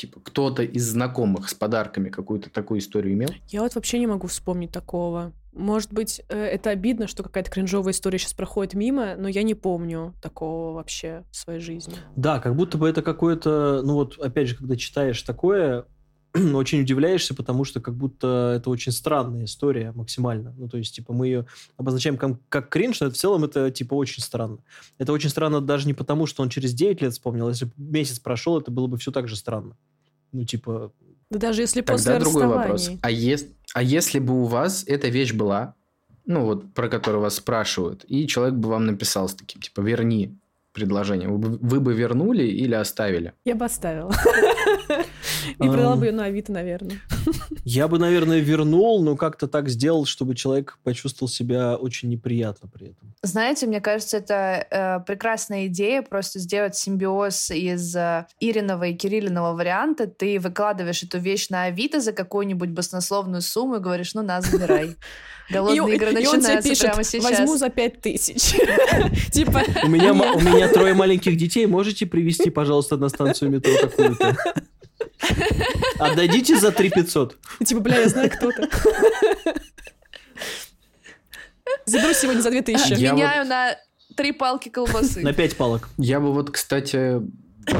типа 0.00 0.20
кто-то 0.20 0.62
из 0.62 0.90
знакомых 0.90 1.48
с 1.48 1.54
подарками 1.54 2.08
какую-то 2.08 2.50
такую 2.50 2.80
историю 2.80 3.14
имел? 3.14 3.30
Я 3.48 3.62
вот 3.62 3.74
вообще 3.74 3.98
не 3.98 4.06
могу 4.06 4.26
вспомнить 4.26 4.72
такого. 4.72 5.32
Может 5.52 5.92
быть, 5.92 6.22
э, 6.28 6.38
это 6.38 6.70
обидно, 6.70 7.06
что 7.06 7.22
какая-то 7.22 7.50
кринжовая 7.50 7.92
история 7.92 8.18
сейчас 8.18 8.34
проходит 8.34 8.74
мимо, 8.74 9.16
но 9.16 9.28
я 9.28 9.42
не 9.42 9.54
помню 9.54 10.14
такого 10.22 10.74
вообще 10.74 11.24
в 11.30 11.36
своей 11.36 11.60
жизни. 11.60 11.94
Да, 12.16 12.38
как 12.38 12.54
будто 12.56 12.78
бы 12.78 12.88
это 12.88 13.02
какое-то, 13.02 13.82
ну 13.84 13.94
вот, 13.94 14.18
опять 14.18 14.48
же, 14.48 14.56
когда 14.56 14.76
читаешь 14.76 15.20
такое, 15.22 15.84
очень 16.54 16.82
удивляешься, 16.82 17.34
потому 17.34 17.64
что 17.64 17.80
как 17.80 17.96
будто 17.96 18.54
это 18.56 18.70
очень 18.70 18.92
странная 18.92 19.44
история 19.44 19.92
максимально. 19.92 20.54
Ну, 20.56 20.68
то 20.68 20.78
есть, 20.78 20.94
типа, 20.94 21.12
мы 21.12 21.26
ее 21.26 21.46
обозначаем 21.76 22.16
как, 22.16 22.36
как 22.48 22.68
кринж, 22.68 23.00
но 23.00 23.10
в 23.10 23.14
целом 23.14 23.44
это, 23.44 23.70
типа, 23.70 23.94
очень 23.94 24.22
странно. 24.22 24.58
Это 24.98 25.12
очень 25.12 25.30
странно 25.30 25.60
даже 25.60 25.86
не 25.86 25.94
потому, 25.94 26.26
что 26.26 26.42
он 26.42 26.48
через 26.48 26.72
9 26.74 27.02
лет 27.02 27.12
вспомнил. 27.12 27.48
Если 27.48 27.64
бы 27.64 27.72
месяц 27.76 28.20
прошел, 28.20 28.58
это 28.58 28.70
было 28.70 28.86
бы 28.86 28.96
все 28.98 29.10
так 29.10 29.28
же 29.28 29.34
странно. 29.34 29.76
Ну, 30.32 30.44
типа, 30.44 30.92
Да 31.30 31.38
даже 31.38 31.62
если 31.62 31.80
Тогда 31.80 31.94
после 32.14 32.18
другой 32.18 32.46
вопрос. 32.46 32.90
А, 33.02 33.10
ес- 33.10 33.46
а 33.74 33.82
если 33.82 34.18
бы 34.18 34.42
у 34.42 34.44
вас 34.44 34.84
эта 34.86 35.08
вещь 35.08 35.32
была, 35.32 35.74
ну 36.26 36.44
вот 36.44 36.72
про 36.74 36.88
которую 36.88 37.22
вас 37.22 37.36
спрашивают, 37.36 38.04
и 38.08 38.26
человек 38.26 38.54
бы 38.56 38.68
вам 38.68 38.86
написал 38.86 39.28
с 39.28 39.34
таким, 39.34 39.60
типа, 39.62 39.80
верни 39.80 40.36
предложение, 40.72 41.28
вы 41.28 41.38
бы, 41.38 41.58
вы 41.60 41.80
бы 41.80 41.94
вернули 41.94 42.44
или 42.44 42.74
оставили? 42.74 43.32
Я 43.44 43.54
бы 43.56 43.64
оставила. 43.64 44.12
И 45.48 45.68
продала 45.68 45.96
бы 45.96 46.06
ее 46.06 46.12
на 46.12 46.24
Авито, 46.24 46.52
наверное. 46.52 47.00
я 47.64 47.88
бы, 47.88 47.98
наверное, 47.98 48.40
вернул, 48.40 49.02
но 49.02 49.16
как-то 49.16 49.46
так 49.46 49.68
сделал, 49.68 50.04
чтобы 50.04 50.34
человек 50.34 50.78
почувствовал 50.82 51.28
себя 51.28 51.76
очень 51.76 52.08
неприятно 52.08 52.68
при 52.68 52.88
этом. 52.88 53.14
Знаете, 53.22 53.66
мне 53.66 53.80
кажется, 53.80 54.16
это 54.16 54.66
э, 54.70 55.00
прекрасная 55.06 55.66
идея 55.66 56.02
просто 56.02 56.38
сделать 56.38 56.76
симбиоз 56.76 57.50
из 57.50 57.94
э, 57.94 58.26
Ириного 58.40 58.84
и 58.84 58.94
Кириллиного 58.94 59.54
варианта. 59.54 60.06
Ты 60.06 60.38
выкладываешь 60.40 61.02
эту 61.02 61.18
вещь 61.18 61.48
на 61.50 61.64
Авито 61.64 62.00
за 62.00 62.12
какую-нибудь 62.12 62.70
баснословную 62.70 63.42
сумму 63.42 63.76
и 63.76 63.80
говоришь, 63.80 64.14
ну, 64.14 64.22
на, 64.22 64.40
забирай. 64.40 64.96
Голодные 65.50 65.94
И- 65.94 65.96
игры 65.96 66.12
и 66.12 66.16
он 66.16 66.22
тебе 66.22 66.32
начинаются 66.32 66.68
пишет, 66.68 66.86
прямо 66.86 67.04
сейчас. 67.04 67.38
возьму 67.38 67.56
за 67.56 67.68
пять 67.70 68.00
тысяч. 68.00 68.52
Типа, 69.32 69.62
У 69.84 69.88
меня, 69.88 70.68
трое 70.68 70.94
маленьких 70.94 71.36
детей. 71.36 71.66
Можете 71.66 72.06
привезти, 72.06 72.50
пожалуйста, 72.50 72.96
на 72.96 73.08
станцию 73.08 73.50
метро 73.50 73.72
какую-то? 73.80 74.36
Отдадите 75.98 76.56
за 76.56 76.72
3 76.72 76.90
500. 76.90 77.36
Типа, 77.64 77.80
бля, 77.80 78.00
я 78.00 78.08
знаю, 78.08 78.30
кто 78.30 78.50
ты. 78.50 78.68
Заберу 81.86 82.12
сегодня 82.14 82.40
за 82.40 82.50
две 82.50 82.62
тысячи. 82.62 82.94
Я 82.94 83.12
Меняю 83.12 83.46
на 83.46 83.76
три 84.16 84.32
палки 84.32 84.68
колбасы. 84.68 85.20
На 85.20 85.32
5 85.32 85.56
палок. 85.56 85.88
Я 85.98 86.20
бы 86.20 86.32
вот, 86.32 86.50
кстати, 86.50 87.20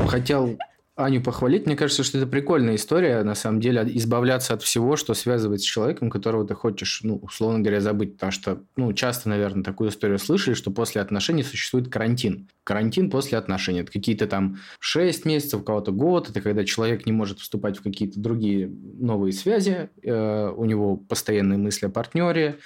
хотел 0.09 0.59
Аню 1.05 1.23
похвалить. 1.23 1.67
Мне 1.67 1.77
кажется, 1.77 2.03
что 2.03 2.19
это 2.19 2.27
прикольная 2.27 2.77
история, 2.77 3.23
на 3.23 3.35
самом 3.35 3.61
деле, 3.61 3.83
избавляться 3.95 4.55
от 4.55 4.63
всего, 4.63 4.97
что 4.97 5.15
связывает 5.15 5.61
с 5.61 5.65
человеком, 5.65 6.11
которого 6.11 6.47
ты 6.47 6.55
хочешь, 6.55 7.01
ну, 7.03 7.17
условно 7.17 7.61
говоря, 7.61 7.81
забыть. 7.81 8.15
Потому 8.15 8.33
что, 8.33 8.63
ну, 8.77 8.93
часто, 8.93 9.29
наверное, 9.29 9.65
такую 9.65 9.91
историю 9.91 10.19
слышали, 10.19 10.55
что 10.55 10.71
после 10.71 11.01
отношений 11.01 11.43
существует 11.43 11.89
карантин. 11.89 12.49
Карантин 12.65 13.11
после 13.11 13.39
отношений. 13.39 13.81
Это 13.81 13.93
какие-то 13.93 14.27
там 14.27 14.59
6 14.79 15.25
месяцев, 15.25 15.61
у 15.61 15.65
кого-то 15.65 15.93
год. 15.93 16.31
Это 16.31 16.41
когда 16.41 16.65
человек 16.65 17.07
не 17.07 17.13
может 17.13 17.41
вступать 17.41 17.79
в 17.79 17.83
какие-то 17.83 18.21
другие 18.21 18.69
новые 18.69 19.33
связи. 19.33 19.91
э, 20.03 20.53
у 20.57 20.65
него 20.65 20.97
постоянные 20.97 21.59
мысли 21.59 21.87
о 21.87 21.91
партнере. 21.91 22.59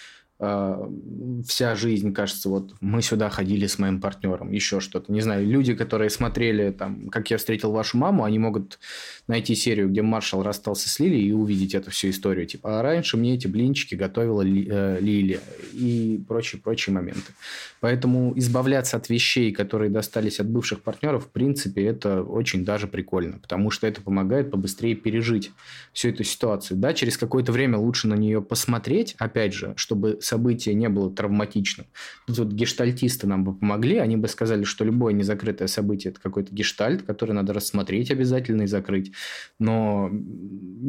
Э, 0.45 1.43
вся 1.47 1.75
жизнь, 1.75 2.13
кажется, 2.13 2.49
вот 2.49 2.75
мы 2.81 3.03
сюда 3.03 3.31
ходили 3.31 3.67
с 3.67 3.79
моим 3.79 4.01
партнером, 4.01 4.53
еще 4.53 4.81
что-то. 4.81 5.13
Не 5.13 5.21
знаю, 5.21 5.47
люди, 5.47 5.75
которые 5.75 6.11
смотрели, 6.11 6.71
там, 6.71 7.09
как 7.09 7.31
я 7.31 7.39
встретил 7.39 7.73
вашу 7.73 7.97
маму, 7.99 8.25
они 8.25 8.39
могут 8.39 8.79
найти 9.27 9.55
серию, 9.55 9.89
где 9.89 10.03
маршал 10.03 10.43
расстался 10.43 10.89
с 10.89 11.01
Лилией 11.01 11.29
и 11.29 11.33
увидеть 11.33 11.75
эту 11.75 11.91
всю 11.91 12.11
историю. 12.11 12.47
Типа, 12.47 12.81
а 12.81 12.83
раньше 12.83 13.17
мне 13.17 13.35
эти 13.35 13.47
блинчики 13.47 13.95
готовила 13.95 14.43
Ли- 14.43 14.69
э, 14.71 14.99
Лилия 15.01 15.41
и 15.73 16.23
прочие-прочие 16.29 16.95
моменты. 16.95 17.33
Поэтому 17.81 18.33
избавляться 18.37 18.97
от 18.97 19.09
вещей, 19.09 19.53
которые 19.53 19.91
достались 19.91 20.41
от 20.41 20.49
бывших 20.49 20.83
партнеров, 20.83 21.27
в 21.27 21.29
принципе, 21.31 21.85
это 21.85 22.23
очень 22.23 22.65
даже 22.65 22.87
прикольно, 22.87 23.39
потому 23.39 23.71
что 23.71 23.87
это 23.87 24.01
помогает 24.01 24.51
побыстрее 24.51 24.95
пережить 24.95 25.53
всю 25.93 26.09
эту 26.09 26.25
ситуацию. 26.25 26.79
Да, 26.79 26.93
через 26.95 27.17
какое-то 27.17 27.53
время 27.53 27.79
лучше 27.79 28.09
на 28.09 28.15
нее 28.15 28.43
посмотреть, 28.43 29.15
опять 29.19 29.55
же, 29.55 29.75
чтобы 29.77 30.19
событие 30.35 30.75
не 30.75 30.89
было 30.89 31.11
травматичным. 31.11 31.87
Тут 32.27 32.39
вот 32.39 32.49
гештальтисты 32.49 33.29
нам 33.29 33.45
бы 33.45 33.55
помогли, 33.55 33.99
они 33.99 34.17
бы 34.17 34.27
сказали, 34.27 34.65
что 34.65 34.85
любое 34.85 35.13
незакрытое 35.13 35.69
событие– 35.69 36.11
это 36.13 36.21
какой-то 36.21 36.53
гештальт, 36.53 37.03
который 37.03 37.33
надо 37.33 37.53
рассмотреть 37.53 38.11
обязательно 38.11 38.63
и 38.63 38.67
закрыть. 38.67 39.13
Но 39.61 40.11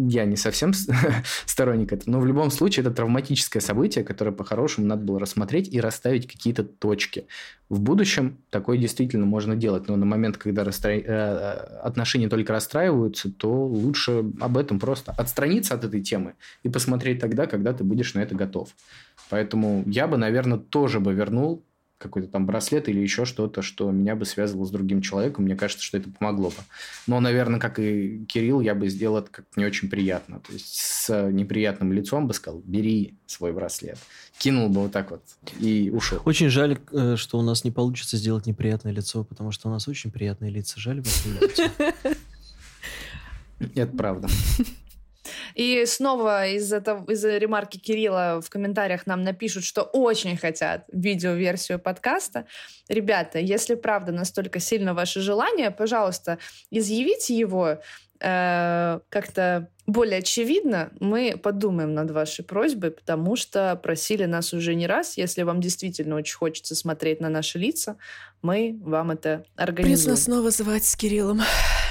я 0.09 0.25
не 0.25 0.35
совсем 0.35 0.71
сторонник 1.45 1.93
этого. 1.93 2.15
Но 2.15 2.19
в 2.19 2.25
любом 2.25 2.49
случае 2.49 2.81
это 2.81 2.91
травматическое 2.91 3.61
событие, 3.61 4.03
которое 4.03 4.31
по-хорошему 4.31 4.87
надо 4.87 5.05
было 5.05 5.19
рассмотреть 5.19 5.71
и 5.71 5.79
расставить 5.79 6.27
какие-то 6.27 6.63
точки. 6.63 7.27
В 7.69 7.79
будущем 7.79 8.37
такое 8.49 8.77
действительно 8.77 9.25
можно 9.25 9.55
делать, 9.55 9.87
но 9.87 9.95
на 9.95 10.05
момент, 10.05 10.37
когда 10.37 10.63
расстра- 10.63 11.03
э, 11.03 11.79
отношения 11.83 12.29
только 12.29 12.53
расстраиваются, 12.53 13.31
то 13.31 13.65
лучше 13.65 14.23
об 14.39 14.57
этом 14.57 14.79
просто 14.79 15.11
отстраниться 15.11 15.75
от 15.75 15.83
этой 15.83 16.01
темы 16.01 16.33
и 16.63 16.69
посмотреть 16.69 17.19
тогда, 17.19 17.45
когда 17.45 17.73
ты 17.73 17.83
будешь 17.83 18.13
на 18.13 18.19
это 18.19 18.35
готов. 18.35 18.69
Поэтому 19.29 19.83
я 19.85 20.07
бы, 20.07 20.17
наверное, 20.17 20.57
тоже 20.57 20.99
бы 20.99 21.13
вернул 21.13 21.63
какой-то 21.97 22.27
там 22.27 22.45
браслет 22.45 22.89
или 22.89 22.99
еще 22.99 23.25
что-то, 23.25 23.61
что 23.61 23.89
меня 23.89 24.15
бы 24.15 24.25
связывало 24.25 24.65
с 24.65 24.71
другим 24.71 25.01
человеком. 25.01 25.45
Мне 25.45 25.55
кажется, 25.55 25.83
что 25.83 25.97
это 25.97 26.09
помогло 26.09 26.49
бы. 26.49 26.55
Но, 27.07 27.19
наверное, 27.19 27.59
как 27.59 27.79
и 27.79 28.25
Кирилл, 28.25 28.59
я 28.61 28.75
бы 28.75 28.89
сделал 28.89 29.19
это 29.19 29.29
как 29.31 29.45
не 29.55 29.65
очень 29.65 29.89
приятно. 29.89 30.39
То 30.41 30.53
есть 30.53 30.75
с 30.75 31.31
неприятным 31.31 31.93
лицом 31.93 32.27
бы 32.27 32.33
сказал, 32.33 32.61
бери 32.65 33.17
свой 33.25 33.53
браслет. 33.53 33.97
Кинул 34.37 34.69
бы 34.69 34.81
вот 34.81 34.91
так 34.91 35.11
вот 35.11 35.23
и 35.59 35.89
ушел. 35.93 36.21
Очень 36.25 36.49
жаль, 36.49 36.77
э, 36.91 37.15
что 37.15 37.39
у 37.39 37.41
нас 37.41 37.63
не 37.63 37.71
получится 37.71 38.17
сделать 38.17 38.45
неприятное 38.45 38.91
лицо, 38.91 39.23
потому 39.23 39.51
что 39.51 39.69
у 39.69 39.71
нас 39.71 39.87
очень 39.87 40.11
приятные 40.11 40.51
лица. 40.51 40.79
Жаль 40.79 41.01
вас. 41.01 41.23
Это 43.73 43.97
правда. 43.97 44.27
И 45.55 45.85
снова 45.85 46.47
из 46.47 46.71
этого 46.71 47.09
из 47.11 47.23
ремарки 47.23 47.77
Кирилла 47.77 48.41
в 48.41 48.49
комментариях 48.49 49.05
нам 49.05 49.23
напишут, 49.23 49.63
что 49.63 49.83
очень 49.83 50.37
хотят 50.37 50.85
видеоверсию 50.91 51.79
подкаста. 51.79 52.45
Ребята, 52.89 53.39
если 53.39 53.75
правда 53.75 54.11
настолько 54.11 54.59
сильно 54.59 54.93
ваше 54.93 55.21
желание, 55.21 55.71
пожалуйста, 55.71 56.37
изъявите 56.71 57.37
его 57.37 57.79
э, 58.19 58.99
как-то 59.09 59.69
более 59.87 60.19
очевидно. 60.19 60.91
Мы 60.99 61.37
подумаем 61.41 61.93
над 61.93 62.11
вашей 62.11 62.43
просьбой, 62.43 62.91
потому 62.91 63.35
что 63.35 63.75
просили 63.75 64.25
нас 64.25 64.53
уже 64.53 64.73
не 64.75 64.87
раз. 64.87 65.17
Если 65.17 65.43
вам 65.43 65.61
действительно 65.61 66.15
очень 66.15 66.35
хочется 66.35 66.75
смотреть 66.75 67.19
на 67.21 67.29
наши 67.29 67.59
лица, 67.59 67.97
мы 68.41 68.77
вам 68.81 69.11
это 69.11 69.45
организуем. 69.55 69.97
Придется 70.05 70.23
снова 70.23 70.49
звать 70.51 70.85
с 70.85 70.95
Кириллом, 70.95 71.41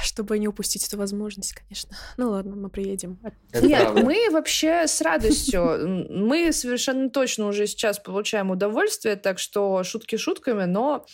чтобы 0.03 0.37
не 0.39 0.47
упустить 0.47 0.85
эту 0.87 0.97
возможность, 0.97 1.53
конечно. 1.53 1.95
Ну 2.17 2.31
ладно, 2.31 2.55
мы 2.55 2.69
приедем. 2.69 3.19
Это 3.51 3.65
Нет, 3.65 3.81
правда. 3.83 4.01
мы 4.03 4.29
вообще 4.31 4.87
с 4.87 5.01
радостью. 5.01 6.07
Мы 6.09 6.51
совершенно 6.53 7.09
точно 7.09 7.47
уже 7.47 7.65
сейчас 7.67 7.99
получаем 7.99 8.51
удовольствие, 8.51 9.15
так 9.15 9.39
что 9.39 9.83
шутки 9.83 10.17
шутками, 10.17 10.65
но 10.65 11.05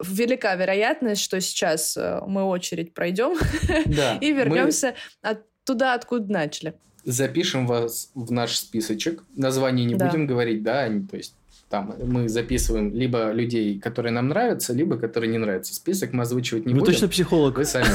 велика 0.00 0.54
вероятность, 0.54 1.22
что 1.22 1.40
сейчас 1.40 1.96
э, 1.96 2.20
мы 2.26 2.44
очередь 2.44 2.94
пройдем 2.94 3.36
Да, 3.86 4.16
и 4.20 4.32
мы- 4.32 4.38
вернемся 4.38 4.94
от- 5.22 5.42
туда, 5.68 5.94
откуда 5.94 6.32
начали. 6.32 6.74
запишем 7.04 7.66
вас 7.66 8.10
в 8.14 8.32
наш 8.32 8.58
списочек. 8.58 9.22
Название 9.36 9.86
не 9.86 9.94
Да. 9.94 10.06
будем 10.06 10.26
говорить, 10.26 10.62
да, 10.62 10.80
они- 10.80 11.06
то 11.06 11.16
есть 11.16 11.34
там 11.68 11.94
мы 12.02 12.28
записываем 12.30 12.94
либо 12.94 13.30
людей, 13.32 13.78
которые 13.78 14.10
нам 14.12 14.28
нравятся, 14.28 14.72
либо 14.72 14.96
которые 14.96 15.30
не 15.30 15.36
нравятся. 15.36 15.74
Список 15.74 16.14
мы 16.14 16.22
озвучивать 16.22 16.64
не 16.64 16.72
Вы 16.72 16.80
будем. 16.80 16.92
точно 16.94 17.08
психолог? 17.08 17.58
Вы 17.58 17.66
сами. 17.66 17.88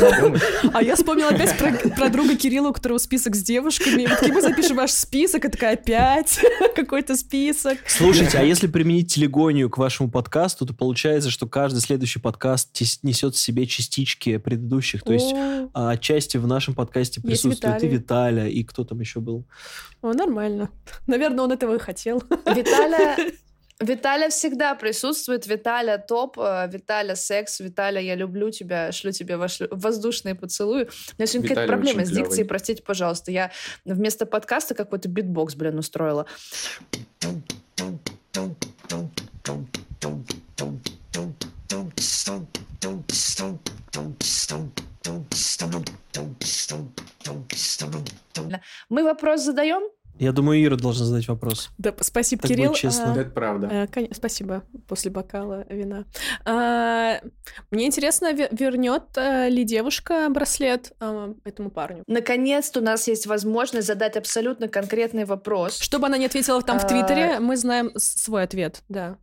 А 0.74 0.84
я 0.84 0.96
вспомнила 0.96 1.30
опять 1.30 1.58
про, 1.58 2.10
друга 2.10 2.36
Кирилла, 2.36 2.70
у 2.70 2.74
которого 2.74 3.00
список 3.00 3.36
с 3.36 3.42
девушками. 3.42 4.08
Мы 4.32 4.42
запишем 4.42 4.78
ваш 4.78 4.92
список, 4.92 5.46
и 5.46 5.50
такая, 5.50 5.74
опять 5.74 6.40
какой-то 6.76 7.16
список. 7.16 7.80
Слушайте, 7.88 8.38
а 8.38 8.44
если 8.44 8.68
применить 8.68 9.12
телегонию 9.12 9.72
к 9.72 9.80
вашему 9.80 10.12
подкасту, 10.12 10.68
то 10.68 10.74
получается, 10.76 11.32
что 11.32 11.48
каждый 11.48 11.80
следующий 11.80 12.20
подкаст 12.20 12.70
несет 13.02 13.34
в 13.34 13.40
себе 13.40 13.66
частички 13.66 14.38
предыдущих. 14.38 15.02
То 15.02 15.14
есть 15.14 15.34
а, 15.74 15.92
отчасти 15.92 16.38
в 16.38 16.46
нашем 16.46 16.76
подкасте 16.76 17.22
присутствует 17.22 17.84
и. 17.84 17.88
Виталя, 17.88 18.48
и 18.48 18.64
кто 18.64 18.84
там 18.84 19.00
еще 19.00 19.20
был. 19.20 19.46
о, 20.04 20.14
нормально. 20.14 20.70
Наверное, 21.08 21.44
он 21.44 21.52
этого 21.52 21.76
и 21.76 21.80
хотел. 21.80 22.22
Виталя... 22.56 23.18
Виталя 23.84 24.30
всегда 24.30 24.76
присутствует. 24.76 25.46
Виталя 25.46 25.98
топ, 25.98 26.40
э, 26.40 26.70
Виталя 26.72 27.16
секс, 27.16 27.60
Виталя 27.60 28.00
я 28.02 28.16
люблю 28.16 28.50
тебя, 28.50 28.92
шлю 28.92 29.12
тебе 29.12 29.38
воздушные 29.38 30.36
поцелуи. 30.36 30.84
У 30.84 30.88
меня 31.18 31.28
сегодня 31.28 31.50
какая-то 31.50 31.72
проблема 31.74 32.06
с 32.06 32.10
дикцией, 32.10 32.48
простите, 32.48 32.82
пожалуйста. 32.82 33.32
Я 33.32 33.52
вместо 33.86 34.26
подкаста 34.26 34.74
какой-то 34.74 35.10
битбокс, 35.10 35.56
блин, 35.56 35.78
устроила. 35.78 36.26
Мы 48.90 49.04
вопрос 49.04 49.42
задаем? 49.42 49.84
Я 50.20 50.32
думаю, 50.32 50.64
Ира 50.64 50.76
должна 50.76 51.06
задать 51.06 51.28
вопрос. 51.28 51.72
Да, 51.78 51.94
спасибо, 52.02 52.42
Так 52.44 52.52
будет 52.52 52.58
Кирилл. 52.60 52.74
честно. 52.76 53.14
А, 53.14 53.18
Это 53.18 53.32
правда. 53.32 53.68
э, 53.72 53.88
кон- 53.88 54.14
Спасибо 54.14 54.64
после 54.88 55.10
бокала 55.12 55.66
вина. 55.70 56.06
А, 56.46 57.20
Мне 57.72 57.88
интересно, 57.88 58.32
ве- 58.32 58.48
вернет 58.52 59.04
э, 59.16 59.50
ли 59.50 59.64
девушка 59.64 60.28
браслет 60.30 60.94
а, 61.00 61.34
этому 61.44 61.72
парню? 61.72 62.04
Наконец-то 62.08 62.80
у 62.80 62.84
нас 62.84 63.08
есть 63.08 63.26
возможность 63.26 63.88
задать 63.88 64.16
абсолютно 64.16 64.68
конкретный 64.68 65.26
вопрос. 65.26 65.80
Чтобы 65.80 66.08
она 66.08 66.18
не 66.18 66.26
ответила 66.28 66.62
там 66.62 66.80
в 66.80 66.84
А, 66.84 66.88
Твиттере, 66.88 67.40
мы 67.40 67.58
знаем 67.58 67.92
свой 67.98 68.44
ответ, 68.44 68.84
да. 68.90 69.18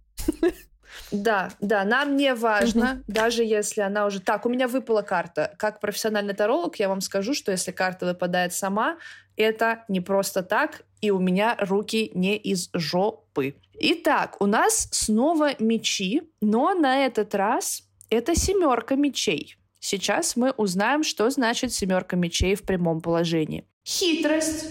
Да, 1.13 1.51
да, 1.61 1.85
нам 1.85 2.17
не 2.17 2.35
важно, 2.35 3.03
даже 3.07 3.45
если 3.45 3.81
она 3.81 4.07
уже... 4.07 4.21
Так, 4.21 4.45
у 4.45 4.49
меня 4.49 4.67
выпала 4.69 5.03
карта. 5.03 5.55
Как 5.57 5.81
профессиональный 5.81 6.35
таролог 6.35 6.77
я 6.77 6.89
вам 6.89 7.01
скажу, 7.01 7.33
что 7.35 7.53
если 7.53 7.71
карта 7.71 8.07
выпадает 8.07 8.53
сама, 8.55 8.97
это 9.41 9.85
не 9.89 10.01
просто 10.01 10.43
так, 10.43 10.85
и 11.01 11.11
у 11.11 11.19
меня 11.19 11.57
руки 11.59 12.11
не 12.15 12.37
из 12.37 12.71
жопы. 12.75 13.55
Итак, 13.75 14.37
у 14.41 14.47
нас 14.47 14.89
снова 14.93 15.51
мечи, 15.59 16.23
но 16.41 16.75
на 16.75 17.07
этот 17.07 17.35
раз 17.35 17.83
это 18.11 18.35
семерка 18.35 18.97
мечей. 18.97 19.57
Сейчас 19.79 20.37
мы 20.37 20.51
узнаем, 20.51 21.03
что 21.03 21.31
значит 21.31 21.73
семерка 21.73 22.17
мечей 22.17 22.55
в 22.55 22.65
прямом 22.65 23.01
положении. 23.01 23.65
Хитрость, 23.87 24.67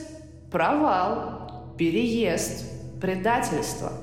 провал, 0.51 1.74
переезд, 1.78 2.63
предательство. 3.01 3.93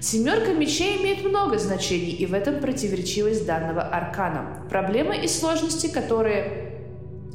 Семерка 0.00 0.52
мечей 0.54 1.00
имеет 1.02 1.22
много 1.24 1.58
значений, 1.58 2.12
и 2.12 2.24
в 2.26 2.32
этом 2.32 2.60
противоречивость 2.60 3.46
данного 3.46 3.82
аркана. 3.82 4.66
Проблемы 4.70 5.16
и 5.18 5.28
сложности, 5.28 5.86
которые 5.86 6.71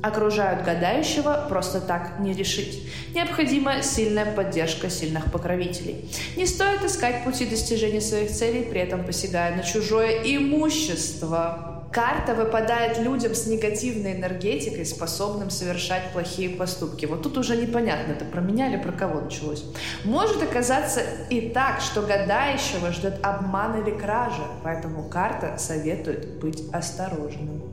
окружают 0.02 0.64
гадающего, 0.64 1.46
просто 1.50 1.82
так 1.82 2.20
не 2.20 2.34
решить. 2.34 2.84
Необходима 3.14 3.82
сильная 3.82 4.32
поддержка 4.32 4.90
сильных 4.90 5.32
покровителей. 5.32 6.10
Не 6.36 6.46
стоит 6.46 6.84
искать 6.84 7.24
пути 7.24 7.46
достижения 7.46 8.02
своих 8.02 8.32
целей, 8.32 8.64
при 8.64 8.82
этом 8.82 9.04
посягая 9.04 9.56
на 9.56 9.64
чужое 9.64 10.22
имущество. 10.24 11.74
Карта 11.92 12.36
выпадает 12.36 13.00
людям 13.00 13.34
с 13.34 13.48
негативной 13.48 14.18
энергетикой, 14.18 14.86
способным 14.86 15.50
совершать 15.50 16.12
плохие 16.12 16.50
поступки. 16.50 17.06
Вот 17.06 17.24
тут 17.24 17.38
уже 17.38 17.56
непонятно, 17.56 18.12
это 18.12 18.26
про 18.26 18.42
меня 18.42 18.70
или 18.70 18.82
про 18.82 18.92
кого 18.92 19.22
началось. 19.22 19.64
Может 20.04 20.44
оказаться 20.44 21.02
и 21.30 21.50
так, 21.50 21.82
что 21.82 22.02
гадающего 22.02 22.92
ждет 22.92 23.20
обман 23.24 23.82
или 23.82 23.98
кража, 23.98 24.44
поэтому 24.64 25.10
карта 25.10 25.58
советует 25.58 26.40
быть 26.40 26.64
осторожным. 26.74 27.67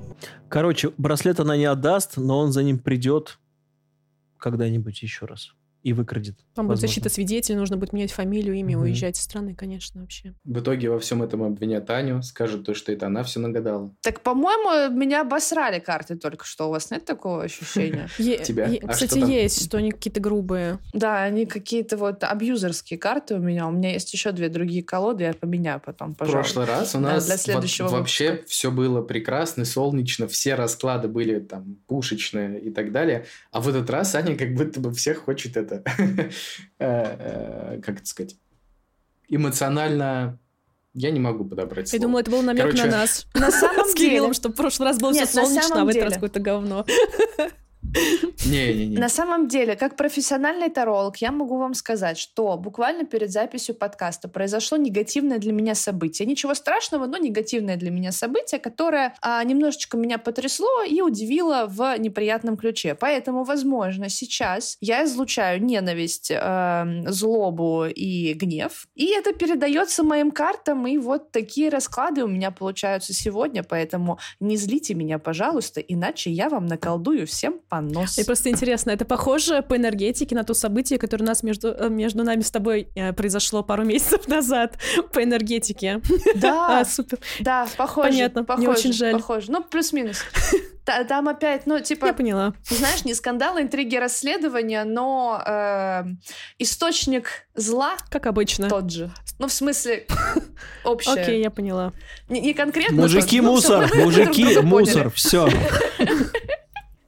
Короче, 0.54 0.92
браслет 0.98 1.40
она 1.40 1.56
не 1.56 1.64
отдаст, 1.64 2.16
но 2.16 2.38
он 2.38 2.52
за 2.52 2.62
ним 2.62 2.78
придет 2.78 3.40
когда-нибудь 4.38 5.02
еще 5.02 5.26
раз 5.26 5.52
и 5.84 5.92
выкрадет. 5.92 6.36
Там 6.54 6.66
будет 6.66 6.76
возможно. 6.76 6.88
защита 6.88 7.08
свидетелей, 7.08 7.56
нужно 7.56 7.76
будет 7.76 7.92
менять 7.92 8.10
фамилию, 8.10 8.54
имя, 8.56 8.76
Мгм. 8.76 8.86
уезжать 8.86 9.16
из 9.18 9.22
страны, 9.22 9.54
конечно, 9.54 10.00
вообще. 10.00 10.34
В 10.44 10.58
итоге 10.58 10.88
во 10.90 10.98
всем 10.98 11.22
этом 11.22 11.42
обвинят 11.44 11.88
Аню, 11.90 12.22
скажут 12.22 12.64
то, 12.64 12.74
что 12.74 12.90
это 12.90 13.06
она 13.06 13.22
все 13.22 13.38
нагадала. 13.38 13.94
Так, 14.00 14.22
по-моему, 14.22 14.92
меня 14.98 15.20
обосрали 15.20 15.78
карты 15.78 16.16
только 16.16 16.44
что. 16.46 16.68
У 16.68 16.70
вас 16.70 16.90
нет 16.90 17.04
такого 17.04 17.44
ощущения? 17.44 18.08
Тебя? 18.18 18.70
А 18.82 18.88
Кстати, 18.88 19.18
есть, 19.18 19.64
что 19.66 19.76
они 19.78 19.92
какие-то 19.92 20.20
грубые. 20.20 20.78
Да, 20.92 21.22
они 21.22 21.46
какие-то 21.46 21.96
вот 21.96 22.24
абьюзерские 22.24 22.98
карты 22.98 23.34
у 23.34 23.38
меня. 23.38 23.66
У 23.68 23.70
меня 23.70 23.92
есть 23.92 24.12
еще 24.12 24.32
две 24.32 24.48
другие 24.48 24.82
колоды, 24.82 25.24
я 25.24 25.34
поменяю 25.34 25.80
потом, 25.84 26.14
В 26.14 26.18
пожалуй. 26.18 26.40
прошлый 26.42 26.66
раз 26.66 26.94
у 26.94 26.98
нас 26.98 27.26
для 27.26 27.34
во- 27.34 27.38
следующего 27.38 27.88
вообще 27.88 28.42
все 28.46 28.70
было 28.70 29.02
прекрасно, 29.02 29.64
солнечно, 29.64 30.26
все 30.28 30.54
расклады 30.54 31.08
были 31.08 31.40
там 31.40 31.76
пушечные 31.86 32.58
и 32.60 32.70
так 32.70 32.90
далее. 32.90 33.26
А 33.52 33.60
в 33.60 33.68
этот 33.68 33.90
раз 33.90 34.14
Аня 34.14 34.36
как 34.36 34.54
будто 34.54 34.80
бы 34.80 34.92
всех 34.92 35.18
хочет 35.18 35.56
это, 35.56 35.73
э, 35.98 36.30
э, 36.78 37.80
как 37.82 37.98
это 37.98 38.06
сказать, 38.06 38.36
эмоционально... 39.28 40.38
Я 40.96 41.10
не 41.10 41.18
могу 41.18 41.44
подобрать 41.44 41.92
Я 41.92 41.98
слово. 41.98 42.02
думала, 42.02 42.20
это 42.20 42.30
был 42.30 42.42
намек 42.42 42.62
Короче, 42.62 42.84
на 42.84 42.90
нас. 42.98 43.26
На 43.34 43.50
самом 43.50 43.86
С 43.88 43.94
Кириллом, 43.94 44.30
деле, 44.30 44.34
что 44.34 44.48
в 44.50 44.54
прошлый 44.54 44.88
раз 44.88 44.98
было 44.98 45.12
все 45.12 45.26
солнечно, 45.26 45.82
а 45.82 45.84
в 45.84 45.88
этот 45.88 46.02
раз 46.02 46.12
деле. 46.12 46.14
какое-то 46.14 46.38
говно. 46.40 46.86
Не-не-не. 48.46 48.98
На 48.98 49.08
самом 49.08 49.48
деле, 49.48 49.76
как 49.76 49.96
профессиональный 49.96 50.68
таролог, 50.68 51.16
я 51.18 51.32
могу 51.32 51.58
вам 51.58 51.74
сказать, 51.74 52.18
что 52.18 52.56
буквально 52.56 53.04
перед 53.04 53.30
записью 53.30 53.74
подкаста 53.74 54.28
произошло 54.28 54.76
негативное 54.76 55.38
для 55.38 55.52
меня 55.52 55.74
событие. 55.74 56.26
Ничего 56.26 56.54
страшного, 56.54 57.06
но 57.06 57.18
негативное 57.18 57.76
для 57.76 57.90
меня 57.90 58.12
событие, 58.12 58.60
которое 58.60 59.14
а, 59.20 59.42
немножечко 59.44 59.96
меня 59.96 60.18
потрясло 60.18 60.82
и 60.82 61.00
удивило 61.00 61.66
в 61.68 61.96
неприятном 61.98 62.56
ключе. 62.56 62.94
Поэтому, 62.94 63.44
возможно, 63.44 64.08
сейчас 64.08 64.76
я 64.80 65.04
излучаю 65.04 65.62
ненависть, 65.62 66.30
эм, 66.30 67.10
злобу 67.10 67.86
и 67.86 68.34
гнев, 68.34 68.86
и 68.94 69.06
это 69.06 69.32
передается 69.32 70.02
моим 70.02 70.30
картам, 70.30 70.86
и 70.86 70.98
вот 70.98 71.30
такие 71.32 71.68
расклады 71.68 72.24
у 72.24 72.28
меня 72.28 72.50
получаются 72.50 73.12
сегодня, 73.12 73.62
поэтому 73.62 74.18
не 74.40 74.56
злите 74.56 74.94
меня, 74.94 75.18
пожалуйста, 75.18 75.80
иначе 75.80 76.30
я 76.30 76.48
вам 76.48 76.66
наколдую 76.66 77.26
всем 77.26 77.60
нос. 77.80 78.16
Мне 78.16 78.24
просто 78.26 78.50
интересно, 78.50 78.90
это 78.90 79.04
похоже 79.04 79.62
по 79.62 79.76
энергетике 79.76 80.34
на 80.34 80.44
то 80.44 80.54
событие, 80.54 80.98
которое 80.98 81.24
у 81.24 81.26
нас 81.26 81.42
между, 81.42 81.68
э, 81.68 81.88
между 81.88 82.24
нами 82.24 82.40
с 82.42 82.50
тобой 82.50 82.88
э, 82.94 83.12
произошло 83.12 83.62
пару 83.62 83.84
месяцев 83.86 84.26
назад 84.28 84.78
по 85.12 85.22
энергетике. 85.22 86.00
Да, 86.34 86.64
А, 86.80 86.84
супер. 86.84 87.18
да, 87.40 87.66
похоже. 87.76 88.08
Понятно, 88.10 88.40
мне 88.40 88.46
похоже, 88.46 88.70
очень 88.70 88.92
жаль. 88.92 89.12
Похоже. 89.12 89.50
Ну, 89.52 89.62
плюс-минус. 89.62 90.22
Та- 90.84 91.04
Там 91.04 91.28
опять, 91.28 91.66
ну, 91.66 91.80
типа, 91.80 92.06
Я 92.06 92.12
поняла. 92.12 92.52
знаешь, 92.68 93.04
не 93.06 93.14
скандалы, 93.14 93.62
интриги, 93.62 93.96
расследования, 93.96 94.84
но 94.84 95.42
э, 95.46 96.04
источник 96.58 97.46
зла 97.54 97.92
Как 98.10 98.26
обычно. 98.26 98.68
тот 98.68 98.90
же. 98.90 99.10
Ну, 99.38 99.48
в 99.48 99.52
смысле, 99.52 100.06
общее. 100.84 101.14
Окей, 101.22 101.42
я 101.42 101.50
поняла. 101.50 101.92
Не, 102.28 102.40
не 102.40 102.54
конкретно. 102.54 103.02
Мужики 103.02 103.38
тот, 103.40 103.46
ну, 103.46 103.52
мусор, 103.52 103.88
друг 103.88 104.04
мужики 104.04 104.58
мусор, 104.60 105.10
все. 105.10 105.48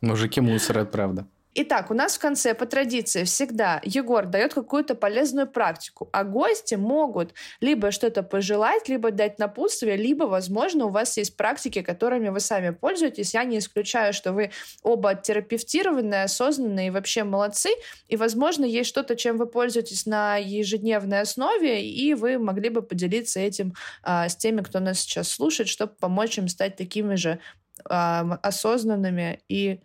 Мужики 0.00 0.40
мусор, 0.40 0.78
это 0.78 0.90
правда. 0.90 1.26
Итак, 1.58 1.90
у 1.90 1.94
нас 1.94 2.16
в 2.16 2.20
конце 2.20 2.52
по 2.52 2.66
традиции 2.66 3.24
всегда 3.24 3.80
Егор 3.82 4.26
дает 4.26 4.52
какую-то 4.52 4.94
полезную 4.94 5.46
практику, 5.46 6.10
а 6.12 6.22
гости 6.22 6.74
могут 6.74 7.32
либо 7.62 7.92
что-то 7.92 8.22
пожелать, 8.22 8.90
либо 8.90 9.10
дать 9.10 9.38
напутствие, 9.38 9.96
либо, 9.96 10.24
возможно, 10.24 10.84
у 10.84 10.90
вас 10.90 11.16
есть 11.16 11.34
практики, 11.34 11.80
которыми 11.80 12.28
вы 12.28 12.40
сами 12.40 12.70
пользуетесь. 12.70 13.32
Я 13.32 13.44
не 13.44 13.56
исключаю, 13.56 14.12
что 14.12 14.34
вы 14.34 14.50
оба 14.82 15.14
терапевтированные, 15.14 16.24
осознанные 16.24 16.88
и 16.88 16.90
вообще 16.90 17.24
молодцы, 17.24 17.70
и, 18.08 18.16
возможно, 18.16 18.66
есть 18.66 18.90
что-то, 18.90 19.16
чем 19.16 19.38
вы 19.38 19.46
пользуетесь 19.46 20.04
на 20.04 20.36
ежедневной 20.36 21.22
основе, 21.22 21.82
и 21.82 22.12
вы 22.12 22.38
могли 22.38 22.68
бы 22.68 22.82
поделиться 22.82 23.40
этим 23.40 23.72
а, 24.02 24.28
с 24.28 24.36
теми, 24.36 24.60
кто 24.60 24.78
нас 24.78 25.00
сейчас 25.00 25.30
слушает, 25.30 25.70
чтобы 25.70 25.94
помочь 25.98 26.36
им 26.36 26.48
стать 26.48 26.76
такими 26.76 27.14
же 27.14 27.40
осознанными 27.84 29.40
и 29.48 29.80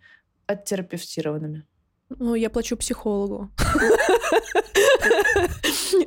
оттерапевтированными. 0.46 1.64
Ну, 2.18 2.34
я 2.34 2.50
плачу 2.50 2.76
психологу. 2.76 3.50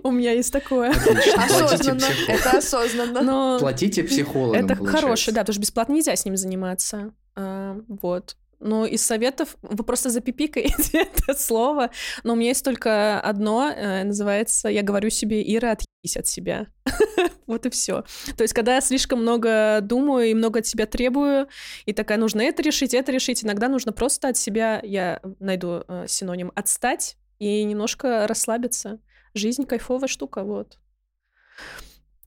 У 0.04 0.12
меня 0.12 0.32
есть 0.32 0.52
такое. 0.54 0.92
Осознанно. 0.92 2.00
психологу. 2.00 2.32
Это 2.32 2.58
осознанно. 2.58 3.22
Но 3.22 3.60
Платите 3.60 4.04
психологам, 4.04 4.66
это 4.66 4.76
хорошее, 4.86 5.34
да, 5.34 5.42
потому 5.42 5.54
что 5.54 5.62
бесплатно 5.62 5.94
нельзя 5.94 6.16
с 6.16 6.26
ним 6.26 6.38
заниматься. 6.38 7.12
А, 7.36 7.80
Вот. 7.88 8.38
Ну, 8.66 8.84
из 8.84 9.06
советов 9.06 9.58
вы 9.62 9.84
просто 9.84 10.10
запипикаете 10.10 10.98
это 11.14 11.36
слово. 11.38 11.92
Но 12.24 12.34
у 12.34 12.36
меня 12.36 12.50
есть 12.50 12.66
только 12.66 13.22
одно, 13.22 13.70
э, 13.70 14.04
называется 14.04 14.70
«Я 14.70 14.82
говорю 14.82 15.12
себе, 15.12 15.44
Ира, 15.56 15.74
отъебись 15.74 16.18
от 16.18 16.26
себя». 16.26 16.66
вот 17.46 17.68
и 17.68 17.70
все. 17.70 18.04
То 18.36 18.42
есть, 18.42 18.56
когда 18.56 18.74
я 18.74 18.82
слишком 18.82 19.22
много 19.22 19.82
думаю 19.84 20.32
и 20.32 20.34
много 20.34 20.60
от 20.60 20.66
себя 20.66 20.88
требую, 20.88 21.48
и 21.86 21.94
такая, 21.94 22.18
нужно 22.18 22.42
это 22.42 22.64
решить, 22.64 22.96
это 22.96 23.12
решить, 23.12 23.44
иногда 23.44 23.70
нужно 23.70 23.92
просто 23.92 24.30
от 24.30 24.38
себя, 24.38 24.80
я 24.82 25.22
найду 25.40 25.84
э, 25.88 26.06
синоним, 26.08 26.52
отстать 26.56 27.18
и 27.38 27.64
немножко 27.66 28.26
расслабиться. 28.26 29.00
Жизнь 29.36 29.66
кайфовая 29.66 30.08
штука, 30.08 30.44
вот. 30.44 30.80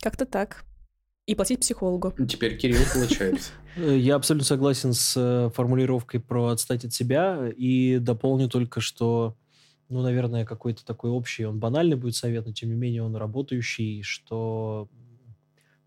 Как-то 0.01 0.25
так. 0.25 0.68
И 1.29 1.35
платить 1.35 1.61
психологу. 1.61 2.15
Теперь 2.27 2.57
Кирилл 2.57 2.81
получается. 2.95 3.51
Э, 3.77 3.95
Я 3.99 4.15
абсолютно 4.15 4.47
согласен 4.47 4.95
с 4.95 5.15
э, 5.15 5.51
формулировкой 5.55 6.21
про 6.21 6.49
отстать 6.49 6.87
от 6.87 6.95
себя 6.95 7.53
и 7.55 7.99
дополню 7.99 8.49
только, 8.49 8.81
что, 8.81 9.37
ну, 9.91 10.01
наверное, 10.01 10.47
какой-то 10.47 10.87
такой 10.87 11.11
общий, 11.11 11.45
он 11.45 11.59
банальный 11.59 11.99
будет 11.99 12.17
совет, 12.17 12.47
но 12.47 12.53
тем 12.55 12.71
не 12.71 12.77
менее 12.77 13.03
он 13.03 13.15
работающий, 13.15 14.01
что 14.03 14.89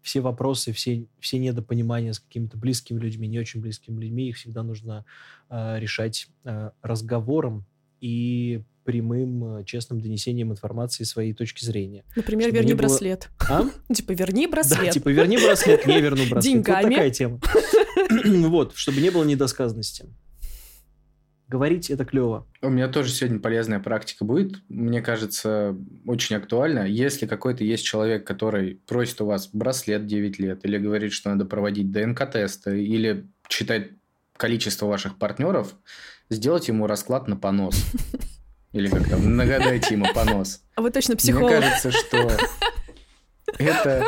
все 0.03 0.21
вопросы, 0.21 0.73
все, 0.73 1.07
все 1.19 1.39
недопонимания 1.39 2.13
с 2.13 2.19
какими-то 2.19 2.57
близкими 2.57 2.99
людьми, 2.99 3.27
не 3.27 3.39
очень 3.39 3.61
близкими 3.61 3.99
людьми, 3.99 4.29
их 4.29 4.37
всегда 4.37 4.61
нужно 4.61 5.05
э, 5.49 5.79
решать 5.79 6.27
э, 6.43 6.69
разговором 6.83 7.65
и 7.99 8.61
прямым, 8.83 9.57
э, 9.59 9.63
честным 9.65 10.01
донесением 10.01 10.51
информации 10.51 11.03
своей 11.03 11.33
точки 11.33 11.63
зрения. 11.63 12.03
Например, 12.15 12.47
Чтобы 12.49 12.57
верни 12.59 12.73
было- 12.73 12.77
браслет. 12.79 13.29
А? 13.49 13.63
Типа, 13.93 14.11
верни 14.11 14.45
Да, 14.47 14.51
браслет. 14.51 14.91
типа 14.93 15.09
верни 15.09 15.37
браслет, 15.37 15.85
не 15.87 16.01
верну 16.01 16.23
браслет. 16.29 16.53
Деньгами. 16.53 16.83
Вот 16.83 16.89
такая 16.91 17.11
тема. 17.11 17.39
Вот, 18.49 18.75
чтобы 18.75 19.01
не 19.01 19.09
было 19.09 19.23
недосказанности. 19.23 20.05
Говорить 21.47 21.89
это 21.89 22.05
клево. 22.05 22.47
У 22.61 22.69
меня 22.69 22.87
тоже 22.87 23.11
сегодня 23.11 23.39
полезная 23.39 23.81
практика 23.81 24.23
будет. 24.23 24.61
Мне 24.69 25.01
кажется, 25.01 25.75
очень 26.05 26.37
актуально. 26.37 26.87
Если 26.87 27.27
какой-то 27.27 27.65
есть 27.65 27.83
человек, 27.83 28.25
который 28.25 28.75
просит 28.87 29.19
у 29.19 29.25
вас 29.25 29.49
браслет 29.51 30.05
9 30.07 30.39
лет, 30.39 30.63
или 30.63 30.77
говорит, 30.77 31.11
что 31.11 31.29
надо 31.29 31.43
проводить 31.43 31.91
ДНК-тесты, 31.91 32.81
или 32.81 33.27
читать 33.49 33.89
количество 34.37 34.85
ваших 34.85 35.17
партнеров, 35.17 35.75
сделайте 36.29 36.71
ему 36.71 36.87
расклад 36.87 37.27
на 37.27 37.35
понос. 37.35 37.75
Или 38.73 38.87
как 38.87 39.07
там, 39.09 39.35
нагадайте 39.35 39.93
ему 39.95 40.05
понос. 40.13 40.61
А 40.75 40.81
вы 40.81 40.91
точно 40.91 41.13
Мне 41.13 41.17
психолог. 41.19 41.51
кажется, 41.51 41.91
что 41.91 42.31
это 43.57 44.05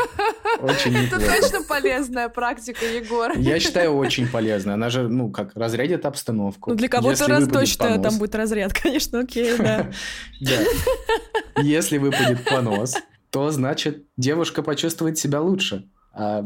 очень 0.61 0.95
Это 0.95 1.17
неплохо. 1.17 1.41
точно 1.41 1.63
полезная 1.63 2.29
практика, 2.29 2.85
Егор. 2.85 3.37
Я 3.37 3.59
считаю, 3.59 3.95
очень 3.95 4.27
полезно. 4.27 4.73
Она 4.75 4.89
же, 4.89 5.07
ну, 5.09 5.31
как 5.31 5.51
разрядит 5.55 6.05
обстановку. 6.05 6.69
Ну, 6.71 6.75
для 6.77 6.87
кого-то 6.87 7.27
раз 7.27 7.47
точно 7.49 7.83
понос- 7.85 8.01
там 8.03 8.17
будет 8.19 8.35
разряд, 8.35 8.73
конечно, 8.81 9.19
окей, 9.19 9.57
да. 9.57 9.91
Да. 10.39 11.61
Если 11.61 11.97
выпадет 11.97 12.43
понос, 12.45 12.95
то 13.31 13.49
значит 13.51 14.05
девушка 14.17 14.63
почувствует 14.63 15.17
себя 15.17 15.41
лучше. 15.41 15.89
А 16.13 16.45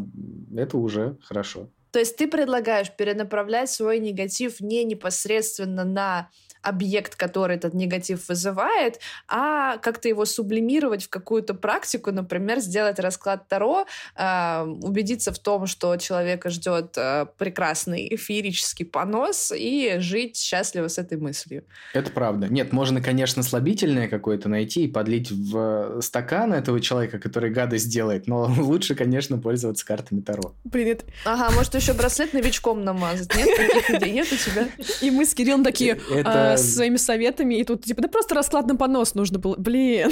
это 0.56 0.78
уже 0.78 1.18
хорошо. 1.22 1.70
То 1.92 2.00
есть 2.00 2.18
ты 2.18 2.28
предлагаешь 2.28 2.92
перенаправлять 2.96 3.70
свой 3.70 4.00
негатив 4.00 4.60
не 4.62 4.84
непосредственно 4.84 5.84
на 5.84 6.30
объект, 6.62 7.16
который 7.16 7.56
этот 7.58 7.74
негатив 7.74 8.28
вызывает, 8.30 9.00
а 9.28 9.78
как-то 9.78 10.08
его 10.08 10.26
сублимировать 10.26 11.04
в 11.06 11.10
какую-то 11.10 11.54
практику, 11.54 12.12
например, 12.12 12.60
сделать 12.60 13.00
расклад 13.00 13.48
Таро, 13.48 13.86
э, 14.16 14.64
убедиться 14.82 15.32
в 15.32 15.40
том, 15.40 15.68
что 15.68 15.96
человека 15.98 16.50
ждет 16.50 16.94
э, 16.98 17.26
прекрасный 17.38 18.08
эфирический 18.16 18.86
понос 18.86 19.52
и 19.56 19.96
жить 20.00 20.38
счастливо 20.38 20.88
с 20.88 20.98
этой 20.98 21.18
мыслью. 21.18 21.64
Это 21.94 22.12
правда. 22.12 22.48
Нет, 22.50 22.72
можно, 22.74 23.02
конечно, 23.02 23.44
слабительное 23.44 24.08
какое-то 24.08 24.50
найти 24.50 24.86
и 24.86 24.88
подлить 24.88 25.32
в 25.32 26.02
стакан 26.02 26.54
этого 26.54 26.80
человека, 26.80 27.20
который 27.20 27.50
гадость 27.50 27.90
делает, 27.92 28.28
но 28.28 28.46
лучше, 28.58 28.96
конечно, 28.96 29.38
пользоваться 29.38 29.86
картами 29.86 30.22
Таро. 30.22 30.54
Блин, 30.64 30.88
это- 30.90 31.06
Ага, 31.26 31.52
может 31.56 31.74
еще 31.76 31.94
браслет 31.94 32.34
новичком 32.34 32.84
намазать? 32.84 33.34
Нет 33.36 33.56
таких 33.58 33.90
идей? 33.96 34.12
Нет 34.14 34.28
у 34.32 34.36
тебя? 34.36 34.68
и 35.02 35.12
мы 35.12 35.26
с 35.26 35.34
Кириллом 35.34 35.64
такие 35.64 36.00
Это- 36.14 36.47
а, 36.47 36.47
со 36.56 36.64
своими 36.76 36.98
советами, 36.98 37.56
и 37.56 37.64
тут 37.64 37.84
типа, 37.84 38.02
да 38.02 38.08
просто 38.08 38.36
расклад 38.36 38.68
на 38.68 38.76
понос 38.76 39.16
нужно 39.16 39.40
было. 39.40 39.56
Блин, 39.58 40.10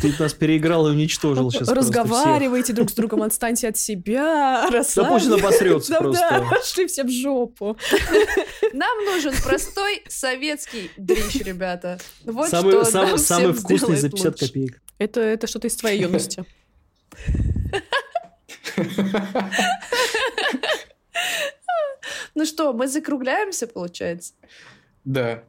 Ты 0.00 0.14
нас 0.18 0.32
переиграл 0.32 0.88
и 0.88 0.92
уничтожил 0.92 1.50
сейчас 1.50 1.68
разговаривайте 1.68 2.72
друг 2.72 2.88
с 2.90 2.94
другом, 2.94 3.22
отстаньте 3.22 3.68
от 3.68 3.76
себя, 3.76 4.68
Да 4.70 4.78
пусть 5.08 5.28
обосрется 5.28 5.92
Да, 5.92 5.98
просто. 6.00 6.26
да, 6.30 6.40
пошли 6.48 6.86
все 6.86 7.04
в 7.04 7.10
жопу. 7.10 7.76
Нам 8.72 9.04
нужен 9.04 9.34
простой 9.44 10.02
советский 10.08 10.90
дрищ, 10.96 11.42
ребята. 11.42 11.98
Вот 12.24 12.48
Самый, 12.48 12.70
что 12.72 12.84
сам- 12.84 13.08
нам 13.08 13.18
самый 13.18 13.52
всем 13.52 13.64
вкусный 13.64 13.96
за 13.96 14.08
50 14.08 14.26
лучше. 14.32 14.46
копеек. 14.46 14.82
Это, 14.98 15.20
это 15.20 15.46
что-то 15.46 15.66
из 15.66 15.76
твоей 15.76 16.00
юности. 16.02 16.44
Ну 22.34 22.44
что, 22.46 22.72
мы 22.72 22.86
закругляемся, 22.86 23.66
получается? 23.66 24.34
Да, 25.08 25.42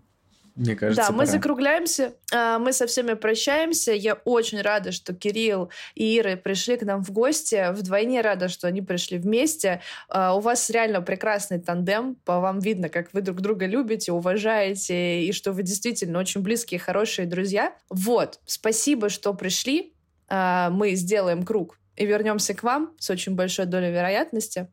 мне 0.56 0.74
кажется, 0.74 1.04
да, 1.04 1.12
мы 1.12 1.26
пора. 1.26 1.32
закругляемся, 1.32 2.14
а, 2.34 2.60
мы 2.60 2.72
со 2.72 2.88
всеми 2.88 3.14
прощаемся. 3.14 3.92
Я 3.92 4.14
очень 4.14 4.62
рада, 4.62 4.94
что 4.94 5.14
Кирилл 5.14 5.70
и 5.96 6.18
Ира 6.18 6.38
пришли 6.38 6.78
к 6.78 6.84
нам 6.84 7.04
в 7.04 7.12
гости. 7.12 7.72
Вдвойне 7.74 8.22
рада, 8.22 8.48
что 8.48 8.68
они 8.68 8.82
пришли 8.82 9.18
вместе. 9.18 9.82
А, 10.08 10.34
У 10.34 10.40
вас 10.40 10.70
реально 10.70 11.02
прекрасный 11.02 11.60
тандем. 11.60 12.16
По 12.24 12.40
вам 12.40 12.60
видно, 12.60 12.88
как 12.88 13.12
вы 13.12 13.20
друг 13.22 13.42
друга 13.42 13.66
любите, 13.66 14.14
уважаете, 14.14 15.24
и 15.24 15.32
что 15.34 15.52
вы 15.52 15.64
действительно 15.64 16.20
очень 16.20 16.42
близкие, 16.42 16.80
хорошие 16.80 17.28
друзья. 17.28 17.74
Вот, 17.90 18.40
спасибо, 18.46 19.10
что 19.10 19.34
пришли. 19.34 19.94
А, 20.30 20.70
Мы 20.70 20.96
сделаем 20.96 21.44
круг 21.44 21.78
и 21.98 22.06
вернемся 22.06 22.54
к 22.54 22.64
вам 22.64 22.94
с 22.98 23.10
очень 23.10 23.36
большой 23.36 23.66
долей 23.66 23.92
вероятности. 23.92 24.70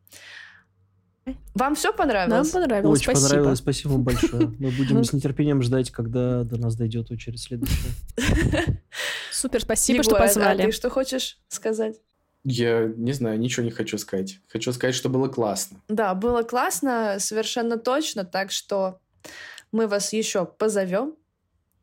Вам 1.55 1.75
все 1.75 1.89
Нам 1.89 1.97
понравилось? 1.97 2.51
понравилось, 2.51 2.99
Очень 2.99 3.11
спасибо. 3.11 3.29
понравилось, 3.29 3.59
спасибо 3.59 3.91
вам 3.91 4.03
большое. 4.03 4.47
Мы 4.59 4.71
будем 4.71 5.03
с 5.03 5.13
нетерпением 5.13 5.61
ждать, 5.61 5.91
когда 5.91 6.43
до 6.43 6.57
нас 6.57 6.75
дойдет 6.75 7.11
очередь 7.11 7.41
следующая. 7.41 7.91
Супер, 9.31 9.61
спасибо, 9.61 10.03
что 10.03 10.15
а 10.15 10.19
позвали. 10.19 10.65
ты 10.65 10.71
что 10.71 10.89
хочешь 10.89 11.39
сказать? 11.47 11.99
Я 12.43 12.85
не 12.95 13.11
знаю, 13.11 13.39
ничего 13.39 13.65
не 13.65 13.71
хочу 13.71 13.97
сказать. 13.97 14.39
Хочу 14.47 14.71
сказать, 14.71 14.95
что 14.95 15.09
было 15.09 15.27
классно. 15.27 15.81
Да, 15.89 16.13
было 16.13 16.43
классно, 16.43 17.17
совершенно 17.19 17.77
точно, 17.77 18.23
так 18.23 18.51
что 18.51 18.99
мы 19.71 19.87
вас 19.87 20.13
еще 20.13 20.45
позовем. 20.45 21.15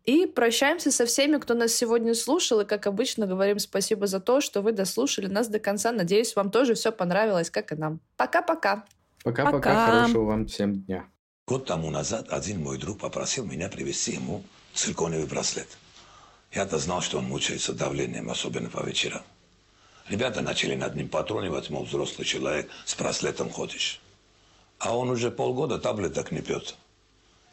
И 0.04 0.26
прощаемся 0.26 0.90
со 0.90 1.06
всеми, 1.06 1.38
кто 1.38 1.54
нас 1.54 1.72
сегодня 1.72 2.14
слушал. 2.14 2.60
И, 2.60 2.64
как 2.66 2.86
обычно, 2.86 3.26
говорим 3.26 3.58
спасибо 3.58 4.06
за 4.06 4.20
то, 4.20 4.40
что 4.40 4.60
вы 4.60 4.72
дослушали 4.72 5.26
нас 5.26 5.48
до 5.48 5.58
конца. 5.58 5.92
Надеюсь, 5.92 6.36
вам 6.36 6.50
тоже 6.50 6.74
все 6.74 6.92
понравилось, 6.92 7.50
как 7.50 7.72
и 7.72 7.74
нам. 7.74 8.00
Пока-пока. 8.16 8.84
Пока-пока, 9.24 9.56
Пока. 9.58 9.86
хорошего 9.86 10.24
вам 10.24 10.46
всем 10.46 10.82
дня. 10.82 11.06
Год 11.46 11.64
тому 11.64 11.90
назад 11.90 12.28
один 12.28 12.62
мой 12.62 12.76
друг 12.76 12.98
попросил 12.98 13.46
меня 13.46 13.70
привезти 13.70 14.12
ему 14.12 14.44
циркониевый 14.74 15.26
браслет. 15.26 15.78
Я-то 16.52 16.78
знал, 16.78 17.00
что 17.00 17.18
он 17.18 17.24
мучается 17.24 17.72
давлением, 17.72 18.30
особенно 18.30 18.68
по 18.68 18.84
вечерам. 18.84 19.22
Ребята 20.08 20.42
начали 20.42 20.74
над 20.74 20.94
ним 20.94 21.08
патронивать, 21.08 21.70
мол, 21.70 21.84
взрослый 21.84 22.26
человек, 22.26 22.68
с 22.84 22.94
браслетом 22.94 23.48
ходишь. 23.48 23.98
А 24.78 24.94
он 24.94 25.08
уже 25.08 25.30
полгода 25.30 25.78
таблеток 25.78 26.30
не 26.30 26.42
пьет. 26.42 26.76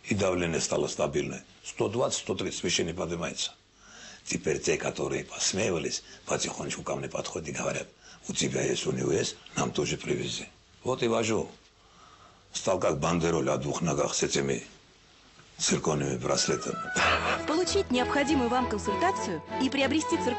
И 0.04 0.14
давление 0.14 0.60
стало 0.60 0.88
стабильное. 0.88 1.46
120-130 1.64 2.64
вообще 2.64 2.84
не 2.84 2.94
поднимается. 2.94 3.54
Теперь 4.26 4.60
те, 4.60 4.78
которые 4.78 5.24
посмеивались, 5.24 6.04
потихонечку 6.26 6.84
ко 6.84 6.98
мне 6.98 7.08
подходят 7.08 7.48
и 7.48 7.54
говорят, 7.54 7.88
у 8.28 8.34
тебя 8.34 8.62
есть, 8.62 8.86
у 8.86 8.92
него 8.92 9.14
есть, 9.14 9.38
нам 9.56 9.72
тоже 9.72 9.96
привези. 9.96 10.50
Вот 10.84 11.02
и 11.02 11.08
вожу. 11.08 11.50
Стал 12.54 12.80
как 12.80 13.00
бандероль 13.00 13.50
о 13.50 13.58
двух 13.58 13.82
ногах 13.82 14.14
с 14.14 14.24
этими 14.24 14.64
циркониевыми 15.58 16.18
браслетами. 16.18 16.78
Получить 17.48 17.92
необходимую 17.92 18.50
вам 18.50 18.68
консультацию 18.68 19.42
и 19.62 19.70
приобрести 19.70 20.18
циркониевый 20.18 20.36